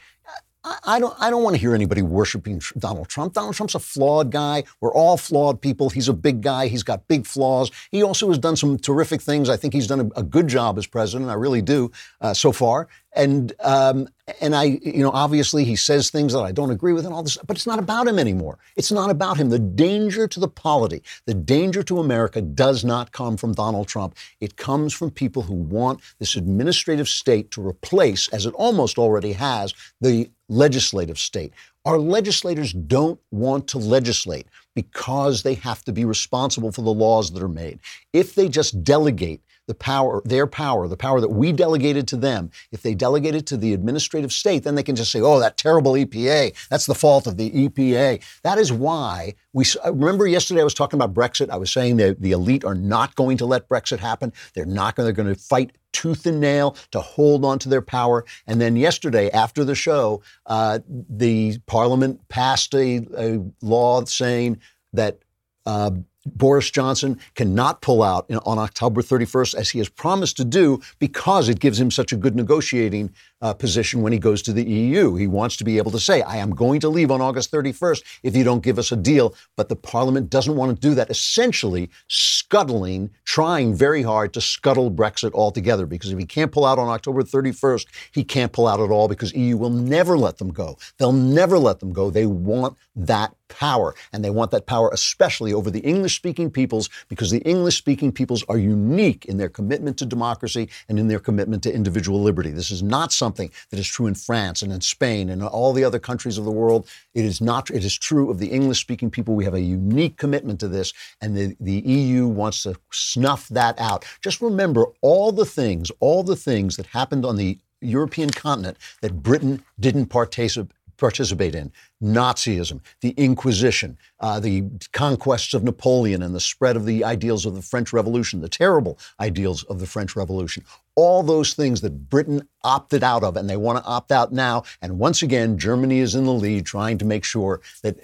I, 0.83 0.99
don't. 0.99 1.15
I 1.17 1.29
don't 1.29 1.43
want 1.43 1.55
to 1.55 1.61
hear 1.61 1.73
anybody 1.73 2.01
worshiping 2.01 2.61
Donald 2.77 3.07
Trump. 3.07 3.33
Donald 3.33 3.55
Trump's 3.55 3.75
a 3.75 3.79
flawed 3.79 4.31
guy. 4.31 4.65
We're 4.81 4.93
all 4.93 5.15
flawed 5.15 5.61
people. 5.61 5.89
He's 5.89 6.09
a 6.09 6.13
big 6.13 6.41
guy. 6.41 6.67
He's 6.67 6.83
got 6.83 7.07
big 7.07 7.25
flaws. 7.25 7.71
He 7.89 8.03
also 8.03 8.27
has 8.27 8.37
done 8.37 8.57
some 8.57 8.77
terrific 8.77 9.21
things. 9.21 9.49
I 9.49 9.55
think 9.55 9.73
he's 9.73 9.87
done 9.87 10.11
a, 10.15 10.19
a 10.19 10.23
good 10.23 10.47
job 10.47 10.77
as 10.77 10.85
president. 10.85 11.29
I 11.29 11.35
really 11.35 11.61
do 11.61 11.91
uh, 12.19 12.33
so 12.33 12.51
far. 12.51 12.89
And 13.15 13.53
um, 13.61 14.07
and 14.41 14.55
I, 14.55 14.79
you 14.83 15.01
know, 15.01 15.11
obviously 15.11 15.63
he 15.63 15.75
says 15.75 16.09
things 16.09 16.33
that 16.33 16.41
I 16.41 16.51
don't 16.51 16.69
agree 16.71 16.93
with 16.93 17.05
and 17.05 17.13
all 17.13 17.23
this, 17.23 17.37
but 17.37 17.55
it's 17.55 17.65
not 17.65 17.79
about 17.79 18.07
him 18.07 18.19
anymore. 18.19 18.59
It's 18.75 18.91
not 18.91 19.09
about 19.09 19.37
him. 19.37 19.49
The 19.49 19.59
danger 19.59 20.27
to 20.27 20.39
the 20.39 20.47
polity, 20.47 21.01
the 21.25 21.33
danger 21.33 21.81
to 21.83 21.99
America 21.99 22.41
does 22.41 22.83
not 22.83 23.11
come 23.11 23.37
from 23.37 23.53
Donald 23.53 23.87
Trump. 23.87 24.15
It 24.39 24.57
comes 24.57 24.93
from 24.93 25.11
people 25.11 25.41
who 25.41 25.55
want 25.55 26.01
this 26.19 26.35
administrative 26.35 27.07
state 27.07 27.49
to 27.51 27.65
replace, 27.65 28.27
as 28.29 28.45
it 28.45 28.53
almost 28.53 28.97
already 28.97 29.33
has, 29.33 29.73
the 30.01 30.29
legislative 30.49 31.17
state. 31.17 31.53
Our 31.85 31.97
legislators 31.97 32.73
don't 32.73 33.19
want 33.31 33.67
to 33.69 33.77
legislate 33.77 34.47
because 34.75 35.43
they 35.43 35.53
have 35.55 35.83
to 35.85 35.93
be 35.93 36.05
responsible 36.05 36.71
for 36.71 36.81
the 36.81 36.93
laws 36.93 37.31
that 37.31 37.41
are 37.41 37.47
made. 37.47 37.79
If 38.11 38.35
they 38.35 38.49
just 38.49 38.83
delegate 38.83 39.41
the 39.67 39.75
power, 39.75 40.21
their 40.25 40.47
power, 40.47 40.87
the 40.87 40.97
power 40.97 41.21
that 41.21 41.29
we 41.29 41.51
delegated 41.51 42.07
to 42.07 42.15
them, 42.15 42.49
if 42.71 42.81
they 42.81 42.95
delegate 42.95 43.35
it 43.35 43.45
to 43.47 43.57
the 43.57 43.73
administrative 43.73 44.31
state, 44.31 44.63
then 44.63 44.75
they 44.75 44.83
can 44.83 44.95
just 44.95 45.11
say, 45.11 45.21
oh, 45.21 45.39
that 45.39 45.57
terrible 45.57 45.93
EPA, 45.93 46.55
that's 46.69 46.85
the 46.85 46.95
fault 46.95 47.27
of 47.27 47.37
the 47.37 47.51
EPA. 47.51 48.23
That 48.43 48.57
is 48.57 48.71
why 48.71 49.35
we 49.53 49.65
remember 49.85 50.27
yesterday 50.27 50.61
I 50.61 50.63
was 50.63 50.73
talking 50.73 50.99
about 50.99 51.13
Brexit. 51.13 51.49
I 51.49 51.57
was 51.57 51.71
saying 51.71 51.97
that 51.97 52.21
the 52.21 52.31
elite 52.31 52.63
are 52.63 52.75
not 52.75 53.15
going 53.15 53.37
to 53.37 53.45
let 53.45 53.67
Brexit 53.67 53.99
happen. 53.99 54.31
They're 54.53 54.65
not 54.65 54.95
going, 54.95 55.05
they're 55.05 55.13
going 55.13 55.33
to 55.33 55.39
fight 55.39 55.71
tooth 55.93 56.25
and 56.25 56.39
nail 56.39 56.77
to 56.91 57.01
hold 57.01 57.43
on 57.43 57.57
to 57.59 57.69
their 57.69 57.81
power. 57.81 58.23
And 58.45 58.61
then 58.61 58.75
yesterday, 58.75 59.31
after 59.31 59.63
the 59.63 59.73
show, 59.73 60.21
uh, 60.45 60.79
the 60.87 61.57
parliament 61.65 62.27
passed 62.29 62.73
a, 62.75 63.05
a 63.17 63.43
law 63.61 64.05
saying 64.05 64.59
that 64.93 65.19
uh, 65.65 65.91
Boris 66.35 66.69
Johnson 66.71 67.19
cannot 67.35 67.81
pull 67.81 68.03
out 68.03 68.29
on 68.45 68.59
October 68.59 69.01
31st, 69.01 69.55
as 69.55 69.69
he 69.69 69.79
has 69.79 69.89
promised 69.89 70.37
to 70.37 70.45
do, 70.45 70.81
because 70.99 71.49
it 71.49 71.59
gives 71.59 71.79
him 71.79 71.91
such 71.91 72.11
a 72.11 72.17
good 72.17 72.35
negotiating 72.35 73.13
uh, 73.41 73.53
position 73.53 74.01
when 74.01 74.13
he 74.13 74.19
goes 74.19 74.41
to 74.43 74.53
the 74.53 74.63
EU. 74.63 75.15
He 75.15 75.27
wants 75.27 75.57
to 75.57 75.63
be 75.63 75.77
able 75.77 75.91
to 75.91 75.99
say, 75.99 76.21
I 76.21 76.37
am 76.37 76.51
going 76.51 76.79
to 76.81 76.89
leave 76.89 77.11
on 77.11 77.21
August 77.21 77.51
31st 77.51 78.03
if 78.23 78.35
you 78.35 78.43
don't 78.43 78.63
give 78.63 78.79
us 78.79 78.91
a 78.91 78.95
deal. 78.95 79.35
But 79.55 79.69
the 79.69 79.75
parliament 79.75 80.29
doesn't 80.29 80.55
want 80.55 80.75
to 80.75 80.87
do 80.87 80.95
that, 80.95 81.09
essentially 81.09 81.89
scuttling, 82.07 83.11
trying 83.25 83.75
very 83.75 84.01
hard 84.01 84.33
to 84.33 84.41
scuttle 84.41 84.89
Brexit 84.91 85.33
altogether. 85.33 85.85
Because 85.85 86.11
if 86.11 86.19
he 86.19 86.25
can't 86.25 86.51
pull 86.51 86.65
out 86.65 86.79
on 86.79 86.87
October 86.87 87.23
31st, 87.23 87.85
he 88.11 88.23
can't 88.23 88.51
pull 88.51 88.67
out 88.67 88.79
at 88.79 88.89
all 88.89 89.07
because 89.07 89.33
EU 89.33 89.57
will 89.57 89.69
never 89.69 90.17
let 90.17 90.37
them 90.37 90.51
go. 90.51 90.77
They'll 90.97 91.11
never 91.11 91.59
let 91.59 91.79
them 91.79 91.93
go. 91.93 92.09
They 92.09 92.25
want 92.25 92.77
that 92.95 93.33
power. 93.49 93.95
And 94.11 94.23
they 94.25 94.29
want 94.29 94.51
that 94.51 94.65
power 94.65 94.89
especially 94.91 95.53
over 95.53 95.71
the 95.71 95.79
English 95.79 96.15
speaking 96.15 96.49
peoples 96.49 96.89
because 97.07 97.31
the 97.31 97.39
English 97.39 97.77
speaking 97.77 98.11
peoples 98.11 98.43
are 98.49 98.57
unique 98.57 99.25
in 99.25 99.37
their 99.37 99.49
commitment 99.49 99.97
to 99.97 100.05
democracy 100.05 100.69
and 100.89 100.99
in 100.99 101.07
their 101.07 101.19
commitment 101.19 101.63
to 101.63 101.73
individual 101.73 102.21
liberty. 102.21 102.49
This 102.49 102.71
is 102.71 102.83
not 102.83 103.11
something 103.11 103.26
that 103.35 103.79
is 103.79 103.87
true 103.87 104.07
in 104.07 104.15
France 104.15 104.61
and 104.61 104.71
in 104.71 104.81
Spain 104.81 105.29
and 105.29 105.43
all 105.43 105.73
the 105.73 105.83
other 105.83 105.99
countries 105.99 106.37
of 106.37 106.45
the 106.45 106.51
world. 106.51 106.87
It 107.13 107.25
is 107.25 107.41
not, 107.41 107.69
it 107.69 107.83
is 107.83 107.97
true 107.97 108.29
of 108.29 108.39
the 108.39 108.47
English 108.47 108.79
speaking 108.79 109.09
people. 109.09 109.35
We 109.35 109.45
have 109.45 109.53
a 109.53 109.61
unique 109.61 110.17
commitment 110.17 110.59
to 110.61 110.67
this 110.67 110.93
and 111.21 111.35
the, 111.35 111.55
the 111.59 111.79
EU 111.79 112.27
wants 112.27 112.63
to 112.63 112.75
snuff 112.91 113.47
that 113.49 113.79
out. 113.79 114.05
Just 114.21 114.41
remember 114.41 114.85
all 115.01 115.31
the 115.31 115.45
things, 115.45 115.91
all 115.99 116.23
the 116.23 116.35
things 116.35 116.77
that 116.77 116.87
happened 116.87 117.25
on 117.25 117.35
the 117.35 117.59
European 117.81 118.29
continent 118.31 118.77
that 119.01 119.21
Britain 119.21 119.63
didn't 119.79 120.07
participate 120.07 120.76
participate 120.97 121.55
in 121.55 121.71
Nazism, 122.01 122.81
the 123.01 123.11
Inquisition, 123.11 123.97
uh, 124.19 124.39
the 124.39 124.63
conquests 124.93 125.53
of 125.53 125.63
Napoleon, 125.63 126.21
and 126.23 126.33
the 126.33 126.39
spread 126.39 126.75
of 126.75 126.85
the 126.85 127.03
ideals 127.03 127.45
of 127.45 127.55
the 127.55 127.61
French 127.61 127.93
Revolution, 127.93 128.41
the 128.41 128.49
terrible 128.49 128.99
ideals 129.19 129.63
of 129.63 129.79
the 129.79 129.87
French 129.87 130.15
Revolution. 130.15 130.63
All 130.95 131.23
those 131.23 131.53
things 131.53 131.81
that 131.81 132.09
Britain 132.09 132.47
opted 132.63 133.03
out 133.03 133.23
of, 133.23 133.37
and 133.37 133.49
they 133.49 133.57
want 133.57 133.77
to 133.77 133.89
opt 133.89 134.11
out 134.11 134.33
now. 134.33 134.63
And 134.81 134.99
once 134.99 135.21
again, 135.21 135.57
Germany 135.57 135.99
is 135.99 136.15
in 136.15 136.25
the 136.25 136.33
lead, 136.33 136.65
trying 136.65 136.97
to 136.97 137.05
make 137.05 137.23
sure 137.23 137.61
that 137.83 137.97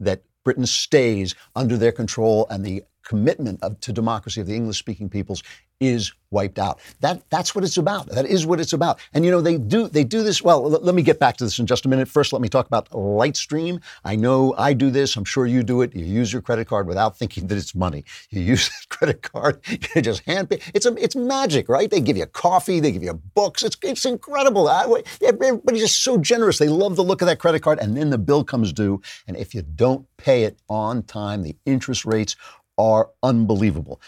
that 0.00 0.22
Britain 0.44 0.66
stays 0.66 1.34
under 1.56 1.76
their 1.76 1.92
control 1.92 2.46
and 2.50 2.64
the 2.64 2.84
commitment 3.02 3.62
of, 3.62 3.78
to 3.80 3.92
democracy 3.92 4.40
of 4.40 4.46
the 4.46 4.54
English 4.54 4.78
speaking 4.78 5.08
peoples 5.08 5.42
is 5.88 6.12
wiped 6.34 6.58
out. 6.58 6.80
That 7.00 7.22
that's 7.30 7.54
what 7.54 7.64
it's 7.64 7.78
about. 7.78 8.08
That 8.08 8.26
is 8.26 8.44
what 8.44 8.60
it's 8.60 8.72
about. 8.74 8.98
And 9.14 9.24
you 9.24 9.30
know 9.30 9.40
they 9.40 9.56
do 9.56 9.88
they 9.88 10.04
do 10.04 10.22
this 10.22 10.42
well. 10.42 10.64
L- 10.64 10.80
let 10.82 10.94
me 10.94 11.02
get 11.02 11.18
back 11.18 11.36
to 11.38 11.44
this 11.44 11.58
in 11.58 11.66
just 11.66 11.86
a 11.86 11.88
minute. 11.88 12.08
First, 12.08 12.32
let 12.32 12.42
me 12.42 12.48
talk 12.48 12.66
about 12.66 12.90
Lightstream. 12.90 13.80
I 14.04 14.16
know 14.16 14.54
I 14.58 14.74
do 14.74 14.90
this. 14.90 15.16
I'm 15.16 15.24
sure 15.24 15.46
you 15.46 15.62
do 15.62 15.80
it. 15.80 15.94
You 15.94 16.04
use 16.04 16.32
your 16.32 16.42
credit 16.42 16.66
card 16.66 16.86
without 16.86 17.16
thinking 17.16 17.46
that 17.46 17.56
it's 17.56 17.74
money. 17.74 18.04
You 18.30 18.40
use 18.54 18.68
that 18.68 18.88
credit 18.88 19.22
card. 19.22 19.60
You 19.94 20.02
just 20.02 20.24
hand 20.24 20.50
pay. 20.50 20.60
It's 20.74 20.86
a, 20.86 20.94
it's 20.96 21.16
magic, 21.16 21.68
right? 21.68 21.90
They 21.90 22.00
give 22.00 22.16
you 22.16 22.26
coffee. 22.26 22.80
They 22.80 22.92
give 22.92 23.04
you 23.04 23.14
books. 23.14 23.62
It's 23.62 23.76
it's 23.82 24.04
incredible. 24.04 24.68
I, 24.68 25.02
everybody's 25.22 25.82
just 25.82 26.02
so 26.02 26.18
generous. 26.18 26.58
They 26.58 26.68
love 26.68 26.96
the 26.96 27.04
look 27.04 27.22
of 27.22 27.26
that 27.26 27.38
credit 27.38 27.62
card. 27.62 27.78
And 27.78 27.96
then 27.96 28.10
the 28.10 28.18
bill 28.18 28.44
comes 28.44 28.72
due, 28.72 29.00
and 29.28 29.36
if 29.36 29.54
you 29.54 29.62
don't 29.62 30.06
pay 30.16 30.44
it 30.44 30.58
on 30.68 31.04
time, 31.04 31.42
the 31.42 31.56
interest 31.64 32.04
rates 32.04 32.36
are 32.76 33.10
unbelievable. 33.22 34.00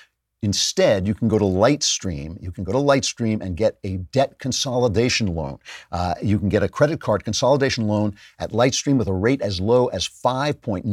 Instead, 0.46 1.08
you 1.08 1.12
can 1.12 1.26
go 1.26 1.40
to 1.40 1.44
Lightstream. 1.44 2.40
You 2.40 2.52
can 2.52 2.62
go 2.62 2.70
to 2.70 2.78
Lightstream 2.78 3.40
and 3.40 3.56
get 3.56 3.78
a 3.82 3.96
debt 3.96 4.38
consolidation 4.38 5.34
loan. 5.34 5.58
Uh, 5.90 6.14
you 6.22 6.38
can 6.38 6.48
get 6.48 6.62
a 6.62 6.68
credit 6.68 7.00
card 7.00 7.24
consolidation 7.24 7.88
loan 7.88 8.14
at 8.38 8.52
Lightstream 8.52 8.96
with 8.96 9.08
a 9.08 9.12
rate 9.12 9.42
as 9.42 9.60
low 9.60 9.88
as 9.88 10.06
5.95% 10.06 10.84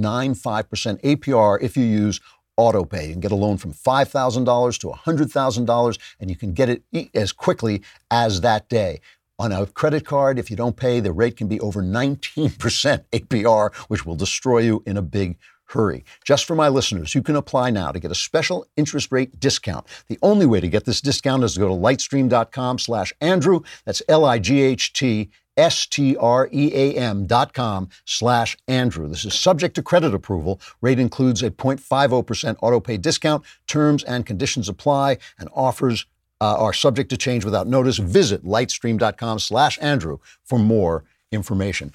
APR 1.02 1.62
if 1.62 1.78
you 1.78 1.86
use 1.86 2.20
AutoPay. 2.58 3.06
You 3.06 3.12
can 3.12 3.20
get 3.20 3.32
a 3.32 3.36
loan 3.36 3.58
from 3.58 3.74
$5,000 3.74 4.80
to 4.80 4.88
$100,000, 4.88 6.00
and 6.20 6.30
you 6.32 6.36
can 6.36 6.54
get 6.54 6.70
it 6.70 6.82
as 7.13 7.32
quickly 7.32 7.84
as 8.10 8.42
that 8.42 8.68
day. 8.70 9.02
On 9.38 9.52
a 9.52 9.68
credit 9.68 10.04
card, 10.04 10.39
if 10.39 10.50
you 10.50 10.58
don't 10.58 10.76
pay, 10.76 11.00
the 11.00 11.12
rate 11.12 11.38
can 11.38 11.48
be 11.48 11.60
over 11.60 11.84
19% 11.84 13.04
APR, 13.12 13.76
which 13.88 14.04
will 14.04 14.16
destroy 14.16 14.60
you 14.60 14.82
in 14.88 14.98
a 14.98 15.04
big 15.04 15.38
hurry. 15.74 16.06
Just 16.24 16.46
for 16.46 16.56
my 16.56 16.70
listeners, 16.70 17.14
you 17.14 17.22
can 17.22 17.36
apply 17.36 17.72
now 17.72 17.92
to 17.92 18.00
get 18.00 18.12
a 18.12 18.16
special 18.16 18.66
interest 18.78 19.12
rate 19.12 19.40
discount. 19.40 19.86
The 20.08 20.20
only 20.22 20.46
way 20.46 20.60
to 20.60 20.70
get 20.70 20.86
this 20.86 21.02
discount 21.02 21.44
is 21.44 21.54
to 21.56 21.60
go 21.60 21.68
to 21.68 21.74
lightstream.com 21.74 22.80
slash 22.80 23.14
Andrew. 23.20 23.62
That's 23.86 24.02
L-I-G-H-T 24.08 25.30
S-T-R-E-A-M 25.56 27.28
dot 27.28 27.54
com 27.54 27.90
slash 28.06 28.58
Andrew. 28.68 29.08
This 29.08 29.26
is 29.26 29.34
subject 29.34 29.76
to 29.76 29.84
credit 29.84 30.14
approval. 30.14 30.60
Rate 30.82 31.00
includes 31.00 31.44
a 31.44 31.52
0.50% 31.52 32.56
auto 32.62 32.80
pay 32.80 32.98
discount. 32.98 33.44
Terms 33.68 34.04
and 34.04 34.26
conditions 34.26 34.68
apply 34.68 35.18
and 35.38 35.50
offers 35.54 36.06
uh, 36.42 36.58
are 36.58 36.74
subject 36.74 37.10
to 37.10 37.18
change 37.18 37.46
without 37.46 37.68
notice. 37.68 37.98
Visit 37.98 38.44
lightstream.com 38.44 39.40
slash 39.40 39.78
Andrew 39.82 40.18
for 40.44 40.60
more 40.60 41.04
information. 41.32 41.94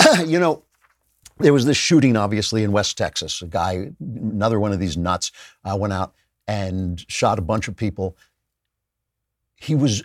you 0.26 0.38
know, 0.38 0.64
there 1.38 1.52
was 1.52 1.64
this 1.64 1.76
shooting, 1.76 2.16
obviously, 2.16 2.62
in 2.62 2.72
West 2.72 2.96
Texas. 2.98 3.42
A 3.42 3.46
guy, 3.46 3.90
another 4.00 4.60
one 4.60 4.72
of 4.72 4.78
these 4.78 4.96
nuts, 4.96 5.32
uh, 5.64 5.76
went 5.76 5.92
out 5.92 6.14
and 6.46 7.04
shot 7.08 7.38
a 7.38 7.42
bunch 7.42 7.68
of 7.68 7.76
people. 7.76 8.16
He 9.56 9.74
was 9.74 10.02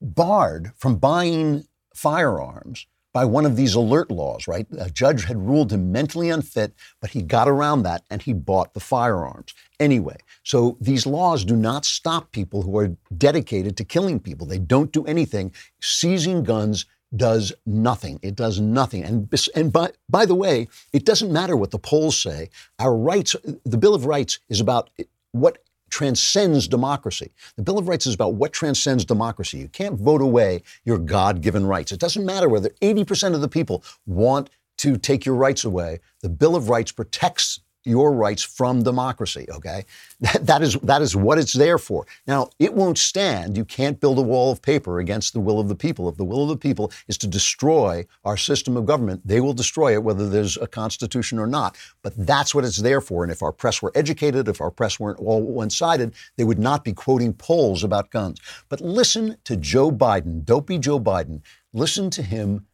barred 0.00 0.72
from 0.76 0.96
buying 0.96 1.66
firearms 1.94 2.86
by 3.12 3.24
one 3.26 3.44
of 3.44 3.56
these 3.56 3.74
alert 3.74 4.10
laws, 4.10 4.48
right? 4.48 4.66
A 4.78 4.88
judge 4.88 5.24
had 5.24 5.36
ruled 5.36 5.70
him 5.70 5.92
mentally 5.92 6.30
unfit, 6.30 6.72
but 7.00 7.10
he 7.10 7.22
got 7.22 7.46
around 7.48 7.82
that 7.82 8.04
and 8.08 8.22
he 8.22 8.32
bought 8.32 8.72
the 8.72 8.80
firearms 8.80 9.54
anyway. 9.78 10.16
So 10.44 10.78
these 10.80 11.06
laws 11.06 11.44
do 11.44 11.54
not 11.54 11.84
stop 11.84 12.32
people 12.32 12.62
who 12.62 12.76
are 12.78 12.96
dedicated 13.16 13.76
to 13.76 13.84
killing 13.84 14.18
people. 14.18 14.46
They 14.46 14.58
don't 14.58 14.92
do 14.92 15.04
anything. 15.04 15.52
Seizing 15.80 16.42
guns 16.42 16.86
does 17.16 17.52
nothing. 17.66 18.18
It 18.22 18.34
does 18.34 18.60
nothing. 18.60 19.04
And, 19.04 19.32
and 19.54 19.72
by, 19.72 19.92
by 20.08 20.26
the 20.26 20.34
way, 20.34 20.68
it 20.92 21.04
doesn't 21.04 21.32
matter 21.32 21.56
what 21.56 21.70
the 21.70 21.78
polls 21.78 22.20
say. 22.20 22.50
Our 22.78 22.96
rights, 22.96 23.36
the 23.64 23.78
Bill 23.78 23.94
of 23.94 24.06
Rights 24.06 24.38
is 24.48 24.60
about 24.60 24.90
what 25.32 25.58
transcends 25.90 26.66
democracy. 26.68 27.32
The 27.56 27.62
Bill 27.62 27.78
of 27.78 27.86
Rights 27.86 28.06
is 28.06 28.14
about 28.14 28.34
what 28.34 28.52
transcends 28.52 29.04
democracy. 29.04 29.58
You 29.58 29.68
can't 29.68 30.00
vote 30.00 30.22
away 30.22 30.62
your 30.84 30.98
God 30.98 31.42
given 31.42 31.66
rights. 31.66 31.92
It 31.92 32.00
doesn't 32.00 32.24
matter 32.24 32.48
whether 32.48 32.70
80% 32.80 33.34
of 33.34 33.42
the 33.42 33.48
people 33.48 33.84
want 34.06 34.48
to 34.78 34.96
take 34.96 35.26
your 35.26 35.34
rights 35.34 35.64
away. 35.64 36.00
The 36.22 36.30
Bill 36.30 36.56
of 36.56 36.70
Rights 36.70 36.92
protects 36.92 37.60
your 37.84 38.12
rights 38.12 38.42
from 38.42 38.82
democracy. 38.82 39.46
Okay, 39.50 39.84
that, 40.20 40.46
that 40.46 40.62
is 40.62 40.74
that 40.74 41.02
is 41.02 41.16
what 41.16 41.38
it's 41.38 41.52
there 41.52 41.78
for. 41.78 42.06
Now 42.26 42.50
it 42.58 42.72
won't 42.72 42.98
stand. 42.98 43.56
You 43.56 43.64
can't 43.64 44.00
build 44.00 44.18
a 44.18 44.22
wall 44.22 44.52
of 44.52 44.62
paper 44.62 45.00
against 45.00 45.32
the 45.32 45.40
will 45.40 45.60
of 45.60 45.68
the 45.68 45.74
people. 45.74 46.08
If 46.08 46.16
the 46.16 46.24
will 46.24 46.42
of 46.42 46.48
the 46.48 46.56
people 46.56 46.92
is 47.08 47.18
to 47.18 47.26
destroy 47.26 48.06
our 48.24 48.36
system 48.36 48.76
of 48.76 48.86
government, 48.86 49.22
they 49.24 49.40
will 49.40 49.52
destroy 49.52 49.92
it, 49.92 50.02
whether 50.02 50.28
there's 50.28 50.56
a 50.56 50.66
constitution 50.66 51.38
or 51.38 51.46
not. 51.46 51.76
But 52.02 52.14
that's 52.16 52.54
what 52.54 52.64
it's 52.64 52.78
there 52.78 53.00
for. 53.00 53.22
And 53.22 53.32
if 53.32 53.42
our 53.42 53.52
press 53.52 53.82
were 53.82 53.92
educated, 53.94 54.48
if 54.48 54.60
our 54.60 54.70
press 54.70 55.00
weren't 55.00 55.18
all 55.18 55.42
one-sided, 55.42 56.14
they 56.36 56.44
would 56.44 56.58
not 56.58 56.84
be 56.84 56.92
quoting 56.92 57.32
polls 57.32 57.84
about 57.84 58.10
guns. 58.10 58.40
But 58.68 58.80
listen 58.80 59.36
to 59.44 59.56
Joe 59.56 59.90
Biden, 59.90 60.44
dopey 60.44 60.78
Joe 60.78 61.00
Biden. 61.00 61.42
Listen 61.72 62.10
to 62.10 62.22
him 62.22 62.66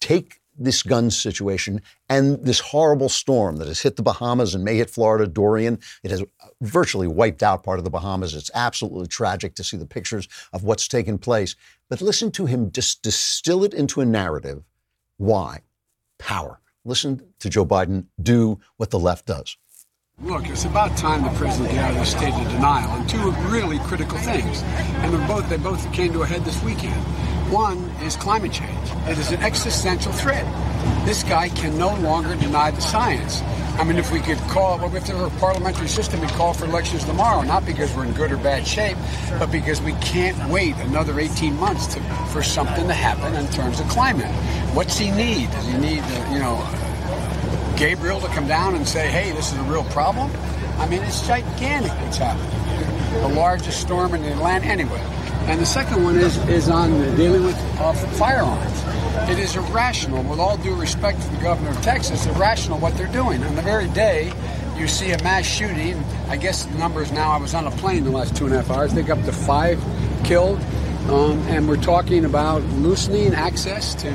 take 0.00 0.40
this 0.58 0.82
gun 0.82 1.10
situation 1.10 1.80
and 2.08 2.44
this 2.44 2.60
horrible 2.60 3.08
storm 3.08 3.56
that 3.56 3.68
has 3.68 3.80
hit 3.80 3.96
the 3.96 4.02
Bahamas 4.02 4.54
and 4.54 4.64
may 4.64 4.76
hit 4.76 4.90
Florida, 4.90 5.26
Dorian. 5.26 5.78
It 6.02 6.10
has 6.10 6.24
virtually 6.60 7.06
wiped 7.06 7.42
out 7.42 7.62
part 7.62 7.78
of 7.78 7.84
the 7.84 7.90
Bahamas. 7.90 8.34
It's 8.34 8.50
absolutely 8.54 9.06
tragic 9.06 9.54
to 9.54 9.64
see 9.64 9.76
the 9.76 9.86
pictures 9.86 10.28
of 10.52 10.64
what's 10.64 10.88
taken 10.88 11.18
place. 11.18 11.54
But 11.88 12.02
listen 12.02 12.30
to 12.32 12.46
him 12.46 12.70
just 12.70 13.02
distill 13.02 13.64
it 13.64 13.74
into 13.74 14.00
a 14.00 14.04
narrative. 14.04 14.62
Why? 15.16 15.62
Power. 16.18 16.60
Listen 16.84 17.22
to 17.38 17.50
Joe 17.50 17.66
Biden 17.66 18.06
do 18.20 18.60
what 18.76 18.90
the 18.90 18.98
left 18.98 19.26
does. 19.26 19.56
Look, 20.20 20.48
it's 20.48 20.64
about 20.64 20.96
time 20.96 21.22
the 21.22 21.30
president 21.38 21.74
got 21.74 21.84
out 21.84 21.90
of 21.92 21.98
this 21.98 22.10
state 22.10 22.34
of 22.34 22.50
denial 22.50 22.90
on 22.90 23.06
two 23.06 23.30
really 23.48 23.78
critical 23.78 24.18
things, 24.18 24.62
and 24.64 25.28
both 25.28 25.48
they 25.48 25.58
both 25.58 25.92
came 25.92 26.12
to 26.12 26.22
a 26.22 26.26
head 26.26 26.44
this 26.44 26.60
weekend. 26.64 27.00
One 27.50 27.78
is 28.02 28.14
climate 28.14 28.52
change. 28.52 28.90
It 29.08 29.16
is 29.16 29.32
an 29.32 29.40
existential 29.40 30.12
threat. 30.12 30.44
This 31.06 31.22
guy 31.22 31.48
can 31.48 31.78
no 31.78 31.94
longer 31.96 32.36
deny 32.36 32.70
the 32.70 32.82
science. 32.82 33.40
I 33.78 33.84
mean, 33.84 33.96
if 33.96 34.12
we 34.12 34.20
could 34.20 34.36
call, 34.50 34.76
well, 34.76 34.94
if 34.94 35.06
there 35.06 35.16
were 35.16 35.28
a 35.28 35.38
parliamentary 35.38 35.88
system, 35.88 36.20
we'd 36.20 36.28
call 36.30 36.52
for 36.52 36.66
elections 36.66 37.04
tomorrow, 37.04 37.40
not 37.40 37.64
because 37.64 37.94
we're 37.94 38.04
in 38.04 38.12
good 38.12 38.32
or 38.32 38.36
bad 38.36 38.66
shape, 38.66 38.98
but 39.38 39.50
because 39.50 39.80
we 39.80 39.92
can't 39.94 40.36
wait 40.50 40.76
another 40.76 41.18
18 41.18 41.56
months 41.56 41.86
to, 41.94 42.00
for 42.32 42.42
something 42.42 42.86
to 42.86 42.92
happen 42.92 43.34
in 43.34 43.50
terms 43.50 43.80
of 43.80 43.88
climate. 43.88 44.30
What's 44.74 44.98
he 44.98 45.10
need? 45.10 45.50
Does 45.52 45.66
he 45.68 45.78
need, 45.78 46.00
uh, 46.02 46.30
you 46.30 46.40
know, 46.40 46.58
Gabriel 47.78 48.20
to 48.20 48.28
come 48.28 48.46
down 48.46 48.74
and 48.74 48.86
say, 48.86 49.08
hey, 49.08 49.32
this 49.32 49.52
is 49.52 49.58
a 49.58 49.62
real 49.62 49.84
problem? 49.84 50.30
I 50.76 50.86
mean, 50.86 51.02
it's 51.02 51.26
gigantic 51.26 51.92
what's 51.92 52.18
happening. 52.18 53.22
The 53.22 53.28
largest 53.28 53.80
storm 53.80 54.14
in 54.14 54.20
the 54.20 54.32
Atlantic, 54.32 54.68
anyway. 54.68 55.17
And 55.48 55.58
the 55.58 55.66
second 55.66 56.04
one 56.04 56.18
is, 56.18 56.36
is 56.48 56.68
on 56.68 56.90
dealing 57.16 57.42
with 57.42 57.56
uh, 57.80 57.94
firearms. 57.94 59.30
It 59.30 59.38
is 59.38 59.56
irrational, 59.56 60.22
with 60.22 60.38
all 60.38 60.58
due 60.58 60.74
respect 60.74 61.22
to 61.22 61.28
the 61.28 61.42
governor 61.42 61.70
of 61.70 61.80
Texas, 61.80 62.26
irrational 62.26 62.78
what 62.78 62.98
they're 62.98 63.10
doing. 63.10 63.42
On 63.42 63.54
the 63.56 63.62
very 63.62 63.88
day 63.88 64.30
you 64.76 64.86
see 64.86 65.10
a 65.12 65.22
mass 65.22 65.46
shooting, 65.46 65.96
I 66.28 66.36
guess 66.36 66.66
the 66.66 66.76
numbers 66.76 67.10
now, 67.12 67.30
I 67.30 67.38
was 67.38 67.54
on 67.54 67.66
a 67.66 67.70
plane 67.70 68.04
the 68.04 68.10
last 68.10 68.36
two 68.36 68.44
and 68.44 68.54
a 68.54 68.58
half 68.58 68.70
hours, 68.70 68.92
I 68.92 68.96
think 68.96 69.08
up 69.08 69.24
to 69.24 69.32
five 69.32 69.82
killed. 70.22 70.60
Um, 71.08 71.40
and 71.48 71.66
we're 71.66 71.80
talking 71.80 72.26
about 72.26 72.62
loosening 72.64 73.32
access 73.32 73.94
to 74.02 74.10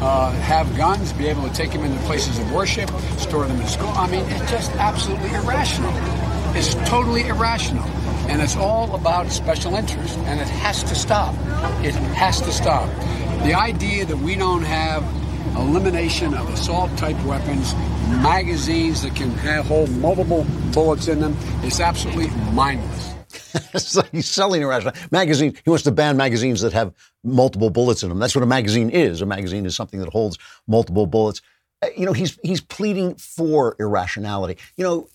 uh, 0.00 0.30
have 0.30 0.76
guns, 0.76 1.12
be 1.14 1.26
able 1.26 1.48
to 1.48 1.52
take 1.52 1.72
them 1.72 1.82
into 1.82 1.98
places 2.04 2.38
of 2.38 2.52
worship, 2.52 2.88
store 3.18 3.44
them 3.44 3.60
in 3.60 3.66
school. 3.66 3.88
I 3.88 4.08
mean, 4.08 4.24
it's 4.28 4.50
just 4.52 4.70
absolutely 4.76 5.30
irrational. 5.30 5.90
It's 6.54 6.74
totally 6.88 7.26
irrational. 7.26 7.84
And 8.28 8.42
it's 8.42 8.56
all 8.56 8.94
about 8.94 9.30
special 9.30 9.76
interest. 9.76 10.18
And 10.18 10.40
it 10.40 10.48
has 10.48 10.82
to 10.84 10.94
stop. 10.94 11.34
It 11.84 11.94
has 11.94 12.40
to 12.40 12.52
stop. 12.52 12.88
The 13.44 13.54
idea 13.54 14.04
that 14.04 14.16
we 14.16 14.34
don't 14.34 14.62
have 14.62 15.04
elimination 15.56 16.34
of 16.34 16.48
assault 16.50 16.96
type 16.98 17.20
weapons, 17.24 17.74
magazines 18.22 19.02
that 19.02 19.14
can 19.14 19.30
hold 19.64 19.90
multiple 19.90 20.46
bullets 20.72 21.08
in 21.08 21.20
them, 21.20 21.36
is 21.64 21.80
absolutely 21.80 22.28
mindless. 22.52 23.14
so 23.76 24.02
he's 24.12 24.28
selling 24.28 24.62
irrational 24.62 24.94
magazine. 25.10 25.56
He 25.64 25.70
wants 25.70 25.84
to 25.84 25.92
ban 25.92 26.16
magazines 26.16 26.60
that 26.60 26.72
have 26.72 26.92
multiple 27.24 27.70
bullets 27.70 28.02
in 28.02 28.08
them. 28.08 28.18
That's 28.18 28.34
what 28.34 28.42
a 28.42 28.46
magazine 28.46 28.90
is. 28.90 29.20
A 29.22 29.26
magazine 29.26 29.66
is 29.66 29.76
something 29.76 30.00
that 30.00 30.08
holds 30.08 30.38
multiple 30.66 31.06
bullets. 31.06 31.42
Uh, 31.82 31.88
you 31.96 32.06
know, 32.06 32.12
he's 32.12 32.38
he's 32.42 32.60
pleading 32.60 33.14
for 33.16 33.76
irrationality. 33.78 34.60
You 34.76 34.84
know, 34.84 35.08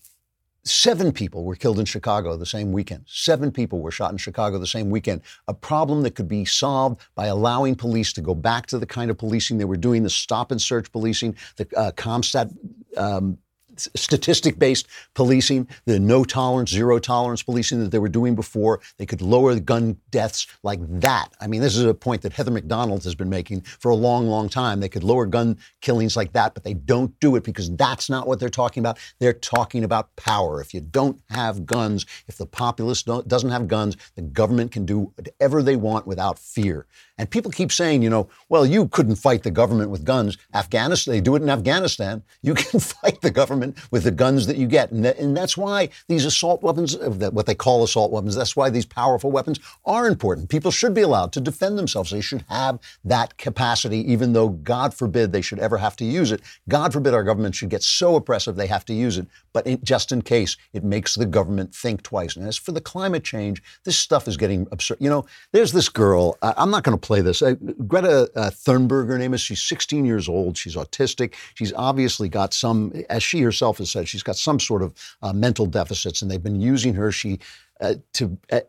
Seven 0.64 1.10
people 1.10 1.42
were 1.42 1.56
killed 1.56 1.80
in 1.80 1.84
Chicago 1.84 2.36
the 2.36 2.46
same 2.46 2.70
weekend. 2.70 3.04
Seven 3.08 3.50
people 3.50 3.80
were 3.80 3.90
shot 3.90 4.12
in 4.12 4.16
Chicago 4.16 4.58
the 4.58 4.66
same 4.66 4.90
weekend. 4.90 5.22
A 5.48 5.54
problem 5.54 6.02
that 6.02 6.14
could 6.14 6.28
be 6.28 6.44
solved 6.44 7.00
by 7.16 7.26
allowing 7.26 7.74
police 7.74 8.12
to 8.12 8.20
go 8.20 8.32
back 8.34 8.66
to 8.66 8.78
the 8.78 8.86
kind 8.86 9.10
of 9.10 9.18
policing 9.18 9.58
they 9.58 9.64
were 9.64 9.76
doing, 9.76 10.04
the 10.04 10.10
stop 10.10 10.52
and 10.52 10.62
search 10.62 10.92
policing, 10.92 11.36
the 11.56 11.66
uh, 11.76 11.90
CompStat 11.92 12.56
um, 12.96 13.38
statistic 13.76 14.58
based 14.58 14.86
policing, 15.14 15.68
the 15.86 15.98
no 15.98 16.24
tolerance, 16.24 16.70
zero 16.70 16.98
tolerance 16.98 17.42
policing 17.42 17.80
that 17.80 17.90
they 17.90 17.98
were 17.98 18.08
doing 18.08 18.34
before. 18.34 18.80
They 18.98 19.06
could 19.06 19.22
lower 19.22 19.54
the 19.54 19.60
gun 19.60 19.96
deaths 20.10 20.46
like 20.62 20.80
that. 21.00 21.28
I 21.40 21.46
mean, 21.46 21.60
this 21.60 21.76
is 21.76 21.84
a 21.84 21.94
point 21.94 22.22
that 22.22 22.32
Heather 22.32 22.50
Mac 22.50 22.66
Donald 22.66 23.04
has 23.04 23.14
been 23.14 23.30
making 23.30 23.62
for 23.62 23.90
a 23.90 23.94
long, 23.94 24.26
long 24.26 24.48
time. 24.48 24.80
They 24.80 24.88
could 24.88 25.04
lower 25.04 25.26
gun 25.26 25.58
killings 25.80 26.16
like 26.16 26.32
that, 26.32 26.54
but 26.54 26.64
they 26.64 26.74
don't 26.74 27.18
do 27.20 27.36
it 27.36 27.44
because 27.44 27.74
that's 27.76 28.08
not 28.10 28.26
what 28.26 28.40
they're 28.40 28.48
talking 28.48 28.80
about. 28.80 28.98
They're 29.18 29.32
talking 29.32 29.84
about 29.84 30.14
power. 30.16 30.60
If 30.60 30.74
you 30.74 30.80
don't 30.80 31.20
have 31.30 31.66
guns, 31.66 32.06
if 32.28 32.36
the 32.36 32.46
populace 32.46 33.02
doesn't 33.02 33.50
have 33.50 33.68
guns, 33.68 33.96
the 34.14 34.22
government 34.22 34.72
can 34.72 34.84
do 34.84 35.12
whatever 35.16 35.62
they 35.62 35.76
want 35.76 36.06
without 36.06 36.38
fear. 36.38 36.86
And 37.18 37.30
people 37.30 37.52
keep 37.52 37.70
saying, 37.70 38.02
you 38.02 38.10
know, 38.10 38.28
well, 38.48 38.66
you 38.66 38.88
couldn't 38.88 39.14
fight 39.14 39.44
the 39.44 39.50
government 39.52 39.90
with 39.90 40.04
guns. 40.04 40.38
Afghanistan, 40.54 41.12
they 41.12 41.20
do 41.20 41.36
it 41.36 41.42
in 41.42 41.50
Afghanistan. 41.50 42.22
You 42.42 42.54
can 42.62 42.80
fight 42.80 43.20
the 43.20 43.30
government 43.30 43.61
with 43.90 44.04
the 44.04 44.10
guns 44.10 44.46
that 44.46 44.56
you 44.56 44.66
get. 44.66 44.90
And, 44.90 45.06
and 45.06 45.36
that's 45.36 45.56
why 45.56 45.88
these 46.08 46.24
assault 46.24 46.62
weapons, 46.62 46.96
uh, 46.96 47.30
what 47.32 47.46
they 47.46 47.54
call 47.54 47.84
assault 47.84 48.10
weapons, 48.10 48.34
that's 48.34 48.56
why 48.56 48.70
these 48.70 48.86
powerful 48.86 49.30
weapons 49.30 49.60
are 49.84 50.06
important. 50.06 50.48
People 50.48 50.70
should 50.70 50.94
be 50.94 51.02
allowed 51.02 51.32
to 51.32 51.40
defend 51.40 51.78
themselves. 51.78 52.10
They 52.10 52.20
should 52.20 52.44
have 52.48 52.78
that 53.04 53.36
capacity, 53.38 53.98
even 54.12 54.32
though, 54.32 54.48
God 54.48 54.94
forbid, 54.94 55.32
they 55.32 55.42
should 55.42 55.58
ever 55.58 55.78
have 55.78 55.96
to 55.96 56.04
use 56.04 56.32
it. 56.32 56.40
God 56.68 56.92
forbid 56.92 57.14
our 57.14 57.24
government 57.24 57.54
should 57.54 57.70
get 57.70 57.82
so 57.82 58.16
oppressive 58.16 58.56
they 58.56 58.66
have 58.66 58.84
to 58.86 58.94
use 58.94 59.18
it. 59.18 59.26
But 59.52 59.66
it, 59.66 59.84
just 59.84 60.12
in 60.12 60.22
case, 60.22 60.56
it 60.72 60.82
makes 60.82 61.14
the 61.14 61.26
government 61.26 61.74
think 61.74 62.02
twice. 62.02 62.36
And 62.36 62.46
as 62.46 62.56
for 62.56 62.72
the 62.72 62.80
climate 62.80 63.24
change, 63.24 63.62
this 63.84 63.96
stuff 63.96 64.26
is 64.26 64.36
getting 64.36 64.66
absurd. 64.72 64.98
You 65.00 65.10
know, 65.10 65.26
there's 65.52 65.72
this 65.72 65.88
girl, 65.88 66.38
I'm 66.42 66.70
not 66.70 66.84
going 66.84 66.98
to 66.98 67.06
play 67.06 67.20
this. 67.20 67.42
Uh, 67.42 67.54
Greta 67.86 68.30
uh, 68.34 68.50
Thunberg, 68.50 69.08
her 69.08 69.18
name 69.18 69.34
is. 69.34 69.40
She's 69.40 69.62
16 69.62 70.04
years 70.04 70.28
old. 70.28 70.56
She's 70.56 70.76
autistic. 70.76 71.34
She's 71.54 71.72
obviously 71.74 72.28
got 72.28 72.54
some, 72.54 72.92
as 73.10 73.22
she 73.22 73.40
herself 73.40 73.51
has 73.78 73.90
said, 73.90 74.08
she's 74.08 74.22
got 74.22 74.36
some 74.36 74.58
sort 74.58 74.82
of 74.82 74.94
uh, 75.22 75.32
mental 75.32 75.66
deficits, 75.66 76.22
and 76.22 76.30
they've 76.30 76.42
been 76.42 76.60
using 76.60 76.94
her. 76.94 77.12
She 77.12 77.38
uh, 77.80 77.94
to 78.14 78.38
uh, 78.50 78.60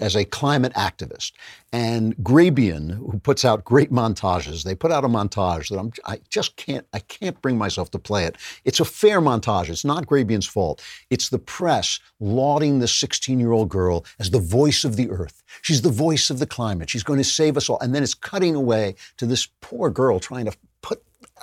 as 0.00 0.16
a 0.16 0.24
climate 0.24 0.72
activist. 0.74 1.32
And 1.72 2.16
Grabien, 2.18 2.90
who 2.90 3.18
puts 3.18 3.44
out 3.44 3.64
great 3.64 3.90
montages, 3.90 4.64
they 4.64 4.74
put 4.74 4.92
out 4.92 5.04
a 5.04 5.08
montage 5.08 5.68
that 5.68 5.78
I'm, 5.78 5.92
I 6.04 6.20
just 6.28 6.56
can't, 6.56 6.86
I 6.92 7.00
can't 7.00 7.40
bring 7.42 7.58
myself 7.58 7.90
to 7.92 7.98
play 7.98 8.24
it. 8.24 8.36
It's 8.64 8.80
a 8.80 8.84
fair 8.84 9.20
montage. 9.20 9.68
It's 9.68 9.84
not 9.84 10.06
Grabien's 10.06 10.46
fault. 10.46 10.82
It's 11.10 11.28
the 11.28 11.38
press 11.38 12.00
lauding 12.20 12.78
the 12.78 12.86
16-year-old 12.86 13.68
girl 13.68 14.04
as 14.18 14.30
the 14.30 14.38
voice 14.38 14.84
of 14.84 14.96
the 14.96 15.10
earth. 15.10 15.42
She's 15.62 15.82
the 15.82 15.90
voice 15.90 16.30
of 16.30 16.38
the 16.38 16.46
climate. 16.46 16.90
She's 16.90 17.02
going 17.02 17.18
to 17.18 17.24
save 17.24 17.56
us 17.56 17.68
all. 17.68 17.78
And 17.80 17.94
then 17.94 18.02
it's 18.02 18.14
cutting 18.14 18.54
away 18.54 18.94
to 19.18 19.26
this 19.26 19.48
poor 19.60 19.90
girl 19.90 20.20
trying 20.20 20.46
to 20.46 20.56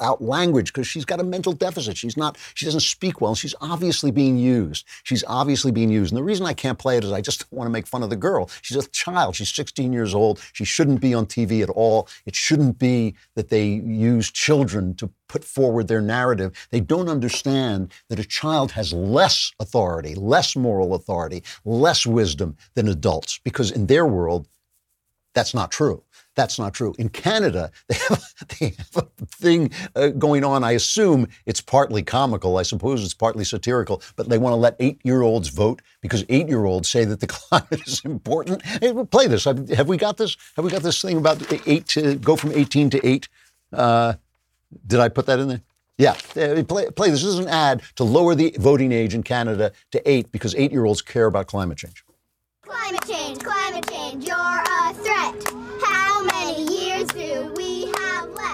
out 0.01 0.21
language 0.21 0.73
because 0.73 0.87
she's 0.87 1.05
got 1.05 1.19
a 1.19 1.23
mental 1.23 1.53
deficit. 1.53 1.97
She's 1.97 2.17
not, 2.17 2.37
she 2.53 2.65
doesn't 2.65 2.81
speak 2.81 3.21
well. 3.21 3.35
She's 3.35 3.55
obviously 3.61 4.11
being 4.11 4.37
used. 4.37 4.85
She's 5.03 5.23
obviously 5.27 5.71
being 5.71 5.89
used. 5.89 6.11
And 6.11 6.17
the 6.17 6.23
reason 6.23 6.45
I 6.45 6.53
can't 6.53 6.79
play 6.79 6.97
it 6.97 7.03
is 7.03 7.11
I 7.11 7.21
just 7.21 7.41
don't 7.41 7.57
want 7.57 7.67
to 7.67 7.71
make 7.71 7.87
fun 7.87 8.03
of 8.03 8.09
the 8.09 8.15
girl. 8.15 8.49
She's 8.61 8.77
a 8.77 8.87
child. 8.89 9.35
She's 9.35 9.53
16 9.53 9.93
years 9.93 10.13
old. 10.13 10.41
She 10.53 10.65
shouldn't 10.65 11.01
be 11.01 11.13
on 11.13 11.25
TV 11.25 11.61
at 11.61 11.69
all. 11.69 12.07
It 12.25 12.35
shouldn't 12.35 12.79
be 12.79 13.15
that 13.35 13.49
they 13.49 13.65
use 13.65 14.31
children 14.31 14.95
to 14.95 15.09
put 15.27 15.43
forward 15.43 15.87
their 15.87 16.01
narrative. 16.01 16.67
They 16.69 16.79
don't 16.79 17.09
understand 17.09 17.91
that 18.09 18.19
a 18.19 18.23
child 18.23 18.71
has 18.73 18.93
less 18.93 19.51
authority, 19.59 20.15
less 20.15 20.55
moral 20.55 20.93
authority, 20.93 21.43
less 21.65 22.05
wisdom 22.05 22.55
than 22.75 22.87
adults 22.87 23.39
because 23.43 23.71
in 23.71 23.87
their 23.87 24.05
world, 24.05 24.47
that's 25.33 25.53
not 25.53 25.71
true. 25.71 26.03
That's 26.35 26.57
not 26.57 26.73
true. 26.73 26.95
In 26.97 27.09
Canada, 27.09 27.71
they 27.87 27.95
have, 28.09 28.23
they 28.59 28.65
have 28.77 28.97
a 28.97 29.25
thing 29.25 29.71
uh, 29.95 30.09
going 30.09 30.43
on. 30.43 30.63
I 30.63 30.71
assume 30.71 31.27
it's 31.45 31.61
partly 31.61 32.01
comical. 32.01 32.57
I 32.57 32.63
suppose 32.63 33.03
it's 33.03 33.13
partly 33.13 33.43
satirical, 33.43 34.01
but 34.15 34.29
they 34.29 34.37
want 34.37 34.53
to 34.53 34.57
let 34.57 34.75
eight 34.79 34.99
year 35.03 35.21
olds 35.21 35.49
vote 35.49 35.81
because 36.01 36.25
eight 36.29 36.47
year 36.47 36.65
olds 36.65 36.89
say 36.89 37.05
that 37.05 37.19
the 37.19 37.27
climate 37.27 37.87
is 37.87 38.01
important. 38.03 38.65
Hey, 38.65 38.93
play 39.11 39.27
this. 39.27 39.45
Have 39.45 39.87
we 39.87 39.97
got 39.97 40.17
this? 40.17 40.35
Have 40.55 40.65
we 40.65 40.71
got 40.71 40.83
this 40.83 41.01
thing 41.01 41.17
about 41.17 41.41
eight 41.67 41.87
to 41.89 42.15
go 42.15 42.35
from 42.35 42.51
18 42.51 42.89
to 42.91 43.07
eight? 43.07 43.27
Uh, 43.71 44.13
did 44.87 44.99
I 44.99 45.09
put 45.09 45.25
that 45.27 45.39
in 45.39 45.47
there? 45.47 45.61
Yeah, 45.97 46.15
uh, 46.35 46.63
play, 46.63 46.89
play 46.89 47.11
this. 47.11 47.21
This 47.21 47.33
is 47.33 47.39
an 47.39 47.47
ad 47.47 47.83
to 47.95 48.03
lower 48.03 48.33
the 48.33 48.55
voting 48.59 48.91
age 48.91 49.13
in 49.13 49.21
Canada 49.21 49.71
to 49.91 50.09
eight 50.09 50.31
because 50.31 50.55
eight 50.55 50.71
year 50.71 50.85
olds 50.85 51.01
care 51.03 51.27
about. 51.27 51.45
Climate 51.47 51.77
change, 51.77 52.03
climate 52.63 53.05
change, 53.07 53.39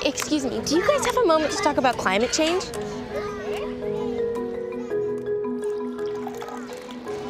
Excuse 0.09 0.43
me, 0.43 0.59
do 0.65 0.75
you 0.75 0.87
guys 0.87 1.05
have 1.05 1.17
a 1.17 1.25
moment 1.27 1.51
to 1.51 1.57
talk 1.57 1.77
about 1.77 1.95
climate 1.95 2.33
change? 2.33 2.63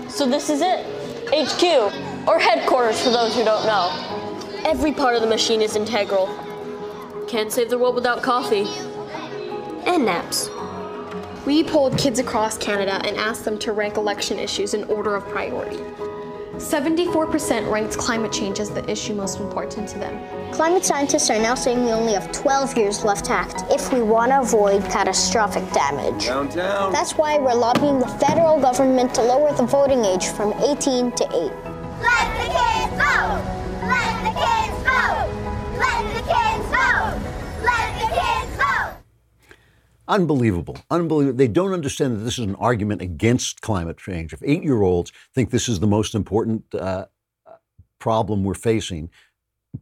So 0.09 0.25
this 0.25 0.49
is 0.49 0.61
it. 0.61 0.85
HQ, 1.27 2.25
or 2.25 2.39
headquarters 2.39 3.01
for 3.03 3.09
those 3.09 3.35
who 3.35 3.43
don't 3.43 3.65
know. 3.65 3.91
Every 4.65 4.93
part 4.93 5.15
of 5.15 5.21
the 5.21 5.27
machine 5.27 5.61
is 5.61 5.75
integral. 5.75 6.27
Can't 7.27 7.51
save 7.51 7.69
the 7.69 7.77
world 7.77 7.95
without 7.95 8.23
coffee. 8.23 8.65
And 9.85 10.05
naps. 10.05 10.49
We 11.45 11.65
polled 11.65 11.97
kids 11.97 12.17
across 12.17 12.57
Canada 12.57 13.01
and 13.05 13.17
asked 13.17 13.43
them 13.43 13.59
to 13.59 13.73
rank 13.73 13.97
election 13.97 14.39
issues 14.39 14.73
in 14.73 14.85
order 14.85 15.17
of 15.17 15.27
priority. 15.27 15.83
74% 16.59 17.71
ranked 17.71 17.97
climate 17.97 18.33
change 18.33 18.59
as 18.59 18.69
the 18.69 18.87
issue 18.89 19.13
most 19.13 19.39
important 19.39 19.87
to 19.89 19.97
them. 19.97 20.51
Climate 20.51 20.83
scientists 20.83 21.29
are 21.29 21.41
now 21.41 21.55
saying 21.55 21.85
we 21.85 21.91
only 21.91 22.13
have 22.13 22.31
12 22.33 22.77
years 22.77 23.03
left 23.05 23.25
to 23.25 23.31
act 23.31 23.63
if 23.69 23.93
we 23.93 24.01
want 24.01 24.31
to 24.31 24.41
avoid 24.41 24.83
catastrophic 24.85 25.63
damage. 25.71 26.25
Downtown. 26.25 26.91
That's 26.91 27.13
why 27.13 27.37
we're 27.37 27.53
lobbying 27.53 27.99
the 27.99 28.07
federal 28.07 28.59
government 28.59 29.15
to 29.15 29.21
lower 29.21 29.53
the 29.53 29.63
voting 29.63 30.03
age 30.03 30.27
from 30.27 30.51
18 30.61 31.13
to 31.13 31.23
8. 31.23 31.31
Let 32.01 32.27
the 32.37 32.49
kids 32.51 33.01
vote! 33.01 33.58
Unbelievable. 40.09 40.75
Unbelievable. 40.89 41.37
They 41.37 41.47
don't 41.47 41.71
understand 41.71 42.17
that 42.17 42.23
this 42.23 42.39
is 42.39 42.45
an 42.45 42.55
argument 42.55 43.01
against 43.01 43.61
climate 43.61 43.97
change. 43.97 44.33
If 44.33 44.41
eight 44.43 44.63
year 44.63 44.81
olds 44.81 45.11
think 45.35 45.51
this 45.51 45.69
is 45.69 45.79
the 45.79 45.87
most 45.87 46.15
important 46.15 46.63
uh, 46.73 47.05
problem 47.99 48.43
we're 48.43 48.55
facing, 48.55 49.11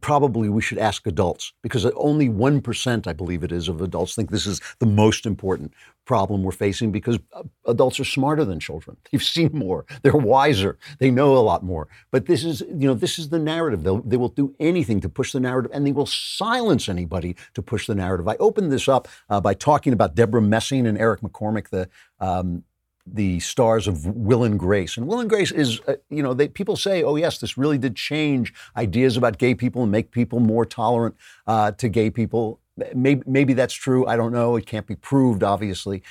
probably 0.00 0.48
we 0.48 0.60
should 0.60 0.78
ask 0.78 1.06
adults 1.06 1.52
because 1.62 1.86
only 1.86 2.28
1%, 2.28 3.06
I 3.06 3.12
believe 3.12 3.42
it 3.42 3.52
is, 3.52 3.68
of 3.68 3.80
adults 3.80 4.14
think 4.14 4.30
this 4.30 4.46
is 4.46 4.60
the 4.78 4.86
most 4.86 5.24
important 5.24 5.72
problem 6.04 6.42
we're 6.42 6.52
facing 6.52 6.92
because 6.92 7.18
uh, 7.32 7.42
adults 7.66 7.98
are 7.98 8.04
smarter 8.04 8.44
than 8.44 8.60
children. 8.60 8.96
They've 9.10 9.22
seen 9.22 9.50
more. 9.52 9.86
They're 10.02 10.12
wiser. 10.12 10.78
They 10.98 11.10
know 11.10 11.36
a 11.36 11.40
lot 11.40 11.64
more. 11.64 11.88
But 12.10 12.26
this 12.26 12.44
is, 12.44 12.60
you 12.60 12.86
know, 12.86 12.94
this 12.94 13.18
is 13.18 13.30
the 13.30 13.38
narrative. 13.38 13.82
They'll, 13.82 14.02
they 14.02 14.16
will 14.16 14.28
do 14.28 14.54
anything 14.60 15.00
to 15.00 15.08
push 15.08 15.32
the 15.32 15.40
narrative 15.40 15.70
and 15.74 15.86
they 15.86 15.92
will 15.92 16.06
silence 16.06 16.88
anybody 16.88 17.36
to 17.54 17.62
push 17.62 17.86
the 17.86 17.94
narrative. 17.94 18.28
I 18.28 18.36
opened 18.36 18.70
this 18.70 18.88
up 18.88 19.08
uh, 19.30 19.40
by 19.40 19.54
talking 19.54 19.92
about 19.92 20.14
Debra 20.14 20.42
Messing 20.42 20.86
and 20.86 20.98
Eric 20.98 21.22
McCormack, 21.22 21.70
the 21.70 21.88
um, 22.20 22.64
the 23.14 23.40
stars 23.40 23.86
of 23.86 24.06
Will 24.06 24.44
and 24.44 24.58
Grace. 24.58 24.96
And 24.96 25.06
Will 25.06 25.20
and 25.20 25.28
Grace 25.28 25.52
is, 25.52 25.80
uh, 25.86 25.94
you 26.10 26.22
know, 26.22 26.34
they, 26.34 26.48
people 26.48 26.76
say, 26.76 27.02
oh, 27.02 27.16
yes, 27.16 27.38
this 27.38 27.56
really 27.56 27.78
did 27.78 27.96
change 27.96 28.52
ideas 28.76 29.16
about 29.16 29.38
gay 29.38 29.54
people 29.54 29.82
and 29.82 29.92
make 29.92 30.10
people 30.10 30.40
more 30.40 30.64
tolerant 30.64 31.16
uh, 31.46 31.72
to 31.72 31.88
gay 31.88 32.10
people. 32.10 32.60
Maybe, 32.94 33.22
maybe 33.26 33.54
that's 33.54 33.74
true. 33.74 34.06
I 34.06 34.16
don't 34.16 34.32
know. 34.32 34.56
It 34.56 34.66
can't 34.66 34.86
be 34.86 34.96
proved, 34.96 35.42
obviously. 35.42 36.02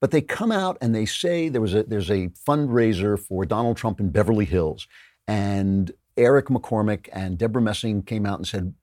But 0.00 0.10
they 0.10 0.22
come 0.22 0.50
out 0.50 0.78
and 0.80 0.94
they 0.94 1.06
say 1.06 1.48
there 1.48 1.60
was 1.60 1.74
a, 1.74 1.82
there's 1.82 2.10
a 2.10 2.28
fundraiser 2.28 3.18
for 3.18 3.44
Donald 3.44 3.76
Trump 3.76 4.00
in 4.00 4.10
Beverly 4.10 4.46
Hills. 4.46 4.88
And 5.28 5.92
Eric 6.16 6.46
McCormack 6.46 7.08
and 7.12 7.38
Debra 7.38 7.62
Messing 7.62 8.02
came 8.02 8.26
out 8.26 8.38
and 8.38 8.46
said, 8.46 8.74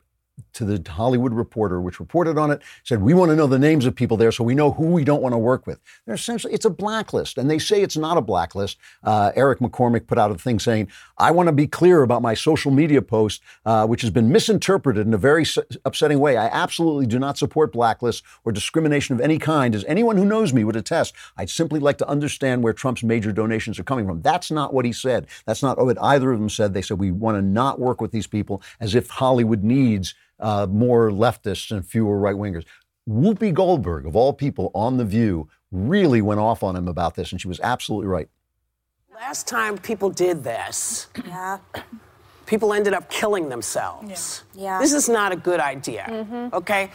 to 0.53 0.65
the 0.65 0.91
Hollywood 0.91 1.33
Reporter, 1.33 1.79
which 1.79 1.99
reported 1.99 2.37
on 2.37 2.51
it, 2.51 2.61
said, 2.83 3.01
We 3.01 3.13
want 3.13 3.29
to 3.29 3.35
know 3.35 3.47
the 3.47 3.59
names 3.59 3.85
of 3.85 3.95
people 3.95 4.17
there 4.17 4.31
so 4.31 4.43
we 4.43 4.55
know 4.55 4.71
who 4.71 4.87
we 4.87 5.03
don't 5.03 5.21
want 5.21 5.33
to 5.33 5.37
work 5.37 5.67
with. 5.67 5.79
They're 6.05 6.15
essentially, 6.15 6.53
it's 6.53 6.65
a 6.65 6.69
blacklist. 6.69 7.37
And 7.37 7.49
they 7.49 7.59
say 7.59 7.81
it's 7.81 7.97
not 7.97 8.17
a 8.17 8.21
blacklist. 8.21 8.77
Uh, 9.03 9.31
Eric 9.35 9.59
McCormack 9.59 10.07
put 10.07 10.17
out 10.17 10.31
a 10.31 10.35
thing 10.35 10.59
saying, 10.59 10.87
I 11.17 11.31
want 11.31 11.47
to 11.47 11.53
be 11.53 11.67
clear 11.67 12.01
about 12.01 12.21
my 12.21 12.33
social 12.33 12.71
media 12.71 13.01
post, 13.01 13.41
uh, 13.65 13.85
which 13.85 14.01
has 14.01 14.09
been 14.09 14.31
misinterpreted 14.31 15.05
in 15.05 15.13
a 15.13 15.17
very 15.17 15.43
s- 15.43 15.59
upsetting 15.85 16.19
way. 16.19 16.37
I 16.37 16.47
absolutely 16.47 17.05
do 17.05 17.19
not 17.19 17.37
support 17.37 17.73
blacklists 17.73 18.23
or 18.43 18.51
discrimination 18.51 19.15
of 19.15 19.21
any 19.21 19.37
kind. 19.37 19.75
As 19.75 19.85
anyone 19.85 20.17
who 20.17 20.25
knows 20.25 20.53
me 20.53 20.63
would 20.63 20.75
attest, 20.75 21.13
I'd 21.37 21.49
simply 21.49 21.79
like 21.79 21.97
to 21.99 22.07
understand 22.07 22.63
where 22.63 22.73
Trump's 22.73 23.03
major 23.03 23.31
donations 23.31 23.79
are 23.79 23.83
coming 23.83 24.07
from. 24.07 24.21
That's 24.21 24.49
not 24.49 24.73
what 24.73 24.85
he 24.85 24.93
said. 24.93 25.27
That's 25.45 25.61
not 25.61 25.77
what 25.77 26.01
either 26.01 26.31
of 26.31 26.39
them 26.39 26.49
said. 26.49 26.73
They 26.73 26.81
said, 26.81 26.99
We 26.99 27.11
want 27.11 27.37
to 27.37 27.41
not 27.41 27.79
work 27.79 28.01
with 28.01 28.11
these 28.11 28.27
people 28.27 28.61
as 28.79 28.95
if 28.95 29.09
Hollywood 29.09 29.63
needs 29.63 30.15
uh, 30.39 30.67
more 30.69 31.09
leftists 31.09 31.71
and 31.71 31.85
fewer 31.85 32.17
right 32.19 32.35
wingers. 32.35 32.65
Whoopi 33.09 33.53
Goldberg, 33.53 34.05
of 34.05 34.15
all 34.15 34.33
people 34.33 34.71
on 34.75 34.97
The 34.97 35.05
View, 35.05 35.47
really 35.71 36.21
went 36.21 36.39
off 36.39 36.63
on 36.63 36.75
him 36.75 36.87
about 36.87 37.15
this, 37.15 37.31
and 37.31 37.39
she 37.41 37.47
was 37.47 37.59
absolutely 37.61 38.07
right. 38.07 38.29
Last 39.13 39.47
time 39.47 39.77
people 39.77 40.09
did 40.09 40.43
this, 40.43 41.07
Yeah. 41.25 41.57
people 42.45 42.73
ended 42.73 42.93
up 42.93 43.09
killing 43.09 43.49
themselves. 43.49 44.43
Yeah. 44.53 44.61
yeah. 44.63 44.79
This 44.79 44.93
is 44.93 45.09
not 45.09 45.31
a 45.31 45.35
good 45.35 45.59
idea. 45.59 46.05
Mhm. 46.09 46.53
Okay? 46.53 46.91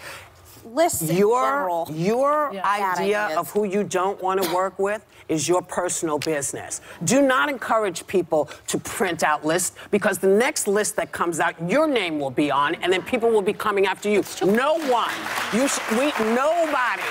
Lists 0.65 1.03
in 1.09 1.17
your 1.17 1.87
your 1.91 2.53
Bad 2.53 2.99
idea 2.99 3.25
ideas. 3.25 3.39
of 3.39 3.51
who 3.51 3.65
you 3.65 3.83
don't 3.85 4.23
want 4.23 4.43
to 4.43 4.55
work 4.55 4.79
with 4.79 5.05
is 5.29 5.49
your 5.49 5.63
personal 5.63 6.19
business. 6.19 6.81
Do 7.05 7.23
not 7.23 7.49
encourage 7.49 8.07
people 8.07 8.49
to 8.69 8.79
print 8.79 9.23
out 9.23 9.45
lists 9.45 9.77
because 9.91 10.19
the 10.19 10.29
next 10.29 10.69
list 10.69 10.97
that 10.97 11.11
comes 11.13 11.41
out, 11.41 11.55
your 11.69 11.87
name 11.89 12.19
will 12.21 12.31
be 12.31 12.51
on, 12.51 12.75
and 12.77 12.93
then 12.93 13.03
people 13.03 13.31
will 13.31 13.43
be 13.43 13.53
coming 13.53 13.87
after 13.87 14.09
you. 14.09 14.23
No 14.45 14.79
one, 14.89 15.11
you, 15.53 15.69
sh- 15.69 15.81
we, 15.93 16.13
nobody. 16.35 17.03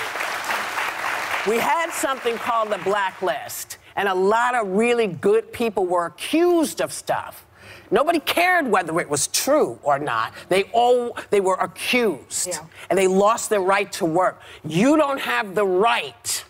We 1.48 1.58
had 1.58 1.90
something 1.92 2.36
called 2.38 2.70
the 2.72 2.78
blacklist, 2.80 3.78
and 3.96 4.08
a 4.08 4.14
lot 4.14 4.54
of 4.56 4.68
really 4.68 5.08
good 5.08 5.52
people 5.52 5.86
were 5.86 6.06
accused 6.06 6.82
of 6.82 6.94
stuff. 6.94 7.46
Nobody 7.92 8.20
cared 8.20 8.68
whether 8.68 9.00
it 9.00 9.10
was 9.10 9.28
true 9.28 9.78
or 9.84 10.00
not. 10.00 10.34
They 10.50 10.64
all 10.74 11.18
they 11.30 11.42
were 11.42 11.56
accused, 11.56 12.58
and 12.90 12.98
they 12.98 13.08
lost 13.08 13.50
their 13.50 13.62
right 13.62 13.92
to 13.94 14.06
work. 14.06 14.42
You 14.64 14.98
don't 14.98 15.20
have 15.20 15.56
the 15.56 15.66
right 15.66 16.46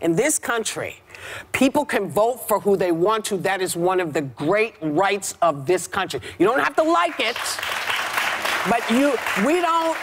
in 0.00 0.14
this 0.14 0.38
country. 0.38 1.00
People 1.52 1.84
can 1.84 2.08
vote 2.08 2.46
for 2.46 2.60
who 2.60 2.76
they 2.76 2.92
want 2.92 3.24
to. 3.26 3.38
That 3.38 3.60
is 3.60 3.76
one 3.76 3.98
of 3.98 4.12
the 4.12 4.22
great 4.22 4.74
rights 4.80 5.34
of 5.42 5.66
this 5.66 5.86
country. 5.86 6.20
You 6.38 6.46
don't 6.46 6.60
have 6.60 6.76
to 6.76 6.82
like 6.82 7.18
it, 7.18 7.36
but 8.70 8.88
you 8.90 9.16
we 9.46 9.60
don't 9.60 9.96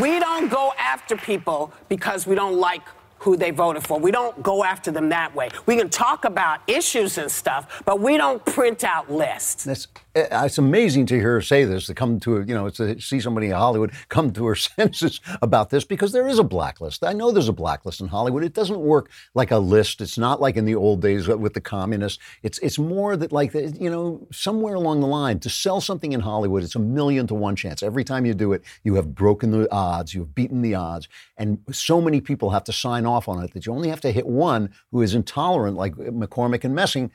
we 0.00 0.18
don't 0.20 0.48
go 0.48 0.72
after 0.78 1.16
people 1.16 1.72
because 1.88 2.26
we 2.26 2.34
don't 2.34 2.56
like 2.56 2.82
who 3.20 3.36
they 3.36 3.50
voted 3.50 3.86
for. 3.86 3.98
We 3.98 4.10
don't 4.10 4.42
go 4.42 4.64
after 4.64 4.90
them 4.90 5.10
that 5.10 5.34
way. 5.34 5.50
We 5.66 5.76
can 5.76 5.88
talk 5.88 6.24
about 6.24 6.60
issues 6.66 7.18
and 7.18 7.30
stuff, 7.30 7.82
but 7.84 8.00
we 8.00 8.16
don't 8.16 8.44
print 8.44 8.82
out 8.82 9.10
lists. 9.10 9.64
That's, 9.64 9.86
Uh, 10.16 10.42
it's 10.44 10.58
amazing 10.58 11.06
to 11.06 11.14
hear 11.14 11.34
her 11.34 11.40
say 11.40 11.64
this, 11.64 11.86
to 11.86 11.94
come 11.94 12.18
to, 12.18 12.40
you 12.40 12.54
know, 12.54 12.68
to 12.68 13.00
see 13.00 13.20
somebody 13.20 13.46
in 13.46 13.52
Hollywood 13.52 13.92
come 14.08 14.32
to 14.32 14.46
her 14.46 14.54
senses 14.56 15.20
about 15.40 15.70
this 15.70 15.84
because 15.84 16.12
there 16.12 16.26
is 16.26 16.38
a 16.38 16.44
blacklist. 16.44 17.04
I 17.04 17.12
know 17.12 17.30
there's 17.30 17.48
a 17.48 17.52
blacklist 17.52 18.00
in 18.00 18.08
Hollywood. 18.08 18.42
It 18.42 18.54
doesn't 18.54 18.80
work 18.80 19.10
like 19.34 19.50
a 19.50 19.58
list. 19.58 20.00
It's 20.00 20.18
not 20.18 20.40
like 20.40 20.56
in 20.56 20.64
the 20.64 20.74
old 20.74 21.00
days 21.00 21.28
with 21.28 21.54
the 21.54 21.60
communists. 21.60 22.18
It's, 22.42 22.58
it's 22.58 22.78
more 22.78 23.16
that 23.16 23.30
like, 23.30 23.54
you 23.54 23.90
know, 23.90 24.26
somewhere 24.32 24.74
along 24.74 25.00
the 25.00 25.06
line, 25.06 25.38
to 25.40 25.50
sell 25.50 25.80
something 25.80 26.12
in 26.12 26.20
Hollywood, 26.20 26.64
it's 26.64 26.74
a 26.74 26.80
million 26.80 27.26
to 27.28 27.34
one 27.34 27.54
chance. 27.54 27.82
Every 27.82 28.04
time 28.04 28.26
you 28.26 28.34
do 28.34 28.52
it, 28.52 28.64
you 28.82 28.94
have 28.96 29.14
broken 29.14 29.52
the 29.52 29.70
odds, 29.72 30.12
you 30.14 30.22
have 30.22 30.34
beaten 30.34 30.62
the 30.62 30.74
odds. 30.74 31.08
And 31.36 31.62
so 31.70 32.00
many 32.00 32.20
people 32.20 32.50
have 32.50 32.64
to 32.64 32.72
sign 32.72 33.06
off 33.06 33.28
on 33.28 33.42
it 33.44 33.52
that 33.52 33.66
you 33.66 33.72
only 33.72 33.88
have 33.88 34.00
to 34.00 34.12
hit 34.12 34.26
one 34.26 34.70
who 34.90 35.02
is 35.02 35.14
intolerant, 35.14 35.76
like 35.76 35.94
McCormack 35.94 36.64
and 36.64 36.74
Messing, 36.74 37.12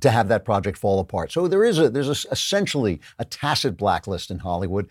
to 0.00 0.10
have 0.10 0.28
that 0.28 0.44
project 0.44 0.78
fall 0.78 1.00
apart. 1.00 1.32
So 1.32 1.48
there 1.48 1.64
is 1.64 1.78
a 1.78 1.88
there's 1.88 2.08
a, 2.08 2.28
essentially 2.30 3.00
a 3.18 3.24
tacit 3.24 3.76
blacklist 3.76 4.30
in 4.30 4.38
Hollywood, 4.40 4.88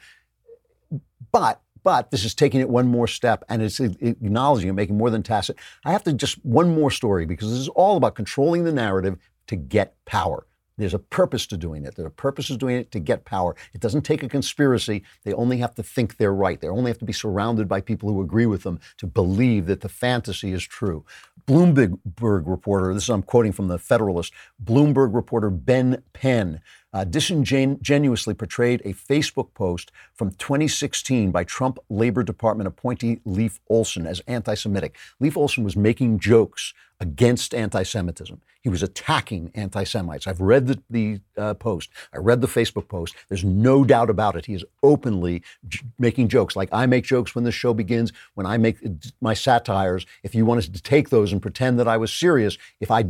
but 1.31 1.61
but 1.83 2.11
this 2.11 2.23
is 2.23 2.33
taking 2.33 2.61
it 2.61 2.69
one 2.69 2.87
more 2.87 3.07
step 3.07 3.43
and 3.49 3.61
it's 3.61 3.79
acknowledging 3.79 4.69
it, 4.69 4.73
making 4.73 4.97
more 4.97 5.09
than 5.09 5.21
tacit. 5.21 5.57
I 5.83 5.91
have 5.91 6.03
to 6.03 6.13
just 6.13 6.43
one 6.45 6.73
more 6.73 6.91
story 6.91 7.25
because 7.25 7.49
this 7.49 7.59
is 7.59 7.67
all 7.69 7.97
about 7.97 8.15
controlling 8.15 8.63
the 8.63 8.71
narrative 8.71 9.17
to 9.47 9.55
get 9.55 9.95
power. 10.05 10.45
There's 10.77 10.93
a 10.93 10.99
purpose 10.99 11.45
to 11.47 11.57
doing 11.57 11.86
it. 11.86 11.95
There's 11.95 12.07
a 12.07 12.12
purpose 12.12 12.47
to 12.47 12.57
doing 12.57 12.77
it 12.77 12.91
to 12.91 12.99
get 12.99 13.25
power. 13.25 13.55
It 13.73 13.81
doesn't 13.81 14.01
take 14.01 14.23
a 14.23 14.29
conspiracy. 14.29 15.03
They 15.23 15.33
only 15.33 15.57
have 15.57 15.75
to 15.75 15.83
think 15.83 16.17
they're 16.17 16.33
right. 16.33 16.59
They 16.59 16.67
only 16.67 16.89
have 16.89 16.99
to 16.99 17.05
be 17.05 17.13
surrounded 17.13 17.67
by 17.67 17.81
people 17.81 18.09
who 18.09 18.21
agree 18.21 18.45
with 18.45 18.63
them 18.63 18.79
to 18.97 19.07
believe 19.07 19.67
that 19.67 19.81
the 19.81 19.89
fantasy 19.89 20.51
is 20.51 20.63
true. 20.63 21.05
Bloomberg 21.45 22.43
reporter, 22.45 22.93
this 22.93 23.03
is 23.03 23.09
I'm 23.09 23.21
quoting 23.21 23.51
from 23.51 23.67
the 23.67 23.77
Federalist, 23.77 24.33
Bloomberg 24.63 25.13
reporter 25.13 25.49
Ben 25.49 26.01
Penn 26.13 26.62
uh, 26.93 27.03
disingenuously 27.03 28.33
portrayed 28.33 28.81
a 28.86 28.93
Facebook 28.93 29.53
post 29.53 29.91
from 30.13 30.31
2016 30.31 31.31
by 31.31 31.43
Trump 31.43 31.79
Labor 31.89 32.23
Department 32.23 32.67
appointee 32.67 33.19
Leif 33.25 33.59
Olson 33.67 34.05
as 34.05 34.21
anti 34.27 34.53
Semitic. 34.53 34.95
Leif 35.19 35.36
Olson 35.36 35.63
was 35.63 35.75
making 35.75 36.19
jokes 36.19 36.73
against 37.03 37.53
anti 37.53 37.83
Semitism. 37.83 38.41
He 38.61 38.69
was 38.69 38.81
attacking 38.81 39.51
anti 39.53 39.83
Semites. 39.83 40.25
I've 40.25 40.39
read 40.39 40.67
the, 40.67 40.81
the 40.89 41.19
uh, 41.37 41.53
post, 41.53 41.89
I 42.13 42.17
read 42.17 42.39
the 42.39 42.47
Facebook 42.47 42.87
post. 42.87 43.13
There's 43.27 43.43
no 43.43 43.83
doubt 43.83 44.09
about 44.09 44.37
it. 44.37 44.45
He 44.45 44.53
is 44.53 44.63
openly 44.81 45.43
j- 45.67 45.81
making 45.99 46.29
jokes. 46.29 46.55
Like 46.55 46.69
I 46.71 46.85
make 46.85 47.03
jokes 47.03 47.35
when 47.35 47.43
the 47.43 47.51
show 47.51 47.73
begins, 47.73 48.13
when 48.35 48.45
I 48.45 48.57
make 48.57 48.77
my 49.19 49.33
satires. 49.33 50.05
If 50.23 50.33
you 50.33 50.45
wanted 50.45 50.73
to 50.73 50.81
take 50.81 51.09
those 51.09 51.33
and 51.33 51.41
pretend 51.41 51.77
that 51.79 51.89
I 51.89 51.97
was 51.97 52.11
serious, 52.13 52.57
if 52.79 52.89
I 52.89 53.03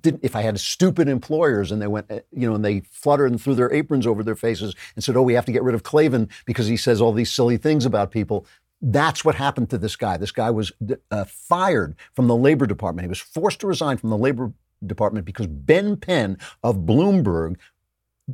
didn't, 0.00 0.24
if 0.24 0.36
I 0.36 0.42
had 0.42 0.58
stupid 0.60 1.08
employers 1.08 1.72
and 1.72 1.82
they 1.82 1.86
went, 1.88 2.10
uh, 2.10 2.20
you 2.30 2.48
know, 2.48 2.54
and 2.54 2.64
they 2.64 2.82
fluttered 2.90 3.32
and 3.32 3.40
threw 3.40 3.56
their 3.56 3.72
aprons 3.72 4.06
over 4.06 4.22
their 4.22 4.36
faces 4.36 4.76
and 4.94 5.02
said, 5.02 5.16
"Oh, 5.16 5.22
we 5.22 5.34
have 5.34 5.46
to 5.46 5.52
get 5.52 5.62
rid 5.64 5.74
of 5.74 5.82
Klavan 5.82 6.28
because 6.46 6.68
he 6.68 6.76
says 6.76 7.00
all 7.00 7.12
these 7.12 7.32
silly 7.32 7.56
things 7.56 7.84
about 7.84 8.12
people," 8.12 8.46
That's 8.86 9.24
what 9.24 9.34
happened 9.34 9.70
to 9.70 9.78
this 9.78 9.96
guy. 9.96 10.18
This 10.18 10.30
guy 10.30 10.50
was 10.50 10.70
uh, 11.10 11.24
fired 11.24 11.96
from 12.12 12.28
the 12.28 12.36
Labor 12.36 12.66
Department. 12.66 13.04
He 13.06 13.08
was 13.08 13.18
forced 13.18 13.60
to 13.60 13.66
resign 13.66 13.96
from 13.96 14.10
the 14.10 14.18
Labor 14.18 14.52
Department 14.84 15.24
because 15.24 15.46
Ben 15.46 15.96
Penn 15.96 16.36
of 16.62 16.76
Bloomberg 16.80 17.56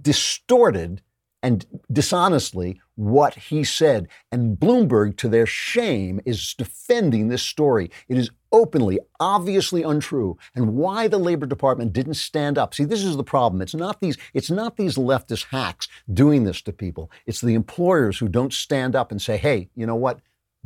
distorted 0.00 1.02
and 1.42 1.64
dishonestly 1.90 2.80
what 2.96 3.34
he 3.34 3.62
said. 3.62 4.08
And 4.32 4.58
Bloomberg, 4.58 5.16
to 5.18 5.28
their 5.28 5.46
shame, 5.46 6.20
is 6.26 6.52
defending 6.54 7.28
this 7.28 7.42
story. 7.42 7.90
It 8.08 8.18
is 8.18 8.30
openly, 8.52 8.98
obviously 9.20 9.84
untrue. 9.84 10.36
And 10.54 10.74
why 10.74 11.06
the 11.06 11.18
Labor 11.18 11.46
Department 11.46 11.92
didn't 11.92 12.14
stand 12.14 12.58
up. 12.58 12.74
See, 12.74 12.84
this 12.84 13.04
is 13.04 13.16
the 13.16 13.24
problem. 13.24 13.62
It's 13.62 13.74
not 13.74 14.00
these, 14.00 14.18
it's 14.34 14.50
not 14.50 14.76
these 14.76 14.96
leftist 14.96 15.46
hacks 15.50 15.86
doing 16.12 16.42
this 16.42 16.60
to 16.62 16.72
people. 16.72 17.10
It's 17.24 17.40
the 17.40 17.54
employers 17.54 18.18
who 18.18 18.28
don't 18.28 18.52
stand 18.52 18.96
up 18.96 19.10
and 19.12 19.22
say, 19.22 19.36
hey, 19.36 19.70
you 19.76 19.86
know 19.86 19.94
what? 19.94 20.20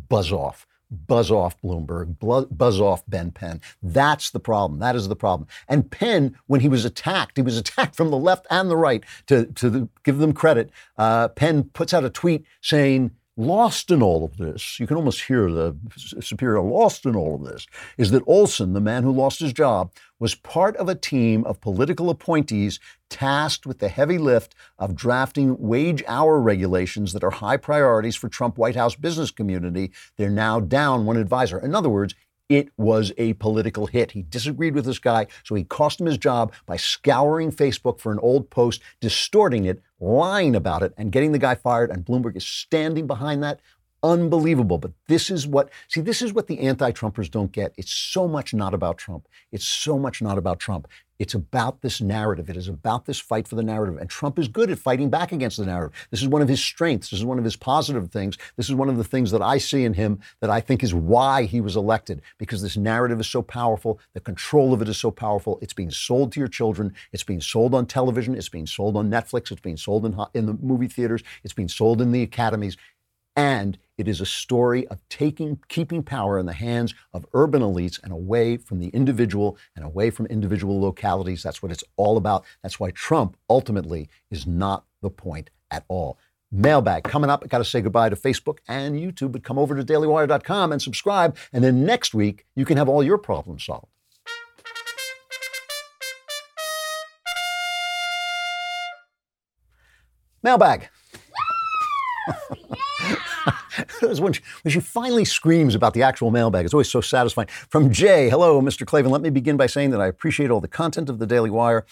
Buzz 0.08 0.32
off. 0.32 0.66
Buzz 0.90 1.30
off 1.30 1.60
Bloomberg, 1.60 2.18
buzz 2.56 2.80
off 2.80 3.02
Ben 3.08 3.32
Penn. 3.32 3.60
That's 3.82 4.30
the 4.30 4.38
problem. 4.38 4.78
That 4.78 4.94
is 4.94 5.08
the 5.08 5.16
problem. 5.16 5.48
And 5.68 5.90
Penn, 5.90 6.36
when 6.46 6.60
he 6.60 6.68
was 6.68 6.84
attacked, 6.84 7.36
he 7.36 7.42
was 7.42 7.56
attacked 7.64 7.96
from 7.96 8.10
the 8.10 8.18
left 8.18 8.46
and 8.50 8.70
the 8.70 8.76
right. 8.76 9.02
To, 9.26 9.46
to 9.46 9.70
the, 9.70 9.88
give 10.04 10.18
them 10.18 10.32
credit, 10.32 10.70
uh, 10.96 11.28
Penn 11.28 11.64
puts 11.72 11.92
out 11.92 12.04
a 12.04 12.10
tweet 12.10 12.44
saying, 12.60 13.10
Lost 13.36 13.90
in 13.90 14.00
all 14.00 14.24
of 14.24 14.36
this, 14.36 14.78
you 14.78 14.86
can 14.86 14.96
almost 14.96 15.24
hear 15.24 15.50
the 15.50 15.76
superior 15.96 16.60
lost 16.60 17.04
in 17.04 17.16
all 17.16 17.34
of 17.34 17.44
this, 17.44 17.66
is 17.98 18.12
that 18.12 18.22
Olson, 18.28 18.74
the 18.74 18.80
man 18.80 19.02
who 19.02 19.10
lost 19.10 19.40
his 19.40 19.52
job, 19.52 19.90
was 20.20 20.36
part 20.36 20.76
of 20.76 20.88
a 20.88 20.94
team 20.94 21.44
of 21.44 21.60
political 21.60 22.10
appointees 22.10 22.78
tasked 23.10 23.66
with 23.66 23.80
the 23.80 23.88
heavy 23.88 24.18
lift 24.18 24.54
of 24.78 24.94
drafting 24.94 25.56
wage 25.58 26.04
hour 26.06 26.40
regulations 26.40 27.12
that 27.12 27.24
are 27.24 27.30
high 27.30 27.56
priorities 27.56 28.14
for 28.14 28.28
Trump 28.28 28.56
White 28.56 28.76
House 28.76 28.94
business 28.94 29.32
community. 29.32 29.90
They're 30.16 30.30
now 30.30 30.60
down 30.60 31.04
one 31.04 31.16
advisor. 31.16 31.58
In 31.58 31.74
other 31.74 31.88
words, 31.88 32.14
it 32.48 32.68
was 32.76 33.12
a 33.16 33.34
political 33.34 33.86
hit. 33.86 34.12
He 34.12 34.22
disagreed 34.22 34.74
with 34.74 34.84
this 34.84 34.98
guy, 34.98 35.26
so 35.44 35.54
he 35.54 35.64
cost 35.64 36.00
him 36.00 36.06
his 36.06 36.18
job 36.18 36.52
by 36.66 36.76
scouring 36.76 37.50
Facebook 37.50 37.98
for 38.00 38.12
an 38.12 38.18
old 38.18 38.50
post, 38.50 38.82
distorting 39.00 39.64
it, 39.64 39.82
lying 40.00 40.54
about 40.54 40.82
it, 40.82 40.92
and 40.96 41.12
getting 41.12 41.32
the 41.32 41.38
guy 41.38 41.54
fired. 41.54 41.90
And 41.90 42.04
Bloomberg 42.04 42.36
is 42.36 42.46
standing 42.46 43.06
behind 43.06 43.42
that. 43.42 43.60
Unbelievable. 44.02 44.76
But 44.76 44.92
this 45.08 45.30
is 45.30 45.46
what, 45.46 45.70
see, 45.88 46.02
this 46.02 46.20
is 46.20 46.34
what 46.34 46.46
the 46.46 46.60
anti 46.60 46.92
Trumpers 46.92 47.30
don't 47.30 47.52
get. 47.52 47.72
It's 47.78 47.92
so 47.92 48.28
much 48.28 48.52
not 48.52 48.74
about 48.74 48.98
Trump. 48.98 49.26
It's 49.50 49.64
so 49.64 49.98
much 49.98 50.20
not 50.20 50.36
about 50.36 50.58
Trump. 50.58 50.88
It's 51.18 51.34
about 51.34 51.80
this 51.80 52.00
narrative. 52.00 52.50
It 52.50 52.56
is 52.56 52.68
about 52.68 53.06
this 53.06 53.20
fight 53.20 53.46
for 53.46 53.54
the 53.54 53.62
narrative. 53.62 53.98
And 53.98 54.10
Trump 54.10 54.38
is 54.38 54.48
good 54.48 54.70
at 54.70 54.78
fighting 54.78 55.10
back 55.10 55.32
against 55.32 55.58
the 55.58 55.66
narrative. 55.66 56.08
This 56.10 56.22
is 56.22 56.28
one 56.28 56.42
of 56.42 56.48
his 56.48 56.60
strengths. 56.60 57.10
This 57.10 57.20
is 57.20 57.24
one 57.24 57.38
of 57.38 57.44
his 57.44 57.56
positive 57.56 58.10
things. 58.10 58.36
This 58.56 58.68
is 58.68 58.74
one 58.74 58.88
of 58.88 58.96
the 58.96 59.04
things 59.04 59.30
that 59.30 59.42
I 59.42 59.58
see 59.58 59.84
in 59.84 59.94
him 59.94 60.20
that 60.40 60.50
I 60.50 60.60
think 60.60 60.82
is 60.82 60.92
why 60.92 61.44
he 61.44 61.60
was 61.60 61.76
elected, 61.76 62.20
because 62.38 62.62
this 62.62 62.76
narrative 62.76 63.20
is 63.20 63.28
so 63.28 63.42
powerful. 63.42 64.00
The 64.12 64.20
control 64.20 64.72
of 64.72 64.82
it 64.82 64.88
is 64.88 64.98
so 64.98 65.10
powerful. 65.10 65.58
It's 65.62 65.72
being 65.72 65.90
sold 65.90 66.32
to 66.32 66.40
your 66.40 66.48
children. 66.48 66.94
It's 67.12 67.24
being 67.24 67.40
sold 67.40 67.74
on 67.74 67.86
television. 67.86 68.34
It's 68.34 68.48
being 68.48 68.66
sold 68.66 68.96
on 68.96 69.10
Netflix. 69.10 69.52
It's 69.52 69.60
being 69.60 69.76
sold 69.76 70.04
in, 70.06 70.16
in 70.34 70.46
the 70.46 70.54
movie 70.54 70.88
theaters. 70.88 71.22
It's 71.44 71.54
being 71.54 71.68
sold 71.68 72.02
in 72.02 72.10
the 72.10 72.22
academies. 72.22 72.76
And 73.36 73.78
it 73.98 74.08
is 74.08 74.20
a 74.20 74.26
story 74.26 74.86
of 74.88 74.98
taking, 75.08 75.60
keeping 75.68 76.02
power 76.02 76.38
in 76.38 76.46
the 76.46 76.52
hands 76.52 76.94
of 77.12 77.26
urban 77.32 77.62
elites 77.62 78.02
and 78.02 78.12
away 78.12 78.56
from 78.56 78.78
the 78.78 78.88
individual 78.88 79.56
and 79.76 79.84
away 79.84 80.10
from 80.10 80.26
individual 80.26 80.80
localities. 80.80 81.42
That's 81.42 81.62
what 81.62 81.72
it's 81.72 81.84
all 81.96 82.16
about. 82.16 82.44
That's 82.62 82.80
why 82.80 82.90
Trump 82.90 83.36
ultimately 83.48 84.08
is 84.30 84.46
not 84.46 84.84
the 85.02 85.10
point 85.10 85.50
at 85.70 85.84
all. 85.88 86.18
Mailbag 86.50 87.02
coming 87.04 87.30
up. 87.30 87.42
I 87.44 87.48
got 87.48 87.58
to 87.58 87.64
say 87.64 87.80
goodbye 87.80 88.08
to 88.08 88.16
Facebook 88.16 88.58
and 88.68 88.96
YouTube, 88.96 89.32
but 89.32 89.42
come 89.42 89.58
over 89.58 89.74
to 89.74 89.84
dailywire.com 89.84 90.72
and 90.72 90.80
subscribe. 90.80 91.36
And 91.52 91.64
then 91.64 91.84
next 91.84 92.14
week, 92.14 92.46
you 92.54 92.64
can 92.64 92.76
have 92.76 92.88
all 92.88 93.02
your 93.02 93.18
problems 93.18 93.64
solved. 93.64 93.88
Mailbag. 100.44 100.90
when, 104.00 104.32
she, 104.32 104.42
when 104.62 104.72
she 104.72 104.80
finally 104.80 105.24
screams 105.24 105.74
about 105.74 105.94
the 105.94 106.02
actual 106.02 106.30
mailbag, 106.30 106.64
it's 106.64 106.74
always 106.74 106.90
so 106.90 107.00
satisfying. 107.00 107.48
From 107.48 107.90
Jay, 107.92 108.28
hello, 108.28 108.60
Mr. 108.60 108.86
Klavan. 108.86 109.10
Let 109.10 109.22
me 109.22 109.30
begin 109.30 109.56
by 109.56 109.66
saying 109.66 109.90
that 109.90 110.00
I 110.00 110.06
appreciate 110.06 110.50
all 110.50 110.60
the 110.60 110.68
content 110.68 111.08
of 111.08 111.18
the 111.18 111.26
Daily 111.26 111.50
Wire. 111.50 111.84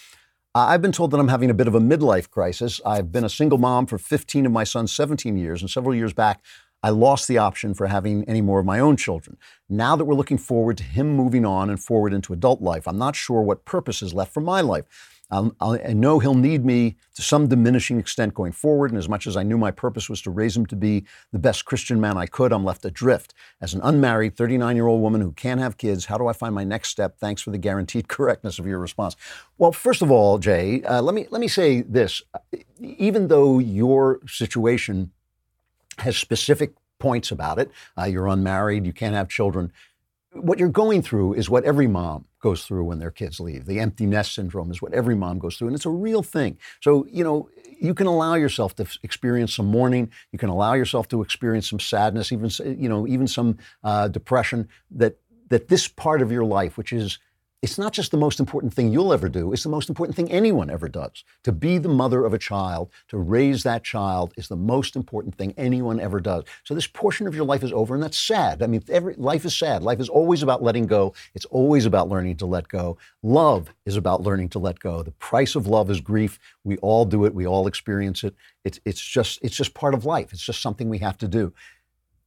Uh, 0.55 0.67
I've 0.69 0.81
been 0.81 0.91
told 0.91 1.11
that 1.11 1.19
I'm 1.19 1.29
having 1.29 1.49
a 1.49 1.53
bit 1.53 1.67
of 1.67 1.73
a 1.73 1.79
midlife 1.79 2.29
crisis. 2.29 2.79
I've 2.85 3.11
been 3.11 3.23
a 3.23 3.29
single 3.29 3.57
mom 3.57 3.87
for 3.87 3.97
15 3.97 4.45
of 4.45 4.51
my 4.51 4.63
son's 4.63 4.91
17 4.91 5.35
years, 5.35 5.61
and 5.61 5.69
several 5.69 5.95
years 5.95 6.13
back, 6.13 6.43
I 6.83 6.89
lost 6.89 7.27
the 7.27 7.37
option 7.37 7.73
for 7.73 7.87
having 7.87 8.23
any 8.25 8.41
more 8.41 8.59
of 8.59 8.65
my 8.65 8.77
own 8.79 8.97
children. 8.97 9.37
Now 9.69 9.95
that 9.95 10.03
we're 10.03 10.15
looking 10.15 10.37
forward 10.37 10.77
to 10.77 10.83
him 10.83 11.15
moving 11.15 11.45
on 11.45 11.69
and 11.69 11.81
forward 11.81 12.13
into 12.13 12.33
adult 12.33 12.61
life, 12.61 12.87
I'm 12.87 12.97
not 12.97 13.15
sure 13.15 13.41
what 13.41 13.65
purpose 13.65 14.01
is 14.01 14.13
left 14.13 14.33
for 14.33 14.41
my 14.41 14.61
life. 14.61 14.83
I'll, 15.31 15.55
I'll, 15.59 15.79
i 15.87 15.93
know 15.93 16.19
he'll 16.19 16.35
need 16.35 16.65
me 16.65 16.95
to 17.15 17.21
some 17.21 17.47
diminishing 17.47 17.99
extent 17.99 18.33
going 18.33 18.51
forward. 18.51 18.91
And 18.91 18.97
as 18.97 19.09
much 19.09 19.25
as 19.25 19.35
I 19.35 19.43
knew 19.43 19.57
my 19.57 19.71
purpose 19.71 20.09
was 20.09 20.21
to 20.23 20.31
raise 20.31 20.55
him 20.55 20.65
to 20.67 20.75
be 20.75 21.05
the 21.31 21.39
best 21.39 21.65
Christian 21.65 21.99
man 21.99 22.17
I 22.17 22.25
could, 22.25 22.51
I'm 22.51 22.63
left 22.63 22.85
adrift. 22.85 23.33
As 23.61 23.73
an 23.73 23.81
unmarried 23.83 24.35
39 24.35 24.75
year 24.75 24.87
old 24.87 25.01
woman 25.01 25.21
who 25.21 25.31
can't 25.31 25.59
have 25.59 25.77
kids, 25.77 26.05
how 26.05 26.17
do 26.17 26.27
I 26.27 26.33
find 26.33 26.53
my 26.53 26.63
next 26.63 26.89
step? 26.89 27.17
Thanks 27.17 27.41
for 27.41 27.51
the 27.51 27.57
guaranteed 27.57 28.07
correctness 28.07 28.59
of 28.59 28.67
your 28.67 28.79
response. 28.79 29.15
Well, 29.57 29.71
first 29.71 30.01
of 30.01 30.11
all, 30.11 30.37
Jay, 30.37 30.83
uh, 30.83 31.01
let 31.01 31.15
me 31.15 31.27
let 31.29 31.41
me 31.41 31.47
say 31.47 31.81
this: 31.81 32.21
even 32.79 33.27
though 33.27 33.59
your 33.59 34.19
situation 34.27 35.11
has 35.99 36.17
specific 36.17 36.73
points 36.99 37.31
about 37.31 37.59
it, 37.59 37.71
uh, 37.97 38.05
you're 38.05 38.27
unmarried, 38.27 38.85
you 38.85 38.93
can't 38.93 39.15
have 39.15 39.29
children 39.29 39.71
what 40.35 40.59
you're 40.59 40.69
going 40.69 41.01
through 41.01 41.33
is 41.33 41.49
what 41.49 41.63
every 41.63 41.87
mom 41.87 42.25
goes 42.41 42.65
through 42.65 42.85
when 42.85 42.99
their 42.99 43.11
kids 43.11 43.39
leave. 43.39 43.65
The 43.65 43.79
empty 43.79 44.05
nest 44.05 44.33
syndrome 44.33 44.71
is 44.71 44.81
what 44.81 44.93
every 44.93 45.15
mom 45.15 45.39
goes 45.39 45.57
through, 45.57 45.67
and 45.67 45.75
it's 45.75 45.85
a 45.85 45.89
real 45.89 46.23
thing. 46.23 46.57
So, 46.81 47.05
you 47.09 47.23
know, 47.23 47.49
you 47.79 47.93
can 47.93 48.07
allow 48.07 48.35
yourself 48.35 48.75
to 48.77 48.87
experience 49.03 49.53
some 49.55 49.65
mourning. 49.65 50.11
You 50.31 50.39
can 50.39 50.49
allow 50.49 50.73
yourself 50.73 51.07
to 51.09 51.21
experience 51.21 51.69
some 51.69 51.79
sadness, 51.79 52.31
even 52.31 52.49
you 52.79 52.89
know, 52.89 53.07
even 53.07 53.27
some 53.27 53.57
uh, 53.83 54.07
depression. 54.07 54.69
That 54.91 55.17
that 55.49 55.67
this 55.67 55.87
part 55.87 56.21
of 56.21 56.31
your 56.31 56.45
life, 56.45 56.77
which 56.77 56.93
is 56.93 57.19
it's 57.63 57.77
not 57.77 57.93
just 57.93 58.11
the 58.11 58.17
most 58.17 58.41
important 58.41 58.73
thing 58.73 58.91
you'll 58.91 59.13
ever 59.13 59.29
do, 59.29 59.53
it's 59.53 59.63
the 59.63 59.69
most 59.69 59.87
important 59.87 60.17
thing 60.17 60.29
anyone 60.29 60.69
ever 60.69 60.89
does. 60.89 61.23
To 61.45 61.53
be 61.53 61.77
the 61.77 61.87
mother 61.87 62.25
of 62.25 62.33
a 62.33 62.37
child, 62.37 62.91
to 63.07 63.17
raise 63.17 63.63
that 63.63 63.85
child 63.85 64.33
is 64.35 64.49
the 64.49 64.57
most 64.57 64.97
important 64.97 65.35
thing 65.35 65.53
anyone 65.55 65.97
ever 65.97 66.19
does. 66.19 66.43
So 66.65 66.73
this 66.73 66.87
portion 66.87 67.25
of 67.25 67.33
your 67.33 67.45
life 67.45 67.63
is 67.63 67.71
over, 67.71 67.93
and 67.93 68.03
that's 68.03 68.19
sad. 68.19 68.61
I 68.61 68.67
mean, 68.67 68.83
every, 68.89 69.15
life 69.15 69.45
is 69.45 69.55
sad. 69.55 69.81
Life 69.81 70.01
is 70.01 70.09
always 70.09 70.43
about 70.43 70.61
letting 70.61 70.87
go. 70.87 71.13
It's 71.35 71.45
always 71.45 71.85
about 71.85 72.09
learning 72.09 72.35
to 72.37 72.45
let 72.45 72.67
go. 72.67 72.97
Love 73.23 73.73
is 73.85 73.95
about 73.95 74.23
learning 74.23 74.49
to 74.49 74.59
let 74.59 74.79
go. 74.79 75.01
The 75.01 75.11
price 75.11 75.55
of 75.55 75.65
love 75.65 75.89
is 75.89 76.01
grief. 76.01 76.39
We 76.65 76.75
all 76.79 77.05
do 77.05 77.23
it. 77.23 77.33
We 77.33 77.47
all 77.47 77.65
experience 77.65 78.25
it. 78.25 78.35
It's, 78.65 78.81
it's, 78.83 79.01
just, 79.01 79.39
it's 79.41 79.55
just 79.55 79.73
part 79.73 79.93
of 79.93 80.03
life. 80.03 80.33
It's 80.33 80.45
just 80.45 80.61
something 80.61 80.89
we 80.89 80.97
have 80.99 81.17
to 81.19 81.29
do. 81.29 81.53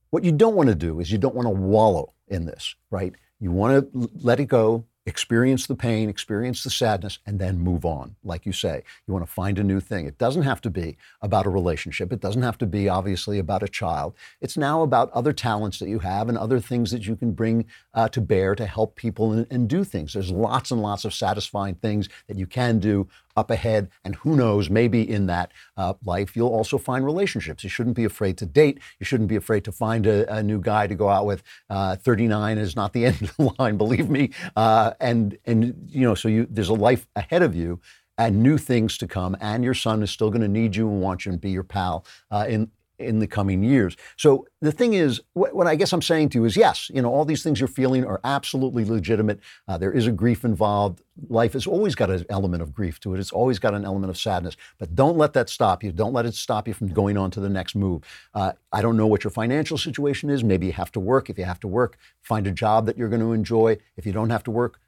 What 0.08 0.24
you 0.24 0.32
don't 0.32 0.56
want 0.56 0.70
to 0.70 0.74
do 0.74 0.98
is 0.98 1.12
you 1.12 1.18
don't 1.18 1.34
want 1.34 1.44
to 1.44 1.50
wallow 1.50 2.14
in 2.26 2.46
this, 2.46 2.74
right? 2.90 3.14
You 3.38 3.52
want 3.52 3.92
to 3.92 4.10
let 4.22 4.40
it 4.40 4.46
go, 4.46 4.86
experience 5.06 5.66
the 5.66 5.74
pain, 5.74 6.08
experience 6.08 6.64
the 6.64 6.70
sadness, 6.70 7.20
and 7.24 7.38
then 7.38 7.58
move 7.58 7.84
on. 7.84 8.16
Like 8.24 8.44
you 8.44 8.52
say, 8.52 8.82
you 9.06 9.14
want 9.14 9.24
to 9.24 9.32
find 9.32 9.58
a 9.58 9.64
new 9.64 9.80
thing. 9.80 10.06
It 10.06 10.18
doesn't 10.18 10.42
have 10.42 10.60
to 10.62 10.70
be 10.70 10.96
about 11.22 11.46
a 11.46 11.50
relationship. 11.50 12.12
It 12.12 12.20
doesn't 12.20 12.42
have 12.42 12.58
to 12.58 12.66
be, 12.66 12.88
obviously, 12.88 13.38
about 13.38 13.62
a 13.62 13.68
child. 13.68 14.14
It's 14.40 14.56
now 14.56 14.82
about 14.82 15.10
other 15.12 15.32
talents 15.32 15.78
that 15.78 15.88
you 15.88 16.00
have 16.00 16.28
and 16.28 16.36
other 16.36 16.60
things 16.60 16.90
that 16.90 17.06
you 17.06 17.14
can 17.14 17.32
bring 17.32 17.66
uh, 17.94 18.08
to 18.08 18.20
bear 18.20 18.54
to 18.56 18.66
help 18.66 18.96
people 18.96 19.32
and, 19.32 19.46
and 19.50 19.68
do 19.68 19.84
things. 19.84 20.12
There's 20.12 20.30
lots 20.30 20.70
and 20.70 20.82
lots 20.82 21.04
of 21.04 21.14
satisfying 21.14 21.76
things 21.76 22.08
that 22.26 22.36
you 22.36 22.46
can 22.46 22.80
do 22.80 23.08
up 23.36 23.50
ahead. 23.50 23.90
And 24.04 24.14
who 24.16 24.36
knows, 24.36 24.70
maybe 24.70 25.08
in 25.08 25.26
that 25.26 25.52
uh, 25.76 25.94
life, 26.04 26.36
you'll 26.36 26.48
also 26.48 26.78
find 26.78 27.04
relationships. 27.04 27.64
You 27.64 27.70
shouldn't 27.70 27.96
be 27.96 28.04
afraid 28.04 28.38
to 28.38 28.46
date. 28.46 28.78
You 28.98 29.06
shouldn't 29.06 29.28
be 29.28 29.36
afraid 29.36 29.64
to 29.64 29.72
find 29.72 30.06
a, 30.06 30.32
a 30.34 30.42
new 30.42 30.60
guy 30.60 30.86
to 30.86 30.94
go 30.94 31.08
out 31.08 31.26
with. 31.26 31.42
Uh, 31.68 31.96
39 31.96 32.58
is 32.58 32.76
not 32.76 32.92
the 32.92 33.04
end 33.06 33.22
of 33.22 33.36
the 33.36 33.54
line, 33.58 33.76
believe 33.76 34.08
me. 34.08 34.30
Uh, 34.56 34.92
and, 35.00 35.36
and, 35.44 35.88
you 35.88 36.02
know, 36.02 36.14
so 36.14 36.28
you, 36.28 36.46
there's 36.50 36.68
a 36.68 36.74
life 36.74 37.06
ahead 37.16 37.42
of 37.42 37.54
you 37.54 37.80
and 38.18 38.42
new 38.42 38.56
things 38.56 38.96
to 38.98 39.06
come. 39.06 39.36
And 39.40 39.62
your 39.62 39.74
son 39.74 40.02
is 40.02 40.10
still 40.10 40.30
going 40.30 40.42
to 40.42 40.48
need 40.48 40.76
you 40.76 40.88
and 40.88 41.00
want 41.00 41.26
you 41.26 41.32
and 41.32 41.40
be 41.40 41.50
your 41.50 41.64
pal 41.64 42.04
uh, 42.30 42.46
in, 42.48 42.70
in 42.98 43.18
the 43.18 43.26
coming 43.26 43.62
years. 43.62 43.96
So 44.16 44.46
the 44.60 44.72
thing 44.72 44.94
is, 44.94 45.20
what, 45.34 45.54
what, 45.54 45.66
I 45.66 45.74
guess 45.74 45.92
I'm 45.92 46.02
saying 46.02 46.30
to 46.30 46.38
you 46.38 46.44
is, 46.44 46.56
yes, 46.56 46.90
you 46.92 47.02
know, 47.02 47.12
all 47.12 47.24
these 47.24 47.42
things 47.42 47.60
you're 47.60 47.68
feeling 47.68 48.04
are 48.04 48.20
absolutely 48.24 48.84
legitimate. 48.84 49.40
Uh, 49.68 49.78
there 49.78 49.92
is 49.92 50.06
a 50.06 50.12
grief 50.12 50.44
involved. 50.44 51.02
Life 51.28 51.52
has 51.54 51.66
always 51.66 51.94
got 51.94 52.10
an 52.10 52.24
element 52.30 52.62
of 52.62 52.72
grief 52.72 52.98
to 53.00 53.14
it. 53.14 53.20
It's 53.20 53.32
always 53.32 53.58
got 53.58 53.74
an 53.74 53.84
element 53.84 54.10
of 54.10 54.18
sadness. 54.18 54.56
But 54.78 54.94
don't 54.94 55.16
let 55.16 55.32
that 55.34 55.48
stop 55.48 55.82
you. 55.82 55.92
Don't 55.92 56.12
let 56.12 56.26
it 56.26 56.34
stop 56.34 56.68
you 56.68 56.74
from 56.74 56.88
going 56.88 57.16
on 57.16 57.30
to 57.32 57.40
the 57.40 57.48
next 57.48 57.74
move. 57.74 58.02
Uh, 58.34 58.52
I 58.72 58.82
don't 58.82 58.96
know 58.96 59.06
what 59.06 59.24
your 59.24 59.30
financial 59.30 59.78
situation 59.78 60.30
is. 60.30 60.42
Maybe 60.42 60.66
you 60.66 60.72
have 60.72 60.92
to 60.92 61.00
work. 61.00 61.30
If 61.30 61.38
you 61.38 61.44
have 61.44 61.60
to 61.60 61.68
work, 61.68 61.98
find 62.22 62.46
a 62.46 62.52
job 62.52 62.86
that 62.86 62.96
you're 62.96 63.08
going 63.08 63.20
to 63.20 63.32
enjoy. 63.32 63.78
If 63.96 64.06
you 64.06 64.12
don't 64.12 64.30
have 64.30 64.44
to 64.44 64.50
work, 64.50 64.80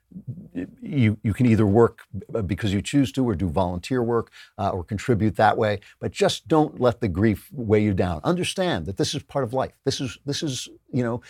you, 0.80 1.18
you 1.22 1.34
can 1.34 1.46
either 1.46 1.66
work 1.66 2.00
because 2.46 2.72
you 2.72 2.82
choose 2.82 3.12
to 3.12 3.24
or 3.24 3.34
do 3.34 3.48
volunteer 3.48 4.02
work 4.02 4.30
uh, 4.58 4.70
or 4.70 4.82
contribute 4.82 5.36
that 5.36 5.56
way 5.56 5.80
but 6.00 6.10
just 6.12 6.48
don't 6.48 6.80
let 6.80 7.00
the 7.00 7.08
grief 7.08 7.48
weigh 7.52 7.82
you 7.82 7.94
down. 7.94 8.20
Understand 8.24 8.86
that 8.86 8.96
this 8.96 9.14
is 9.14 9.22
part 9.22 9.44
of 9.44 9.52
life. 9.52 9.72
This 9.84 10.00
is 10.00 10.18
this 10.24 10.42
is 10.42 10.68
you 10.92 11.02
know 11.02 11.20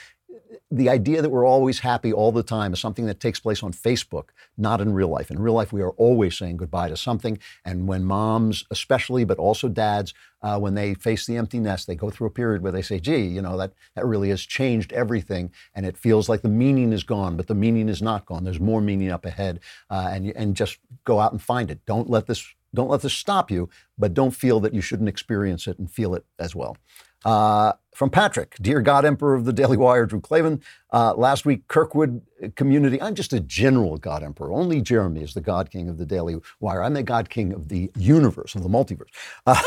the 0.71 0.89
idea 0.89 1.23
that 1.23 1.31
we're 1.31 1.47
always 1.47 1.79
happy 1.81 2.13
all 2.13 2.31
the 2.31 2.43
time 2.43 2.73
is 2.73 2.81
something 2.81 3.07
that 3.07 3.21
takes 3.21 3.41
place 3.41 3.63
on 3.63 3.73
Facebook, 3.73 4.31
not 4.57 4.81
in 4.81 4.93
real 4.93 5.09
life. 5.09 5.31
In 5.31 5.39
real 5.39 5.55
life, 5.55 5.73
we 5.73 5.81
are 5.81 5.93
always 5.93 6.37
saying 6.37 6.59
goodbye 6.59 6.91
to 6.91 6.97
something. 6.97 7.39
And 7.65 7.89
when 7.89 8.05
moms, 8.05 8.65
especially, 8.71 9.25
but 9.25 9.39
also 9.39 9.69
dads, 9.69 10.13
uh, 10.43 10.59
when 10.59 10.75
they 10.75 10.95
face 10.95 11.27
the 11.27 11.37
empty 11.37 11.59
nest, 11.59 11.87
they 11.87 11.95
go 11.95 12.11
through 12.11 12.27
a 12.27 12.31
period 12.31 12.63
where 12.63 12.73
they 12.73 12.83
say, 12.83 13.01
gee, 13.01 13.25
you 13.25 13.41
know, 13.41 13.57
that, 13.57 13.73
that 13.95 14.07
really 14.07 14.29
has 14.29 14.43
changed 14.43 14.93
everything. 14.93 15.51
And 15.75 15.87
it 15.87 15.97
feels 15.97 16.29
like 16.29 16.43
the 16.43 16.49
meaning 16.49 16.93
is 16.93 17.03
gone, 17.03 17.37
but 17.37 17.47
the 17.47 17.55
meaning 17.55 17.89
is 17.89 18.03
not 18.03 18.27
gone. 18.27 18.45
There's 18.45 18.61
more 18.61 18.81
meaning 18.81 19.11
up 19.11 19.25
ahead. 19.25 19.61
Uh, 19.89 20.11
and, 20.13 20.33
and 20.37 20.55
just 20.55 20.79
go 21.05 21.19
out 21.19 21.33
and 21.33 21.41
find 21.43 21.71
it. 21.71 21.85
Don't 21.87 22.11
let 22.11 22.27
this 22.27 22.55
don't 22.75 22.91
let 22.91 23.01
this 23.01 23.15
stop 23.15 23.51
you, 23.51 23.71
but 23.97 24.13
don't 24.13 24.33
feel 24.33 24.61
that 24.61 24.75
you 24.75 24.83
shouldn't 24.83 25.09
experience 25.09 25.67
it 25.67 25.79
and 25.79 25.91
feel 25.91 26.15
it 26.15 26.27
as 26.39 26.55
well. 26.55 26.77
Uh, 27.25 27.73
from 27.99 28.11
Patrick, 28.11 28.55
dear 28.63 28.81
God 28.81 29.05
Emperor 29.05 29.35
of 29.35 29.45
the 29.45 29.53
Daily 29.53 29.77
Wire, 29.77 30.07
Drew 30.07 30.21
Klavan. 30.21 30.63
Uh, 30.93 31.13
last 31.15 31.45
week, 31.45 31.67
Kirkwood 31.67 32.23
community. 32.55 33.03
I'm 33.03 33.15
just 33.15 33.33
a 33.33 33.41
general 33.41 33.99
God 33.99 34.23
Emperor. 34.23 34.53
Only 34.53 34.81
Jeremy 34.81 35.23
is 35.23 35.35
the 35.35 35.41
God 35.41 35.71
King 35.71 35.89
of 35.89 35.99
the 35.99 36.07
Daily 36.07 36.37
Wire. 36.61 36.83
I'm 36.83 36.95
the 36.95 37.03
God 37.03 37.29
King 37.29 37.53
of 37.53 37.69
the 37.69 37.91
universe, 37.97 38.55
of 38.55 38.63
the 38.63 38.69
multiverse. 38.69 39.09
Uh, 39.47 39.61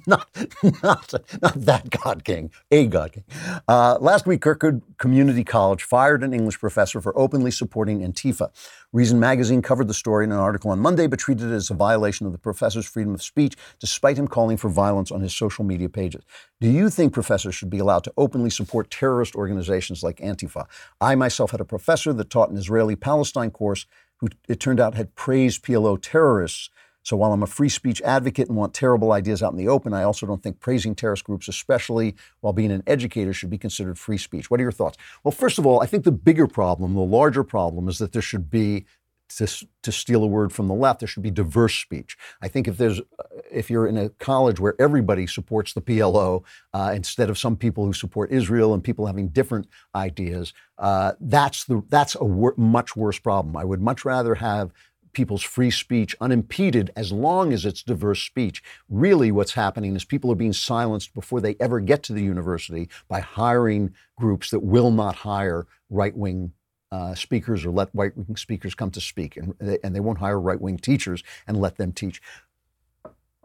not, 0.06 0.28
not, 0.82 1.14
not 1.40 1.54
that 1.54 1.88
God 2.02 2.24
King, 2.24 2.50
a 2.70 2.86
God 2.86 3.12
King. 3.12 3.24
Uh, 3.68 3.96
last 4.00 4.26
week, 4.26 4.42
Kirkwood 4.42 4.82
Community 4.98 5.44
College 5.44 5.84
fired 5.84 6.22
an 6.22 6.34
English 6.34 6.58
professor 6.58 7.00
for 7.00 7.16
openly 7.18 7.50
supporting 7.50 8.00
Antifa. 8.00 8.50
Reason 8.92 9.18
magazine 9.18 9.62
covered 9.62 9.88
the 9.88 9.94
story 9.94 10.24
in 10.24 10.32
an 10.32 10.38
article 10.38 10.70
on 10.70 10.80
Monday, 10.80 11.06
but 11.06 11.18
treated 11.18 11.50
it 11.50 11.54
as 11.54 11.70
a 11.70 11.74
violation 11.74 12.26
of 12.26 12.32
the 12.32 12.38
professor's 12.38 12.86
freedom 12.86 13.14
of 13.14 13.22
speech, 13.22 13.54
despite 13.78 14.18
him 14.18 14.28
calling 14.28 14.56
for 14.56 14.68
violence 14.68 15.10
on 15.10 15.20
his 15.20 15.34
social 15.34 15.64
media 15.64 15.88
pages. 15.88 16.24
Do 16.60 16.70
you 16.70 16.88
think 16.88 17.12
professors 17.36 17.54
should 17.54 17.68
be 17.68 17.78
allowed 17.78 18.02
to 18.02 18.12
openly 18.16 18.48
support 18.48 18.90
terrorist 18.90 19.34
organizations 19.34 20.02
like 20.02 20.20
Antifa? 20.20 20.64
I 21.02 21.14
myself 21.16 21.50
had 21.50 21.60
a 21.60 21.66
professor 21.66 22.14
that 22.14 22.30
taught 22.30 22.48
an 22.48 22.56
Israeli 22.56 22.96
Palestine 22.96 23.50
course 23.50 23.84
who 24.20 24.28
it 24.48 24.58
turned 24.58 24.80
out 24.80 24.94
had 24.94 25.14
praised 25.16 25.62
PLO 25.62 26.00
terrorists. 26.00 26.70
So 27.02 27.14
while 27.14 27.34
I'm 27.34 27.42
a 27.42 27.46
free 27.46 27.68
speech 27.68 28.00
advocate 28.00 28.48
and 28.48 28.56
want 28.56 28.72
terrible 28.72 29.12
ideas 29.12 29.42
out 29.42 29.52
in 29.52 29.58
the 29.58 29.68
open, 29.68 29.92
I 29.92 30.02
also 30.02 30.24
don't 30.24 30.42
think 30.42 30.60
praising 30.60 30.94
terrorist 30.94 31.24
groups, 31.24 31.46
especially 31.46 32.14
while 32.40 32.54
being 32.54 32.72
an 32.72 32.82
educator, 32.86 33.34
should 33.34 33.50
be 33.50 33.58
considered 33.58 33.98
free 33.98 34.16
speech. 34.16 34.50
What 34.50 34.58
are 34.58 34.62
your 34.62 34.72
thoughts? 34.72 34.96
Well, 35.22 35.30
first 35.30 35.58
of 35.58 35.66
all, 35.66 35.82
I 35.82 35.86
think 35.86 36.04
the 36.04 36.12
bigger 36.12 36.46
problem, 36.46 36.94
the 36.94 37.00
larger 37.00 37.44
problem, 37.44 37.86
is 37.86 37.98
that 37.98 38.12
there 38.12 38.22
should 38.22 38.48
be 38.48 38.86
to, 39.28 39.66
to 39.82 39.92
steal 39.92 40.22
a 40.22 40.26
word 40.26 40.52
from 40.52 40.68
the 40.68 40.74
left, 40.74 41.00
there 41.00 41.06
should 41.06 41.22
be 41.22 41.30
diverse 41.30 41.74
speech. 41.74 42.16
I 42.40 42.48
think 42.48 42.68
if 42.68 42.76
there's, 42.76 43.00
if 43.50 43.70
you're 43.70 43.86
in 43.86 43.96
a 43.96 44.10
college 44.10 44.60
where 44.60 44.74
everybody 44.80 45.26
supports 45.26 45.72
the 45.72 45.80
PLO 45.80 46.44
uh, 46.72 46.92
instead 46.94 47.30
of 47.30 47.38
some 47.38 47.56
people 47.56 47.84
who 47.84 47.92
support 47.92 48.30
Israel 48.30 48.72
and 48.72 48.82
people 48.82 49.06
having 49.06 49.28
different 49.28 49.66
ideas, 49.94 50.52
uh, 50.78 51.12
that's 51.20 51.64
the 51.64 51.82
that's 51.88 52.14
a 52.14 52.24
wor- 52.24 52.54
much 52.56 52.96
worse 52.96 53.18
problem. 53.18 53.56
I 53.56 53.64
would 53.64 53.80
much 53.80 54.04
rather 54.04 54.36
have 54.36 54.72
people's 55.16 55.42
free 55.42 55.70
speech 55.70 56.14
unimpeded 56.20 56.90
as 56.94 57.10
long 57.10 57.50
as 57.50 57.64
it's 57.64 57.82
diverse 57.82 58.22
speech. 58.22 58.62
Really, 58.90 59.32
what's 59.32 59.54
happening 59.54 59.96
is 59.96 60.04
people 60.04 60.30
are 60.30 60.36
being 60.36 60.52
silenced 60.52 61.14
before 61.14 61.40
they 61.40 61.56
ever 61.58 61.80
get 61.80 62.02
to 62.04 62.12
the 62.12 62.22
university 62.22 62.90
by 63.08 63.20
hiring 63.20 63.94
groups 64.18 64.50
that 64.50 64.60
will 64.60 64.90
not 64.90 65.16
hire 65.16 65.66
right 65.88 66.14
wing 66.14 66.52
uh, 66.92 67.14
speakers 67.14 67.64
or 67.64 67.70
let 67.70 67.88
right 67.94 68.16
wing 68.16 68.36
speakers 68.36 68.74
come 68.74 68.90
to 68.92 69.00
speak, 69.00 69.36
and 69.36 69.54
they, 69.58 69.78
and 69.82 69.94
they 69.94 70.00
won't 70.00 70.18
hire 70.18 70.40
right 70.40 70.60
wing 70.60 70.78
teachers 70.78 71.22
and 71.46 71.60
let 71.60 71.76
them 71.76 71.92
teach. 71.92 72.20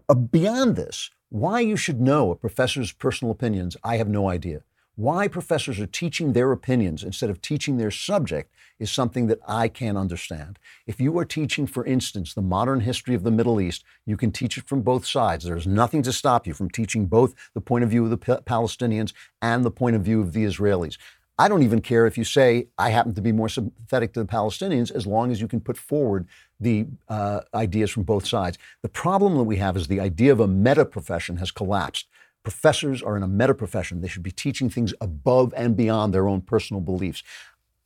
Uh, 0.07 0.13
beyond 0.13 0.75
this, 0.75 1.09
why 1.29 1.59
you 1.59 1.77
should 1.77 2.01
know 2.01 2.31
a 2.31 2.35
professor's 2.35 2.91
personal 2.91 3.31
opinions, 3.31 3.77
I 3.83 3.97
have 3.97 4.09
no 4.09 4.29
idea. 4.29 4.63
Why 4.95 5.27
professors 5.29 5.79
are 5.79 5.87
teaching 5.87 6.33
their 6.33 6.51
opinions 6.51 7.03
instead 7.03 7.29
of 7.29 7.41
teaching 7.41 7.77
their 7.77 7.91
subject 7.91 8.53
is 8.77 8.91
something 8.91 9.27
that 9.27 9.39
I 9.47 9.67
can't 9.67 9.97
understand. 9.97 10.59
If 10.85 10.99
you 10.99 11.17
are 11.17 11.25
teaching, 11.25 11.65
for 11.65 11.85
instance, 11.85 12.33
the 12.33 12.41
modern 12.41 12.81
history 12.81 13.15
of 13.15 13.23
the 13.23 13.31
Middle 13.31 13.61
East, 13.61 13.83
you 14.05 14.17
can 14.17 14.31
teach 14.31 14.57
it 14.57 14.67
from 14.67 14.81
both 14.81 15.05
sides. 15.05 15.45
There's 15.45 15.65
nothing 15.65 16.03
to 16.03 16.11
stop 16.11 16.45
you 16.45 16.53
from 16.53 16.69
teaching 16.69 17.05
both 17.05 17.33
the 17.53 17.61
point 17.61 17.83
of 17.83 17.89
view 17.89 18.03
of 18.03 18.09
the 18.09 18.17
Palestinians 18.17 19.13
and 19.41 19.63
the 19.63 19.71
point 19.71 19.95
of 19.95 20.03
view 20.03 20.19
of 20.19 20.33
the 20.33 20.43
Israelis. 20.43 20.97
I 21.37 21.47
don't 21.47 21.63
even 21.63 21.81
care 21.81 22.05
if 22.05 22.17
you 22.17 22.23
say 22.23 22.67
I 22.77 22.89
happen 22.89 23.13
to 23.15 23.21
be 23.21 23.31
more 23.31 23.49
sympathetic 23.49 24.13
to 24.13 24.19
the 24.19 24.25
Palestinians 24.25 24.91
as 24.91 25.07
long 25.07 25.31
as 25.31 25.41
you 25.41 25.47
can 25.47 25.59
put 25.59 25.77
forward 25.77 26.27
the 26.59 26.85
uh, 27.09 27.41
ideas 27.53 27.89
from 27.89 28.03
both 28.03 28.27
sides. 28.27 28.57
The 28.83 28.89
problem 28.89 29.35
that 29.37 29.43
we 29.43 29.57
have 29.57 29.75
is 29.75 29.87
the 29.87 29.99
idea 29.99 30.31
of 30.31 30.39
a 30.39 30.47
meta 30.47 30.85
profession 30.85 31.37
has 31.37 31.49
collapsed. 31.49 32.07
Professors 32.43 33.01
are 33.01 33.17
in 33.17 33.23
a 33.23 33.27
meta 33.27 33.53
profession. 33.53 34.01
They 34.01 34.07
should 34.07 34.23
be 34.23 34.31
teaching 34.31 34.69
things 34.69 34.93
above 35.01 35.53
and 35.55 35.75
beyond 35.75 36.13
their 36.13 36.27
own 36.27 36.41
personal 36.41 36.81
beliefs. 36.81 37.23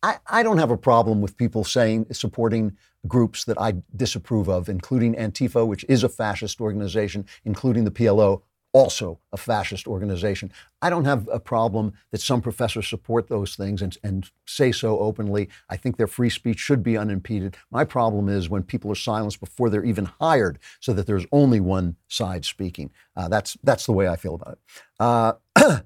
I, 0.03 0.17
I 0.27 0.43
don't 0.43 0.59
have 0.59 0.71
a 0.71 0.77
problem 0.77 1.21
with 1.21 1.37
people 1.37 1.63
saying, 1.63 2.07
supporting 2.11 2.77
groups 3.07 3.43
that 3.45 3.59
I 3.59 3.75
disapprove 3.95 4.47
of, 4.47 4.69
including 4.69 5.15
Antifa, 5.15 5.65
which 5.65 5.85
is 5.89 6.03
a 6.03 6.09
fascist 6.09 6.61
organization, 6.61 7.25
including 7.43 7.85
the 7.85 7.91
PLO 7.91 8.41
also 8.75 9.17
a 9.31 9.37
fascist 9.37 9.87
organization. 9.87 10.51
I 10.81 10.89
don't 10.89 11.05
have 11.05 11.29
a 11.31 11.39
problem 11.39 11.93
that 12.11 12.19
some 12.19 12.41
professors 12.41 12.89
support 12.89 13.29
those 13.29 13.55
things 13.55 13.81
and, 13.81 13.97
and 14.03 14.29
say 14.45 14.73
so 14.73 14.99
openly. 14.99 15.47
I 15.69 15.77
think 15.77 15.95
their 15.95 16.07
free 16.07 16.29
speech 16.29 16.59
should 16.59 16.83
be 16.83 16.97
unimpeded. 16.97 17.55
My 17.71 17.85
problem 17.85 18.27
is 18.27 18.49
when 18.49 18.63
people 18.63 18.91
are 18.91 18.95
silenced 18.95 19.39
before 19.39 19.69
they're 19.69 19.85
even 19.85 20.09
hired 20.19 20.59
so 20.81 20.91
that 20.91 21.07
there's 21.07 21.25
only 21.31 21.61
one 21.61 21.95
side 22.09 22.43
speaking. 22.43 22.91
Uh, 23.15 23.29
that's, 23.29 23.55
that's 23.63 23.85
the 23.85 23.93
way 23.93 24.09
I 24.09 24.17
feel 24.17 24.35
about 24.35 24.57
it. 24.57 24.59
Uh, 24.99 25.33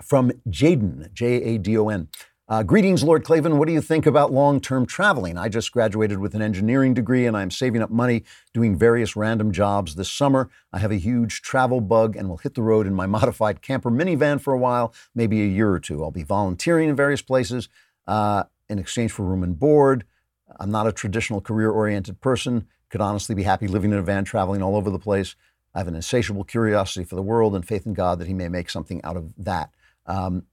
from 0.00 0.30
Jaden, 0.48 1.12
J 1.12 1.42
A 1.42 1.58
D 1.58 1.76
O 1.76 1.88
N. 1.88 2.06
Uh, 2.50 2.62
greetings, 2.62 3.04
Lord 3.04 3.24
Klavan. 3.24 3.58
What 3.58 3.68
do 3.68 3.74
you 3.74 3.82
think 3.82 4.06
about 4.06 4.32
long 4.32 4.58
term 4.58 4.86
traveling? 4.86 5.36
I 5.36 5.50
just 5.50 5.70
graduated 5.70 6.18
with 6.18 6.34
an 6.34 6.40
engineering 6.40 6.94
degree 6.94 7.26
and 7.26 7.36
I'm 7.36 7.50
saving 7.50 7.82
up 7.82 7.90
money 7.90 8.24
doing 8.54 8.74
various 8.74 9.14
random 9.14 9.52
jobs 9.52 9.96
this 9.96 10.10
summer. 10.10 10.48
I 10.72 10.78
have 10.78 10.90
a 10.90 10.96
huge 10.96 11.42
travel 11.42 11.82
bug 11.82 12.16
and 12.16 12.26
will 12.26 12.38
hit 12.38 12.54
the 12.54 12.62
road 12.62 12.86
in 12.86 12.94
my 12.94 13.04
modified 13.18 13.60
camper 13.60 13.90
minivan 13.90 14.40
for 14.40 14.54
a 14.54 14.58
while, 14.58 14.94
maybe 15.14 15.42
a 15.42 15.46
year 15.46 15.70
or 15.70 15.78
two. 15.78 16.02
I'll 16.02 16.10
be 16.10 16.22
volunteering 16.22 16.88
in 16.88 16.96
various 16.96 17.20
places 17.20 17.68
uh, 18.06 18.44
in 18.70 18.78
exchange 18.78 19.12
for 19.12 19.24
room 19.24 19.42
and 19.42 19.58
board. 19.58 20.04
I'm 20.58 20.70
not 20.70 20.86
a 20.86 20.92
traditional 20.92 21.42
career 21.42 21.70
oriented 21.70 22.22
person, 22.22 22.66
could 22.88 23.02
honestly 23.02 23.34
be 23.34 23.42
happy 23.42 23.68
living 23.68 23.92
in 23.92 23.98
a 23.98 24.02
van, 24.02 24.24
traveling 24.24 24.62
all 24.62 24.74
over 24.74 24.88
the 24.88 24.98
place. 24.98 25.36
I 25.74 25.80
have 25.80 25.88
an 25.88 25.94
insatiable 25.94 26.44
curiosity 26.44 27.04
for 27.04 27.14
the 27.14 27.20
world 27.22 27.54
and 27.54 27.68
faith 27.68 27.84
in 27.84 27.92
God 27.92 28.18
that 28.20 28.26
He 28.26 28.32
may 28.32 28.48
make 28.48 28.70
something 28.70 29.02
out 29.04 29.18
of 29.18 29.34
that. 29.36 29.68
Um, 30.06 30.46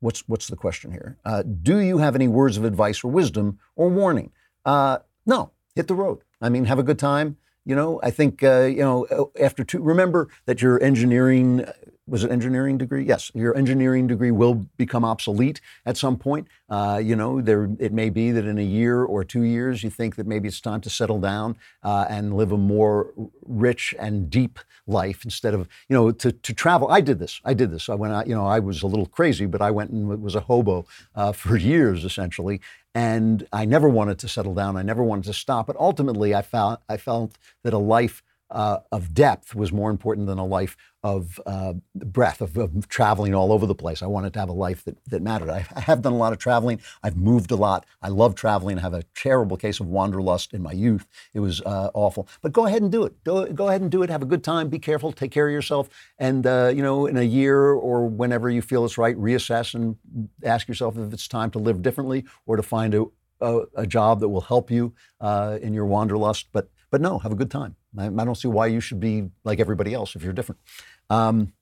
What's, 0.00 0.20
what's 0.28 0.48
the 0.48 0.56
question 0.56 0.92
here? 0.92 1.18
Uh, 1.24 1.42
do 1.42 1.78
you 1.78 1.98
have 1.98 2.14
any 2.14 2.28
words 2.28 2.56
of 2.56 2.64
advice 2.64 3.02
or 3.02 3.10
wisdom 3.10 3.58
or 3.76 3.88
warning? 3.88 4.32
Uh, 4.64 4.98
no, 5.26 5.52
hit 5.74 5.88
the 5.88 5.94
road. 5.94 6.20
I 6.40 6.48
mean, 6.48 6.66
have 6.66 6.78
a 6.78 6.84
good 6.84 6.98
time. 6.98 7.36
You 7.64 7.74
know, 7.74 8.00
I 8.02 8.10
think, 8.10 8.42
uh, 8.42 8.62
you 8.62 8.78
know, 8.78 9.06
uh, 9.06 9.24
after 9.42 9.64
two, 9.64 9.82
remember 9.82 10.28
that 10.46 10.62
your 10.62 10.82
engineering, 10.82 11.66
was 12.08 12.24
it 12.24 12.30
engineering 12.30 12.78
degree? 12.78 13.04
Yes, 13.04 13.30
your 13.34 13.56
engineering 13.56 14.06
degree 14.06 14.30
will 14.30 14.54
become 14.76 15.04
obsolete 15.04 15.60
at 15.84 15.96
some 15.96 16.16
point. 16.16 16.48
Uh, 16.68 17.00
you 17.02 17.14
know, 17.14 17.40
there, 17.40 17.70
it 17.78 17.92
may 17.92 18.10
be 18.10 18.30
that 18.32 18.44
in 18.44 18.58
a 18.58 18.62
year 18.62 19.04
or 19.04 19.24
two 19.24 19.42
years, 19.42 19.82
you 19.82 19.90
think 19.90 20.16
that 20.16 20.26
maybe 20.26 20.48
it's 20.48 20.60
time 20.60 20.80
to 20.80 20.90
settle 20.90 21.20
down 21.20 21.56
uh, 21.82 22.06
and 22.08 22.36
live 22.36 22.52
a 22.52 22.56
more 22.56 23.12
rich 23.46 23.94
and 23.98 24.30
deep 24.30 24.58
life 24.86 25.24
instead 25.24 25.54
of, 25.54 25.68
you 25.88 25.94
know, 25.94 26.10
to, 26.10 26.32
to 26.32 26.54
travel. 26.54 26.90
I 26.90 27.00
did 27.00 27.18
this. 27.18 27.40
I 27.44 27.54
did 27.54 27.70
this. 27.70 27.88
I 27.88 27.94
went 27.94 28.14
out, 28.14 28.26
you 28.26 28.34
know, 28.34 28.46
I 28.46 28.58
was 28.58 28.82
a 28.82 28.86
little 28.86 29.06
crazy, 29.06 29.46
but 29.46 29.60
I 29.60 29.70
went 29.70 29.90
and 29.90 30.22
was 30.22 30.34
a 30.34 30.40
hobo 30.40 30.86
uh, 31.14 31.32
for 31.42 31.56
years, 31.56 32.04
essentially. 32.04 32.60
And 32.94 33.46
I 33.52 33.64
never 33.64 33.88
wanted 33.88 34.18
to 34.20 34.28
settle 34.28 34.54
down. 34.54 34.76
I 34.76 34.82
never 34.82 35.04
wanted 35.04 35.24
to 35.24 35.34
stop. 35.34 35.66
But 35.66 35.76
ultimately, 35.76 36.34
I, 36.34 36.42
found, 36.42 36.78
I 36.88 36.96
felt 36.96 37.38
that 37.62 37.72
a 37.72 37.78
life 37.78 38.22
uh, 38.50 38.78
of 38.92 39.12
depth 39.12 39.54
was 39.54 39.72
more 39.72 39.90
important 39.90 40.26
than 40.26 40.38
a 40.38 40.46
life 40.46 40.76
of 41.04 41.40
uh, 41.46 41.74
breadth, 41.94 42.40
of, 42.40 42.56
of, 42.56 42.88
traveling 42.88 43.32
all 43.32 43.52
over 43.52 43.66
the 43.66 43.74
place. 43.74 44.02
I 44.02 44.06
wanted 44.06 44.32
to 44.32 44.40
have 44.40 44.48
a 44.48 44.54
life 44.54 44.84
that, 44.84 44.96
that 45.06 45.22
mattered. 45.22 45.48
I, 45.48 45.64
I, 45.76 45.80
have 45.80 46.02
done 46.02 46.12
a 46.12 46.16
lot 46.16 46.32
of 46.32 46.38
traveling. 46.38 46.80
I've 47.04 47.16
moved 47.16 47.52
a 47.52 47.56
lot. 47.56 47.86
I 48.02 48.08
love 48.08 48.34
traveling. 48.34 48.78
I 48.78 48.80
have 48.80 48.94
a 48.94 49.04
terrible 49.14 49.56
case 49.56 49.78
of 49.78 49.86
wanderlust 49.86 50.54
in 50.54 50.62
my 50.62 50.72
youth. 50.72 51.06
It 51.34 51.40
was 51.40 51.60
uh, 51.60 51.90
awful. 51.94 52.26
But 52.42 52.52
go 52.52 52.66
ahead 52.66 52.82
and 52.82 52.90
do 52.90 53.04
it. 53.04 53.22
Go, 53.22 53.46
go 53.46 53.68
ahead 53.68 53.80
and 53.80 53.90
do 53.90 54.02
it. 54.02 54.10
Have 54.10 54.22
a 54.22 54.26
good 54.26 54.42
time. 54.42 54.68
Be 54.68 54.80
careful. 54.80 55.12
Take 55.12 55.30
care 55.30 55.46
of 55.46 55.52
yourself. 55.52 55.88
And, 56.18 56.46
uh, 56.46 56.72
you 56.74 56.82
know, 56.82 57.06
in 57.06 57.16
a 57.16 57.22
year 57.22 57.72
or 57.72 58.06
whenever 58.06 58.50
you 58.50 58.60
feel 58.60 58.84
it's 58.84 58.98
right, 58.98 59.16
reassess 59.16 59.74
and 59.74 59.96
ask 60.42 60.66
yourself 60.66 60.98
if 60.98 61.12
it's 61.12 61.28
time 61.28 61.50
to 61.52 61.60
live 61.60 61.80
differently 61.80 62.24
or 62.46 62.56
to 62.56 62.62
find 62.62 62.94
a, 62.94 63.04
a, 63.40 63.60
a 63.76 63.86
job 63.86 64.18
that 64.20 64.28
will 64.30 64.40
help 64.40 64.68
you 64.68 64.94
uh, 65.20 65.58
in 65.62 65.74
your 65.74 65.86
wanderlust. 65.86 66.48
But, 66.50 66.70
but 66.90 67.00
no, 67.00 67.18
have 67.18 67.30
a 67.30 67.36
good 67.36 67.52
time. 67.52 67.76
I, 67.98 68.06
I, 68.06 68.24
don't 68.24 68.36
see 68.36 68.48
why 68.48 68.66
you 68.66 68.80
should 68.80 69.00
be 69.00 69.30
like 69.44 69.60
everybody 69.60 69.94
else 69.94 70.14
if 70.16 70.22
you're 70.22 70.32
different. 70.32 70.60
Um, 71.10 71.52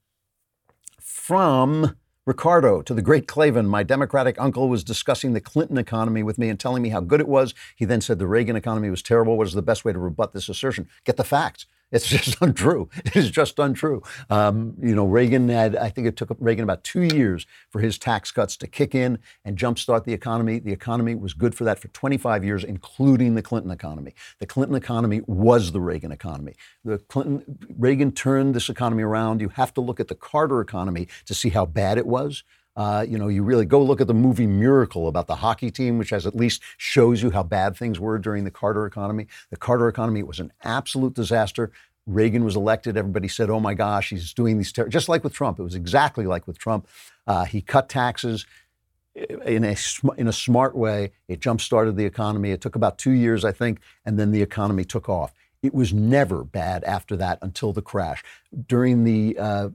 from 1.01 1.97
Ricardo 2.27 2.83
to 2.83 2.93
the 2.93 3.03
great 3.03 3.29
Klavan, 3.29 3.67
my 3.67 3.83
Democratic 3.83 4.41
uncle 4.41 4.69
was 4.69 4.83
discussing 4.83 5.33
the 5.33 5.41
Clinton 5.41 5.79
economy 5.79 6.23
with 6.23 6.39
me 6.39 6.49
and 6.49 6.59
telling 6.59 6.83
me 6.83 6.89
how 6.89 7.01
good 7.01 7.21
it 7.21 7.29
was. 7.29 7.55
He 7.77 7.85
then 7.85 8.01
said 8.01 8.19
the 8.19 8.27
Reagan 8.27 8.57
economy 8.57 8.91
was 8.91 9.03
terrible. 9.03 9.37
What 9.37 9.47
is 9.47 9.55
the 9.55 9.63
best 9.63 9.85
way 9.85 9.93
to 9.93 9.99
rebut 9.99 10.33
this 10.33 10.49
assertion? 10.49 10.89
Get 11.05 11.17
the 11.17 11.25
facts. 11.25 11.67
It's 11.93 12.07
just 12.09 12.41
untrue. 12.41 12.89
It 13.05 13.17
is 13.17 13.31
just 13.31 13.59
untrue. 13.59 14.03
Um, 14.29 14.75
you 14.81 14.95
know, 14.95 15.05
Reagan 15.07 15.49
had, 15.49 15.77
I 15.77 15.89
think 15.89 16.07
it 16.07 16.17
took 16.17 16.35
Reagan 16.39 16.65
about 16.65 16.85
two 16.85 17.03
years 17.03 17.47
for 17.71 17.81
his 17.81 17.99
tax 17.99 18.31
cuts 18.31 18.57
to 18.59 18.67
kick 18.67 18.95
in 18.95 19.19
and 19.45 19.57
jumpstart 19.57 20.05
the 20.05 20.13
economy. 20.13 20.59
The 20.59 20.73
economy 20.73 21.15
was 21.15 21.33
good 21.33 21.55
for 21.55 21.65
that 21.65 21.79
for 21.79 21.89
25 21.89 22.45
years, 22.45 22.65
including 22.65 23.35
the 23.35 23.43
Clinton 23.43 23.71
economy. 23.71 24.15
The 24.39 24.47
Clinton 24.47 24.77
economy 24.77 25.21
was 25.27 25.73
the 25.73 25.81
Reagan 25.81 26.13
economy. 26.13 26.55
The 26.85 26.99
Clinton, 26.99 27.59
Reagan 27.79 28.13
turned 28.13 28.55
this 28.55 28.69
economy 28.69 29.03
around. 29.03 29.41
You 29.41 29.49
have 29.51 29.73
to 29.75 29.81
look 29.81 30.01
at 30.01 30.09
the 30.09 30.15
Carter 30.15 30.61
economy 30.61 31.09
to 31.27 31.35
see 31.35 31.51
how 31.51 31.67
bad 31.67 31.99
it 31.99 32.07
was. 32.07 32.43
Uh, 32.77 33.05
you 33.09 33.19
know, 33.19 33.29
you 33.29 33.43
really 33.43 33.65
go 33.65 33.83
look 33.83 34.01
at 34.01 34.07
the 34.07 34.15
movie 34.15 34.47
Miracle 34.47 35.09
about 35.09 35.27
the 35.27 35.37
hockey 35.37 35.71
team, 35.71 35.99
which 35.99 36.11
has 36.11 36.27
at 36.27 36.37
least 36.37 36.63
shows 36.77 37.23
you 37.23 37.31
how 37.31 37.43
bad 37.43 37.77
things 37.77 37.99
were 37.99 38.19
during 38.19 38.45
the 38.45 38.51
Carter 38.51 38.87
economy. 38.87 39.27
The 39.51 39.57
Carter 39.57 39.89
economy 39.89 40.23
was 40.23 40.41
an 40.41 40.53
absolute 40.63 41.15
disaster. 41.15 41.73
Reagan 42.07 42.45
was 42.45 42.55
elected. 42.55 42.97
Everybody 42.97 43.29
said, 43.29 43.51
"Oh 43.51 43.61
my 43.61 43.75
gosh, 43.75 44.11
he's 44.11 44.33
doing 44.33 44.59
these." 44.59 44.73
Ter-. 44.73 44.89
Just 44.89 45.09
like 45.09 45.25
with 45.25 45.33
Trump, 45.33 45.59
it 45.59 45.63
was 45.63 45.75
exactly 45.75 46.27
like 46.27 46.47
with 46.47 46.59
Trump. 46.59 46.87
Uh, 47.27 47.45
he 47.45 47.61
cut 47.61 47.89
taxes 47.89 48.47
in 49.15 49.65
a 49.65 49.77
in 50.17 50.29
a 50.29 50.33
smart 50.33 50.77
way. 50.77 51.13
It 51.29 51.41
jump 51.41 51.61
started 51.61 51.97
the 51.97 52.05
economy. 52.05 52.51
It 52.51 52.61
took 52.61 52.77
about 52.77 52.99
two 52.99 53.13
years, 53.13 53.45
I 53.45 53.53
think, 53.53 53.81
and 54.05 54.19
then 54.19 54.31
the 54.31 54.43
economy 54.43 54.85
took 54.85 55.09
off. 55.09 55.33
It 55.63 55.75
was 55.75 55.93
never 55.93 56.45
bad 56.45 56.85
after 56.85 57.17
that 57.17 57.39
until 57.43 57.73
the 57.73 57.83
crash. 57.83 58.23
During 58.69 59.05
the 59.05 59.37
uh, 59.39 59.69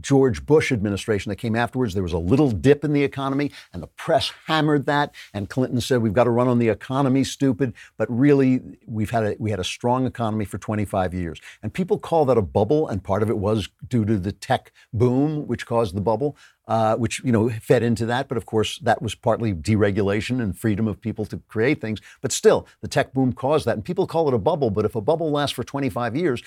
George 0.00 0.44
Bush 0.44 0.72
administration 0.72 1.30
that 1.30 1.36
came 1.36 1.56
afterwards, 1.56 1.94
there 1.94 2.02
was 2.02 2.12
a 2.12 2.18
little 2.18 2.50
dip 2.50 2.84
in 2.84 2.92
the 2.92 3.04
economy, 3.04 3.52
and 3.72 3.82
the 3.82 3.86
press 3.86 4.32
hammered 4.46 4.86
that. 4.86 5.14
And 5.32 5.48
Clinton 5.48 5.80
said, 5.80 6.02
"We've 6.02 6.12
got 6.12 6.24
to 6.24 6.30
run 6.30 6.48
on 6.48 6.58
the 6.58 6.68
economy, 6.68 7.24
stupid." 7.24 7.72
But 7.96 8.08
really, 8.10 8.60
we've 8.86 9.10
had 9.10 9.24
a 9.24 9.36
we 9.38 9.50
had 9.50 9.60
a 9.60 9.64
strong 9.64 10.06
economy 10.06 10.44
for 10.44 10.58
25 10.58 11.14
years, 11.14 11.40
and 11.62 11.72
people 11.72 11.98
call 11.98 12.24
that 12.26 12.38
a 12.38 12.42
bubble, 12.42 12.88
and 12.88 13.02
part 13.02 13.22
of 13.22 13.30
it 13.30 13.38
was 13.38 13.68
due 13.86 14.04
to 14.04 14.18
the 14.18 14.32
tech 14.32 14.72
boom, 14.92 15.46
which 15.46 15.66
caused 15.66 15.94
the 15.94 16.00
bubble. 16.00 16.36
Uh, 16.68 16.96
which 16.96 17.22
you 17.22 17.30
know 17.30 17.48
fed 17.48 17.84
into 17.84 18.04
that, 18.04 18.26
but 18.26 18.36
of 18.36 18.44
course 18.44 18.78
that 18.78 19.00
was 19.00 19.14
partly 19.14 19.54
deregulation 19.54 20.42
and 20.42 20.58
freedom 20.58 20.88
of 20.88 21.00
people 21.00 21.24
to 21.24 21.40
create 21.46 21.80
things. 21.80 22.00
But 22.20 22.32
still, 22.32 22.66
the 22.80 22.88
tech 22.88 23.14
boom 23.14 23.32
caused 23.32 23.66
that, 23.66 23.76
and 23.76 23.84
people 23.84 24.04
call 24.08 24.26
it 24.26 24.34
a 24.34 24.38
bubble. 24.38 24.70
But 24.70 24.84
if 24.84 24.96
a 24.96 25.00
bubble 25.00 25.30
lasts 25.30 25.54
for 25.54 25.62
25 25.62 26.16
years, 26.16 26.42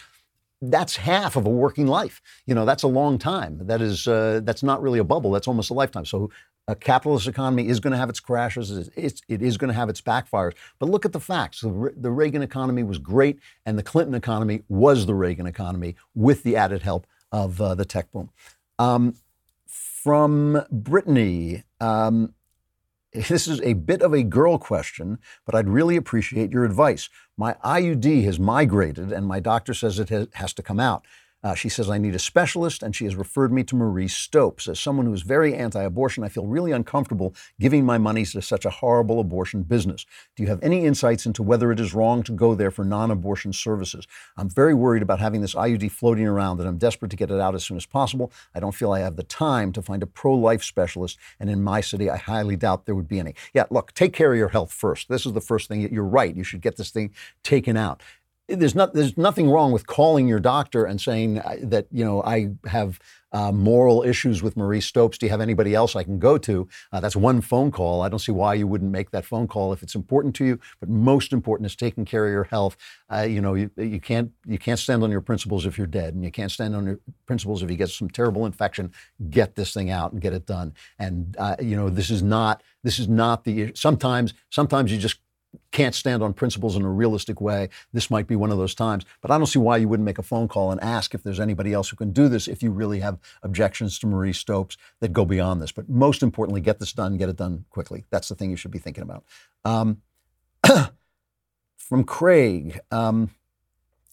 that's 0.61 0.95
half 0.97 1.35
of 1.35 1.45
a 1.45 1.49
working 1.49 1.87
life. 1.87 2.21
You 2.45 2.55
know, 2.55 2.65
that's 2.65 2.83
a 2.83 2.87
long 2.87 3.17
time. 3.17 3.65
That 3.67 3.81
is, 3.81 4.07
uh, 4.07 4.41
that's 4.43 4.63
not 4.63 4.81
really 4.81 4.99
a 4.99 5.03
bubble. 5.03 5.31
That's 5.31 5.47
almost 5.47 5.69
a 5.69 5.73
lifetime. 5.73 6.05
So 6.05 6.29
a 6.67 6.75
capitalist 6.75 7.27
economy 7.27 7.67
is 7.67 7.79
going 7.79 7.93
to 7.93 7.97
have 7.97 8.09
its 8.09 8.19
crashes. 8.19 8.89
It's, 8.95 9.21
it 9.27 9.41
is 9.41 9.57
going 9.57 9.69
to 9.69 9.73
have 9.73 9.89
its 9.89 10.01
backfires. 10.01 10.53
But 10.77 10.89
look 10.89 11.05
at 11.05 11.13
the 11.13 11.19
facts. 11.19 11.61
The, 11.61 11.93
the 11.97 12.11
Reagan 12.11 12.41
economy 12.41 12.83
was 12.83 12.99
great, 12.99 13.39
and 13.65 13.77
the 13.77 13.83
Clinton 13.83 14.13
economy 14.13 14.61
was 14.69 15.05
the 15.05 15.15
Reagan 15.15 15.47
economy 15.47 15.95
with 16.13 16.43
the 16.43 16.55
added 16.55 16.83
help 16.83 17.07
of 17.31 17.59
uh, 17.59 17.73
the 17.73 17.85
tech 17.85 18.11
boom. 18.11 18.29
Um, 18.77 19.15
from 19.65 20.63
Brittany, 20.71 21.63
um, 21.81 22.33
this 23.27 23.47
is 23.47 23.59
a 23.61 23.73
bit 23.73 24.01
of 24.01 24.13
a 24.13 24.23
girl 24.23 24.57
question, 24.57 25.17
but 25.45 25.55
I'd 25.55 25.69
really 25.69 25.95
appreciate 25.95 26.51
your 26.51 26.63
advice. 26.63 27.09
My 27.37 27.55
IUD 27.65 28.23
has 28.25 28.39
migrated, 28.39 29.11
and 29.11 29.25
my 29.25 29.39
doctor 29.39 29.73
says 29.73 29.99
it 29.99 30.09
has 30.33 30.53
to 30.53 30.63
come 30.63 30.79
out. 30.79 31.05
Uh, 31.41 31.55
she 31.55 31.69
says, 31.69 31.89
I 31.89 31.97
need 31.97 32.15
a 32.15 32.19
specialist, 32.19 32.83
and 32.83 32.93
she 32.93 33.05
has 33.05 33.15
referred 33.15 33.53
me 33.53 33.63
to 33.63 33.75
Marie 33.75 34.09
Stopes. 34.09 34.67
As 34.67 34.77
someone 34.77 35.05
who 35.05 35.13
is 35.13 35.21
very 35.21 35.55
anti 35.55 35.81
abortion, 35.81 36.23
I 36.23 36.29
feel 36.29 36.45
really 36.45 36.73
uncomfortable 36.73 37.33
giving 37.59 37.85
my 37.85 37.97
money 37.97 38.25
to 38.25 38.41
such 38.41 38.65
a 38.65 38.69
horrible 38.69 39.21
abortion 39.21 39.63
business. 39.63 40.05
Do 40.35 40.43
you 40.43 40.49
have 40.49 40.61
any 40.61 40.85
insights 40.85 41.25
into 41.25 41.41
whether 41.41 41.71
it 41.71 41.79
is 41.79 41.93
wrong 41.93 42.23
to 42.23 42.33
go 42.33 42.55
there 42.55 42.71
for 42.71 42.83
non 42.83 43.09
abortion 43.09 43.53
services? 43.53 44.05
I'm 44.35 44.49
very 44.49 44.73
worried 44.73 45.01
about 45.01 45.21
having 45.21 45.39
this 45.39 45.55
IUD 45.55 45.91
floating 45.91 46.27
around, 46.27 46.59
and 46.59 46.67
I'm 46.67 46.77
desperate 46.77 47.11
to 47.11 47.17
get 47.17 47.31
it 47.31 47.39
out 47.39 47.55
as 47.55 47.63
soon 47.63 47.77
as 47.77 47.85
possible. 47.85 48.33
I 48.53 48.59
don't 48.59 48.75
feel 48.75 48.91
I 48.91 48.99
have 48.99 49.15
the 49.15 49.23
time 49.23 49.71
to 49.73 49.81
find 49.81 50.03
a 50.03 50.07
pro 50.07 50.33
life 50.33 50.63
specialist, 50.63 51.17
and 51.39 51.49
in 51.49 51.63
my 51.63 51.79
city, 51.79 52.09
I 52.09 52.17
highly 52.17 52.57
doubt 52.57 52.85
there 52.85 52.95
would 52.95 53.07
be 53.07 53.19
any. 53.19 53.33
Yeah, 53.53 53.63
look, 53.69 53.93
take 53.93 54.11
care 54.11 54.33
of 54.33 54.37
your 54.37 54.49
health 54.49 54.73
first. 54.73 55.07
This 55.07 55.25
is 55.25 55.31
the 55.31 55.41
first 55.41 55.69
thing. 55.69 55.89
You're 55.93 56.03
right. 56.03 56.35
You 56.35 56.43
should 56.43 56.61
get 56.61 56.75
this 56.75 56.91
thing 56.91 57.11
taken 57.43 57.77
out 57.77 58.03
there's 58.49 58.75
not 58.75 58.93
there's 58.93 59.17
nothing 59.17 59.49
wrong 59.49 59.71
with 59.71 59.87
calling 59.87 60.27
your 60.27 60.39
doctor 60.39 60.85
and 60.85 60.99
saying 60.99 61.39
uh, 61.39 61.57
that 61.63 61.87
you 61.91 62.03
know 62.03 62.23
I 62.23 62.51
have 62.65 62.99
uh, 63.31 63.51
moral 63.51 64.03
issues 64.03 64.41
with 64.41 64.57
Marie 64.57 64.81
Stopes. 64.81 65.17
Do 65.17 65.25
you 65.25 65.29
have 65.29 65.41
anybody 65.41 65.75
else 65.75 65.95
I 65.95 66.03
can 66.03 66.17
go 66.19 66.37
to? 66.39 66.67
Uh, 66.91 66.99
that's 66.99 67.15
one 67.15 67.41
phone 67.41 67.71
call. 67.71 68.01
I 68.01 68.09
don't 68.09 68.19
see 68.19 68.31
why 68.31 68.55
you 68.55 68.65
wouldn't 68.65 68.91
make 68.91 69.11
that 69.11 69.25
phone 69.25 69.47
call 69.47 69.71
if 69.71 69.83
it's 69.83 69.93
important 69.93 70.35
to 70.37 70.45
you. 70.45 70.59
But 70.79 70.89
most 70.89 71.31
important 71.31 71.67
is 71.67 71.75
taking 71.75 72.05
care 72.05 72.25
of 72.25 72.31
your 72.31 72.45
health. 72.45 72.75
Uh, 73.11 73.21
you 73.21 73.41
know, 73.41 73.53
you, 73.53 73.69
you 73.77 73.99
can't 73.99 74.31
you 74.45 74.57
can't 74.57 74.79
stand 74.79 75.03
on 75.03 75.11
your 75.11 75.21
principles 75.21 75.65
if 75.65 75.77
you're 75.77 75.87
dead, 75.87 76.13
and 76.15 76.23
you 76.23 76.31
can't 76.31 76.51
stand 76.51 76.75
on 76.75 76.85
your 76.85 76.99
principles 77.27 77.61
if 77.61 77.69
you 77.69 77.77
get 77.77 77.89
some 77.89 78.09
terrible 78.09 78.45
infection. 78.45 78.91
Get 79.29 79.55
this 79.55 79.73
thing 79.73 79.89
out 79.89 80.11
and 80.11 80.21
get 80.21 80.33
it 80.33 80.45
done. 80.45 80.73
And 80.97 81.35
uh, 81.37 81.55
you 81.61 81.75
know, 81.75 81.89
this 81.89 82.09
is 82.09 82.23
not 82.23 82.63
this 82.83 82.99
is 82.99 83.07
not 83.07 83.43
the 83.43 83.71
sometimes 83.75 84.33
sometimes 84.49 84.91
you 84.91 84.97
just 84.97 85.19
can't 85.71 85.95
stand 85.95 86.21
on 86.21 86.33
principles 86.33 86.75
in 86.75 86.83
a 86.83 86.89
realistic 86.89 87.41
way, 87.41 87.69
this 87.93 88.11
might 88.11 88.27
be 88.27 88.35
one 88.35 88.51
of 88.51 88.57
those 88.57 88.75
times. 88.75 89.05
But 89.21 89.31
I 89.31 89.37
don't 89.37 89.47
see 89.47 89.59
why 89.59 89.77
you 89.77 89.87
wouldn't 89.87 90.05
make 90.05 90.17
a 90.17 90.23
phone 90.23 90.47
call 90.47 90.71
and 90.71 90.81
ask 90.81 91.13
if 91.13 91.23
there's 91.23 91.39
anybody 91.39 91.73
else 91.73 91.89
who 91.89 91.95
can 91.95 92.11
do 92.11 92.27
this 92.27 92.47
if 92.47 92.61
you 92.61 92.71
really 92.71 92.99
have 92.99 93.17
objections 93.43 93.97
to 93.99 94.07
Marie 94.07 94.33
Stopes 94.33 94.77
that 94.99 95.13
go 95.13 95.25
beyond 95.25 95.61
this. 95.61 95.71
But 95.71 95.89
most 95.89 96.23
importantly, 96.23 96.61
get 96.61 96.79
this 96.79 96.93
done, 96.93 97.17
get 97.17 97.29
it 97.29 97.37
done 97.37 97.65
quickly. 97.69 98.05
That's 98.09 98.29
the 98.29 98.35
thing 98.35 98.51
you 98.51 98.57
should 98.57 98.71
be 98.71 98.79
thinking 98.79 99.03
about. 99.03 99.23
Um, 99.65 100.01
from 101.77 102.03
Craig. 102.03 102.79
Um, 102.91 103.31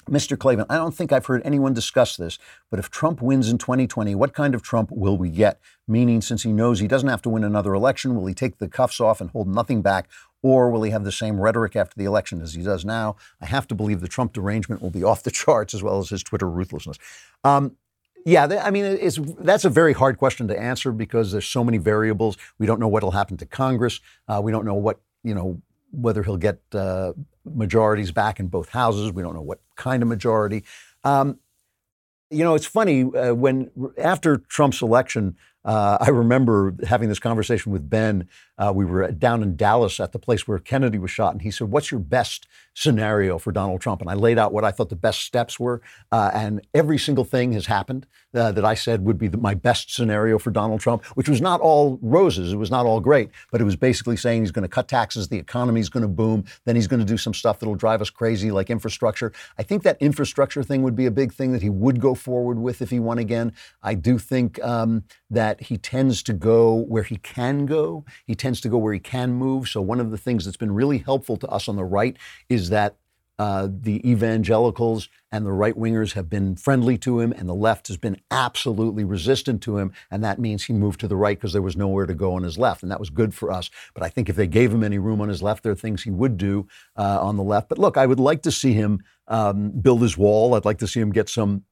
Mr. 0.09 0.39
Klavan, 0.39 0.67
I 0.71 0.77
don't 0.77 0.95
think 0.95 1.11
I've 1.11 1.27
heard 1.27 1.43
anyone 1.45 1.75
discuss 1.75 2.17
this, 2.17 2.39
but 2.71 2.79
if 2.79 2.91
Trump 2.91 3.21
wins 3.21 3.49
in 3.49 3.59
2020, 3.59 4.15
what 4.15 4.35
kind 4.35 4.55
of 4.55 4.63
Trump 4.63 4.91
will 4.93 5.17
we 5.17 5.31
get? 5.31 5.59
Meaning, 5.89 6.21
since 6.21 6.45
he 6.45 6.53
knows 6.53 6.79
he 6.79 6.87
doesn't 6.87 7.09
have 7.09 7.23
to 7.23 7.29
win 7.29 7.43
another 7.43 7.75
election, 7.75 8.15
will 8.15 8.27
he 8.27 8.35
take 8.35 8.59
the 8.59 8.69
cuffs 8.69 9.01
off 9.01 9.21
and 9.21 9.31
hold 9.31 9.49
nothing 9.49 9.83
back? 9.83 10.09
Or 10.47 10.71
will 10.71 10.85
he 10.85 10.93
have 10.93 11.03
the 11.03 11.11
same 11.11 11.41
rhetoric 11.41 11.75
after 11.75 11.99
the 11.99 12.05
election 12.05 12.41
as 12.41 12.55
he 12.55 12.63
does 12.63 12.85
now? 12.85 13.17
I 13.41 13.47
have 13.47 13.67
to 13.67 13.75
believe 13.75 14.01
the 14.01 14.07
Trump 14.07 14.33
derangement 14.33 14.81
will 14.81 14.91
be 14.91 15.03
off 15.03 15.25
the 15.25 15.31
charts 15.43 15.75
as 15.75 15.83
well 15.83 15.99
as 15.99 16.11
his 16.11 16.23
Twitter 16.23 16.49
ruthlessness. 16.49 16.99
Um, 17.43 17.77
yeah, 18.25 18.45
I 18.63 18.71
mean, 18.71 18.85
it's, 18.85 19.19
that's 19.41 19.65
a 19.65 19.69
very 19.69 19.93
hard 19.93 20.19
question 20.19 20.47
to 20.47 20.57
answer 20.57 20.93
because 20.93 21.33
there's 21.33 21.49
so 21.49 21.65
many 21.65 21.79
variables. 21.79 22.37
We 22.59 22.67
don't 22.67 22.79
know 22.79 22.87
what 22.87 23.03
will 23.03 23.11
happen 23.11 23.37
to 23.39 23.47
Congress. 23.47 23.99
Uh, 24.29 24.41
we 24.41 24.53
don't 24.53 24.65
know 24.65 24.75
what, 24.75 25.01
you 25.25 25.35
know, 25.35 25.61
whether 25.91 26.23
he'll 26.23 26.37
get 26.37 26.61
uh, 26.73 27.15
majorities 27.45 28.13
back 28.13 28.39
in 28.39 28.47
both 28.47 28.69
houses. 28.69 29.11
We 29.11 29.23
don't 29.23 29.35
know 29.35 29.43
what 29.43 29.59
kind 29.75 30.01
of 30.01 30.09
majority. 30.09 30.63
Um, 31.03 31.41
you 32.31 32.45
know, 32.45 32.55
it's 32.55 32.67
funny 32.67 33.03
uh, 33.03 33.35
when 33.35 33.73
after 33.99 34.37
Trump's 34.37 34.81
election, 34.81 35.37
uh, 35.65 35.99
I 36.01 36.11
remember 36.11 36.77
having 36.87 37.09
this 37.09 37.19
conversation 37.19 37.73
with 37.73 37.91
Ben. 37.91 38.29
Uh, 38.59 38.73
we 38.75 38.85
were 38.85 39.11
down 39.13 39.43
in 39.43 39.57
Dallas 39.57 40.01
at 40.01 40.13
the 40.13 40.19
place 40.19 40.47
where 40.49 40.59
Kennedy 40.59 40.99
was 40.99 41.11
shot, 41.11 41.33
and 41.33 41.43
he 41.43 41.51
said, 41.51 41.69
"What's 41.71 41.91
your 41.91 42.01
best 42.01 42.47
scenario 42.75 43.39
for 43.39 43.53
Donald 43.53 43.81
Trump?" 43.81 44.01
And 44.01 44.11
I 44.11 44.15
laid 44.15 44.39
out 44.39 44.53
what 44.53 44.65
I 44.65 44.71
thought 44.71 44.89
the 44.89 44.97
best 44.97 45.23
steps 45.23 45.61
were, 45.61 45.83
uh, 46.13 46.31
and 46.35 46.67
every 46.75 46.99
single 46.99 47.25
thing 47.25 47.53
has 47.53 47.67
happened 47.67 48.07
uh, 48.35 48.53
that 48.53 48.65
I 48.65 48.75
said 48.75 49.05
would 49.05 49.19
be 49.19 49.29
the, 49.29 49.39
my 49.39 49.55
best 49.55 49.95
scenario 49.95 50.39
for 50.39 50.51
Donald 50.51 50.81
Trump, 50.81 51.05
which 51.17 51.29
was 51.29 51.41
not 51.41 51.61
all 51.61 51.99
roses. 52.03 52.53
It 52.53 52.57
was 52.57 52.71
not 52.71 52.87
all 52.87 53.01
great, 53.01 53.31
but 53.51 53.61
it 53.61 53.65
was 53.65 53.77
basically 53.77 54.17
saying 54.17 54.43
he's 54.43 54.53
going 54.53 54.63
to 54.63 54.69
cut 54.69 54.89
taxes, 54.89 55.29
the 55.29 55.39
economy 55.39 55.81
is 55.81 55.89
going 55.89 56.03
to 56.03 56.09
boom, 56.09 56.45
then 56.65 56.77
he's 56.77 56.87
going 56.87 57.01
to 57.01 57.07
do 57.07 57.17
some 57.17 57.35
stuff 57.35 57.59
that'll 57.59 57.75
drive 57.75 58.01
us 58.01 58.11
crazy, 58.11 58.51
like 58.51 58.71
infrastructure. 58.71 59.33
I 59.59 59.63
think 59.63 59.83
that 59.83 59.97
infrastructure 60.01 60.63
thing 60.63 60.83
would 60.83 60.97
be 60.97 61.07
a 61.07 61.11
big 61.11 61.33
thing 61.33 61.53
that 61.53 61.63
he 61.63 61.71
would 61.71 62.01
go 62.01 62.15
forward 62.15 62.59
with 62.59 62.83
if 62.83 62.91
he 62.91 63.01
won 63.01 63.19
again. 63.19 63.53
I 63.83 63.95
do 63.95 64.19
think 64.19 64.63
um, 64.63 65.05
that 65.31 65.63
he 65.63 65.79
tends 65.79 66.23
to 66.25 66.33
go 66.33 66.75
where 66.75 67.03
he 67.03 67.17
can 67.17 67.67
go. 67.67 68.05
He 68.27 68.35
tends 68.47 68.61
to 68.61 68.69
go 68.69 68.79
where 68.79 68.93
he 68.93 69.01
can 69.01 69.33
move. 69.33 69.69
So 69.69 69.81
one 69.81 69.99
of 69.99 70.13
the 70.13 70.17
things 70.17 70.45
that's 70.45 70.57
been 70.57 70.73
really 70.73 70.99
helpful 70.99 71.37
to 71.39 71.49
us 71.49 71.69
on 71.69 71.75
the 71.75 71.85
right 71.85 72.17
is 72.49 72.69
that 72.69 72.95
uh, 73.41 73.67
the 73.69 74.09
evangelicals 74.09 75.09
and 75.33 75.45
the 75.45 75.51
right 75.51 75.77
wingers 75.77 76.13
have 76.13 76.31
been 76.31 76.55
friendly 76.55 76.97
to 76.99 77.19
him, 77.19 77.33
and 77.33 77.49
the 77.49 77.55
left 77.55 77.89
has 77.89 77.97
been 77.97 78.17
absolutely 78.31 79.03
resistant 79.03 79.61
to 79.63 79.79
him. 79.79 79.91
And 80.13 80.23
that 80.23 80.39
means 80.39 80.63
he 80.63 80.73
moved 80.73 81.01
to 81.01 81.09
the 81.09 81.17
right 81.17 81.37
because 81.37 81.53
there 81.53 81.61
was 81.61 81.77
nowhere 81.77 82.07
to 82.07 82.15
go 82.15 82.35
on 82.35 82.45
his 82.45 82.57
left. 82.57 82.85
And 82.85 82.93
that 82.93 83.01
was 83.01 83.11
good 83.11 83.35
for 83.35 83.51
us. 83.51 83.69
But 83.95 84.05
I 84.05 84.11
think 84.11 84.29
if 84.29 84.37
they 84.37 84.47
gave 84.47 84.73
him 84.73 84.85
any 84.85 84.99
room 84.99 85.21
on 85.21 85.29
his 85.29 85.43
left, 85.43 85.65
there 85.65 85.73
are 85.73 85.75
things 85.75 86.05
he 86.05 86.11
would 86.11 86.39
do 86.39 86.69
uh, 86.95 87.19
on 87.21 87.37
the 87.37 87.43
left. 87.43 87.69
But 87.69 87.79
look, 87.79 87.97
I 87.97 88.07
would 88.07 88.21
like 88.21 88.43
to 88.43 88.53
see 88.53 88.75
him 88.75 89.01
um, 89.27 89.71
build 89.71 90.03
his 90.03 90.17
wall. 90.17 90.55
I'd 90.55 90.65
like 90.65 90.79
to 90.79 90.87
see 90.87 91.01
him 91.01 91.11
get 91.11 91.29
some 91.29 91.65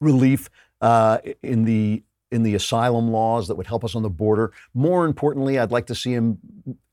relief 0.00 0.50
uh, 0.80 1.18
in 1.44 1.64
the 1.64 2.02
in 2.30 2.42
the 2.42 2.54
asylum 2.54 3.10
laws 3.10 3.48
that 3.48 3.54
would 3.54 3.66
help 3.66 3.84
us 3.84 3.94
on 3.94 4.02
the 4.02 4.10
border. 4.10 4.52
More 4.74 5.06
importantly, 5.06 5.58
I'd 5.58 5.72
like 5.72 5.86
to 5.86 5.94
see 5.94 6.12
him 6.12 6.38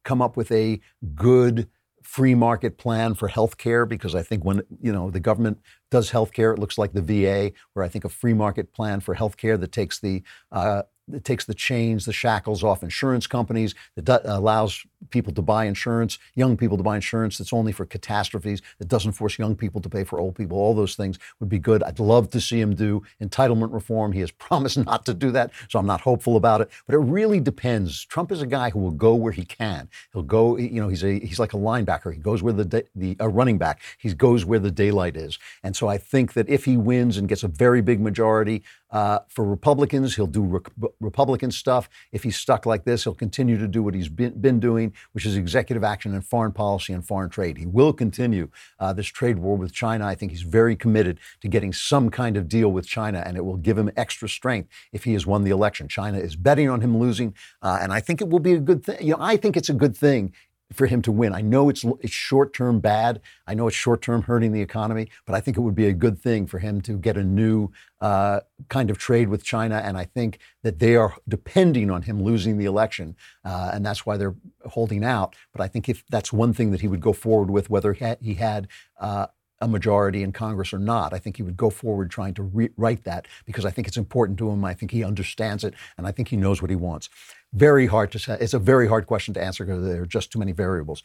come 0.03 0.21
up 0.21 0.37
with 0.37 0.51
a 0.51 0.79
good 1.15 1.67
free 2.03 2.35
market 2.35 2.77
plan 2.77 3.15
for 3.15 3.27
health 3.27 3.57
care 3.57 3.85
because 3.85 4.13
I 4.13 4.21
think 4.21 4.45
when 4.45 4.61
you 4.79 4.93
know 4.93 5.09
the 5.09 5.19
government 5.19 5.59
does 5.91 6.11
health 6.11 6.31
care, 6.31 6.51
it 6.51 6.59
looks 6.59 6.77
like 6.77 6.93
the 6.93 7.01
VA, 7.01 7.51
where 7.73 7.83
I 7.83 7.89
think 7.89 8.05
a 8.05 8.09
free 8.09 8.33
market 8.33 8.73
plan 8.73 8.99
for 8.99 9.15
health 9.15 9.37
care 9.37 9.57
that 9.57 9.71
takes 9.71 9.99
the 9.99 10.23
uh, 10.51 10.83
that 11.07 11.23
takes 11.23 11.45
the 11.45 11.53
chains, 11.53 12.05
the 12.05 12.13
shackles 12.13 12.63
off 12.63 12.83
insurance 12.83 13.27
companies, 13.27 13.75
that 13.95 14.05
do- 14.05 14.19
allows 14.23 14.85
people 15.09 15.33
to 15.33 15.41
buy 15.41 15.65
insurance, 15.65 16.17
young 16.35 16.57
people 16.57 16.77
to 16.77 16.83
buy 16.83 16.95
insurance 16.95 17.37
that's 17.37 17.53
only 17.53 17.71
for 17.71 17.85
catastrophes, 17.85 18.61
that 18.79 18.87
doesn't 18.87 19.13
force 19.13 19.37
young 19.37 19.55
people 19.55 19.81
to 19.81 19.89
pay 19.89 20.03
for 20.03 20.19
old 20.19 20.35
people. 20.35 20.57
All 20.57 20.73
those 20.73 20.95
things 20.95 21.17
would 21.39 21.49
be 21.49 21.59
good. 21.59 21.83
I'd 21.83 21.99
love 21.99 22.29
to 22.31 22.41
see 22.41 22.59
him 22.59 22.75
do 22.75 23.03
entitlement 23.21 23.73
reform. 23.73 24.11
He 24.11 24.19
has 24.21 24.31
promised 24.45 24.77
not 24.77 25.05
to 25.05 25.13
do 25.13 25.31
that, 25.31 25.51
so 25.69 25.79
I'm 25.79 25.85
not 25.85 26.01
hopeful 26.01 26.35
about 26.35 26.61
it. 26.61 26.69
But 26.85 26.95
it 26.95 26.99
really 26.99 27.39
depends. 27.39 28.05
Trump 28.05 28.31
is 28.31 28.41
a 28.41 28.47
guy 28.47 28.69
who 28.69 28.79
will 28.79 28.91
go 28.91 29.15
where 29.15 29.31
he 29.31 29.45
can. 29.45 29.89
He'll 30.13 30.23
go, 30.23 30.57
you 30.57 30.81
know, 30.81 30.87
he's 30.87 31.03
a 31.03 31.19
he's 31.19 31.39
like 31.39 31.53
a 31.53 31.57
linebacker. 31.57 32.13
He 32.13 32.19
goes 32.19 32.41
where 32.43 32.53
the 32.53 32.85
the 32.95 33.15
a 33.19 33.29
running 33.29 33.57
back. 33.57 33.81
He 33.97 34.13
goes 34.13 34.45
where 34.45 34.59
the 34.59 34.71
daylight 34.71 35.15
is. 35.15 35.37
And 35.63 35.75
so 35.75 35.87
I 35.87 35.97
think 35.97 36.33
that 36.33 36.49
if 36.49 36.65
he 36.65 36.77
wins 36.77 37.17
and 37.17 37.27
gets 37.27 37.43
a 37.43 37.47
very 37.47 37.81
big 37.81 37.99
majority, 37.99 38.63
uh, 38.95 39.19
for 39.27 39.43
Republicans, 39.43 40.15
he'll 40.15 40.25
do 40.25 40.41
re- 40.41 40.89
Republican 41.01 41.51
stuff. 41.51 41.89
If 42.13 42.23
he's 42.23 42.37
stuck 42.37 42.65
like 42.65 42.85
this, 42.85 43.03
he'll 43.03 43.13
continue 43.13 43.57
to 43.57 43.67
do 43.67 43.83
what 43.83 43.93
he's 43.93 44.07
been, 44.07 44.39
been 44.39 44.59
doing, 44.59 44.93
which 45.13 45.25
is 45.25 45.35
executive 45.35 45.83
action 45.83 46.13
and 46.13 46.25
foreign 46.25 46.51
policy 46.51 46.93
and 46.93 47.05
foreign 47.05 47.29
trade. 47.29 47.57
He 47.57 47.65
will 47.65 47.93
continue 47.93 48.49
uh, 48.79 48.93
this 48.93 49.07
trade 49.07 49.39
war 49.39 49.57
with 49.57 49.73
China. 49.73 50.05
I 50.05 50.15
think 50.15 50.31
he's 50.31 50.41
very 50.41 50.75
committed 50.75 51.19
to 51.41 51.47
getting 51.47 51.73
some 51.73 52.09
kind 52.09 52.37
of 52.37 52.47
deal 52.47 52.71
with 52.71 52.87
China, 52.87 53.23
and 53.25 53.37
it 53.37 53.45
will 53.45 53.57
give 53.57 53.77
him 53.77 53.91
extra 53.95 54.27
strength 54.27 54.69
if 54.91 55.03
he 55.03 55.13
has 55.13 55.25
won 55.25 55.43
the 55.43 55.51
election. 55.51 55.87
China 55.87 56.17
is 56.17 56.35
betting 56.35 56.69
on 56.69 56.81
him 56.81 56.97
losing, 56.97 57.33
uh, 57.61 57.79
and 57.81 57.93
I 57.93 57.99
think 57.99 58.21
it 58.21 58.29
will 58.29 58.39
be 58.39 58.53
a 58.53 58.59
good 58.59 58.83
thing. 58.83 58.97
You 59.01 59.13
know, 59.13 59.21
I 59.21 59.37
think 59.37 59.57
it's 59.57 59.69
a 59.69 59.73
good 59.73 59.95
thing 59.95 60.33
for 60.73 60.87
him 60.87 61.01
to 61.03 61.11
win. 61.11 61.33
I 61.33 61.41
know 61.41 61.69
it's, 61.69 61.83
it's 62.01 62.13
short 62.13 62.53
term 62.53 62.79
bad. 62.79 63.21
I 63.45 63.53
know 63.53 63.67
it's 63.67 63.75
short 63.75 64.01
term 64.01 64.23
hurting 64.23 64.51
the 64.51 64.61
economy, 64.61 65.09
but 65.25 65.35
I 65.35 65.39
think 65.39 65.57
it 65.57 65.61
would 65.61 65.75
be 65.75 65.87
a 65.87 65.93
good 65.93 66.19
thing 66.19 66.47
for 66.47 66.59
him 66.59 66.81
to 66.81 66.97
get 66.97 67.17
a 67.17 67.23
new 67.23 67.69
uh, 68.01 68.41
kind 68.69 68.89
of 68.89 68.97
trade 68.97 69.29
with 69.29 69.43
China. 69.43 69.81
And 69.83 69.97
I 69.97 70.05
think 70.05 70.39
that 70.63 70.79
they 70.79 70.95
are 70.95 71.15
depending 71.27 71.91
on 71.91 72.03
him 72.03 72.21
losing 72.21 72.57
the 72.57 72.65
election, 72.65 73.15
uh, 73.43 73.71
and 73.73 73.85
that's 73.85 74.05
why 74.05 74.17
they're 74.17 74.35
holding 74.65 75.03
out. 75.03 75.35
But 75.51 75.61
I 75.61 75.67
think 75.67 75.87
if 75.87 76.03
that's 76.09 76.33
one 76.33 76.53
thing 76.53 76.71
that 76.71 76.81
he 76.81 76.87
would 76.87 77.01
go 77.01 77.13
forward 77.13 77.51
with, 77.51 77.69
whether 77.69 77.93
he 77.93 78.03
had, 78.03 78.17
he 78.21 78.33
had 78.35 78.67
uh, 78.99 79.27
a 79.61 79.67
majority 79.67 80.21
in 80.21 80.31
Congress 80.31 80.73
or 80.73 80.79
not. 80.79 81.13
I 81.13 81.19
think 81.19 81.37
he 81.37 81.43
would 81.43 81.57
go 81.57 81.69
forward 81.69 82.11
trying 82.11 82.33
to 82.35 82.43
rewrite 82.43 83.03
that 83.05 83.27
because 83.45 83.65
I 83.65 83.71
think 83.71 83.87
it's 83.87 83.97
important 83.97 84.37
to 84.39 84.49
him. 84.49 84.65
I 84.65 84.73
think 84.73 84.91
he 84.91 85.03
understands 85.03 85.63
it, 85.63 85.73
and 85.97 86.05
I 86.05 86.11
think 86.11 86.27
he 86.27 86.37
knows 86.37 86.61
what 86.61 86.69
he 86.69 86.75
wants. 86.75 87.09
Very 87.53 87.87
hard 87.87 88.11
to 88.11 88.19
say. 88.19 88.37
It's 88.39 88.53
a 88.53 88.59
very 88.59 88.87
hard 88.87 89.07
question 89.07 89.33
to 89.35 89.43
answer 89.43 89.65
because 89.65 89.85
there 89.85 90.01
are 90.01 90.05
just 90.05 90.31
too 90.31 90.39
many 90.39 90.51
variables. 90.51 91.03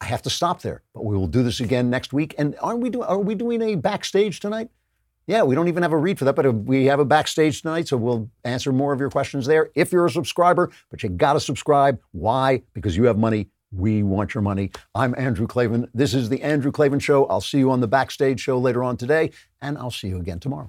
I 0.00 0.06
have 0.06 0.22
to 0.22 0.30
stop 0.30 0.60
there, 0.62 0.82
but 0.92 1.04
we 1.04 1.16
will 1.16 1.28
do 1.28 1.42
this 1.42 1.60
again 1.60 1.88
next 1.88 2.12
week. 2.12 2.34
And 2.36 2.56
aren't 2.60 2.80
we 2.80 2.90
doing? 2.90 3.04
Are 3.04 3.18
we 3.18 3.34
doing 3.34 3.62
a 3.62 3.76
backstage 3.76 4.40
tonight? 4.40 4.70
Yeah, 5.26 5.42
we 5.42 5.54
don't 5.54 5.68
even 5.68 5.82
have 5.82 5.92
a 5.92 5.96
read 5.96 6.18
for 6.18 6.26
that, 6.26 6.34
but 6.34 6.52
we 6.52 6.84
have 6.86 7.00
a 7.00 7.04
backstage 7.04 7.62
tonight, 7.62 7.88
so 7.88 7.96
we'll 7.96 8.28
answer 8.44 8.72
more 8.72 8.92
of 8.92 9.00
your 9.00 9.08
questions 9.08 9.46
there. 9.46 9.70
If 9.74 9.90
you're 9.90 10.04
a 10.04 10.10
subscriber, 10.10 10.70
but 10.90 11.02
you 11.02 11.08
got 11.08 11.32
to 11.32 11.40
subscribe. 11.40 11.98
Why? 12.12 12.62
Because 12.74 12.94
you 12.96 13.04
have 13.04 13.16
money. 13.16 13.48
We 13.72 14.02
want 14.02 14.34
your 14.34 14.42
money. 14.42 14.70
I'm 14.94 15.14
Andrew 15.16 15.46
Klavan. 15.46 15.88
This 15.94 16.12
is 16.12 16.28
the 16.28 16.42
Andrew 16.42 16.70
Klavan 16.70 16.98
Show. 16.98 17.24
I'll 17.26 17.40
see 17.40 17.58
you 17.58 17.70
on 17.70 17.80
the 17.80 17.88
backstage 17.88 18.38
show 18.38 18.58
later 18.58 18.84
on 18.84 18.96
today, 18.98 19.30
and 19.62 19.78
I'll 19.78 19.90
see 19.90 20.08
you 20.08 20.18
again 20.18 20.40
tomorrow. 20.40 20.68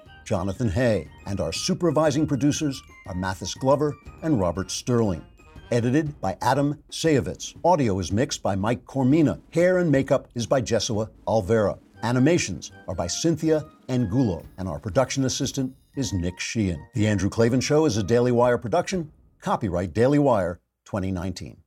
Jonathan 0.25 0.69
Hay, 0.69 1.07
and 1.25 1.39
our 1.39 1.51
supervising 1.51 2.27
producers 2.27 2.81
are 3.07 3.15
Mathis 3.15 3.53
Glover 3.53 3.95
and 4.21 4.39
Robert 4.39 4.71
Sterling. 4.71 5.25
Edited 5.71 6.19
by 6.19 6.37
Adam 6.41 6.83
Sayevitz. 6.91 7.55
Audio 7.63 7.97
is 7.99 8.11
mixed 8.11 8.43
by 8.43 8.55
Mike 8.55 8.83
Cormina. 8.85 9.39
Hair 9.51 9.77
and 9.79 9.91
makeup 9.91 10.27
is 10.35 10.45
by 10.45 10.61
Jesua 10.61 11.09
Alvera. 11.27 11.79
Animations 12.03 12.71
are 12.87 12.95
by 12.95 13.07
Cynthia 13.07 13.65
Angulo, 13.87 14.43
and 14.57 14.67
our 14.67 14.79
production 14.79 15.25
assistant 15.25 15.73
is 15.95 16.13
Nick 16.13 16.39
Sheehan. 16.39 16.85
The 16.93 17.07
Andrew 17.07 17.29
Klavan 17.29 17.61
Show 17.61 17.85
is 17.85 17.97
a 17.97 18.03
Daily 18.03 18.31
Wire 18.31 18.57
production. 18.57 19.11
Copyright 19.41 19.93
Daily 19.93 20.19
Wire 20.19 20.59
2019. 20.85 21.57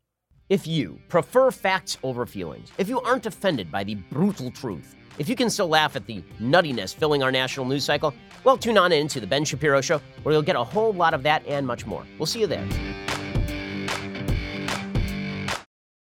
If 0.51 0.67
you 0.67 0.99
prefer 1.09 1.51
facts 1.51 1.97
over 2.03 2.27
feelings, 2.27 2.71
if 2.77 2.89
you 2.89 3.01
aren't 3.01 3.25
offended 3.25 3.73
by 3.73 3.85
the 3.85 3.95
brutal 3.95 4.51
truth, 4.51 4.95
if 5.19 5.29
you 5.29 5.37
can 5.37 5.51
still 5.51 5.69
laugh 5.69 5.97
at 5.97 6.07
the 6.07 6.23
nuttiness 6.41 6.95
filling 6.95 7.23
our 7.23 7.31
national 7.31 7.67
news 7.67 7.85
cycle, 7.85 8.15
well, 8.43 8.59
tune 8.59 8.77
on 8.77 8.93
in 8.93 9.09
to 9.09 9.21
The 9.21 9.27
Ben 9.27 9.45
Shapiro 9.45 9.81
Show, 9.81 10.01
where 10.23 10.33
you'll 10.33 10.43
get 10.43 10.57
a 10.57 10.65
whole 10.65 10.93
lot 10.93 11.15
of 11.15 11.23
that 11.23 11.47
and 11.47 11.67
much 11.67 11.87
more. 11.87 12.05
We'll 12.19 12.27
see 12.27 12.41
you 12.41 12.47
there. 12.47 12.67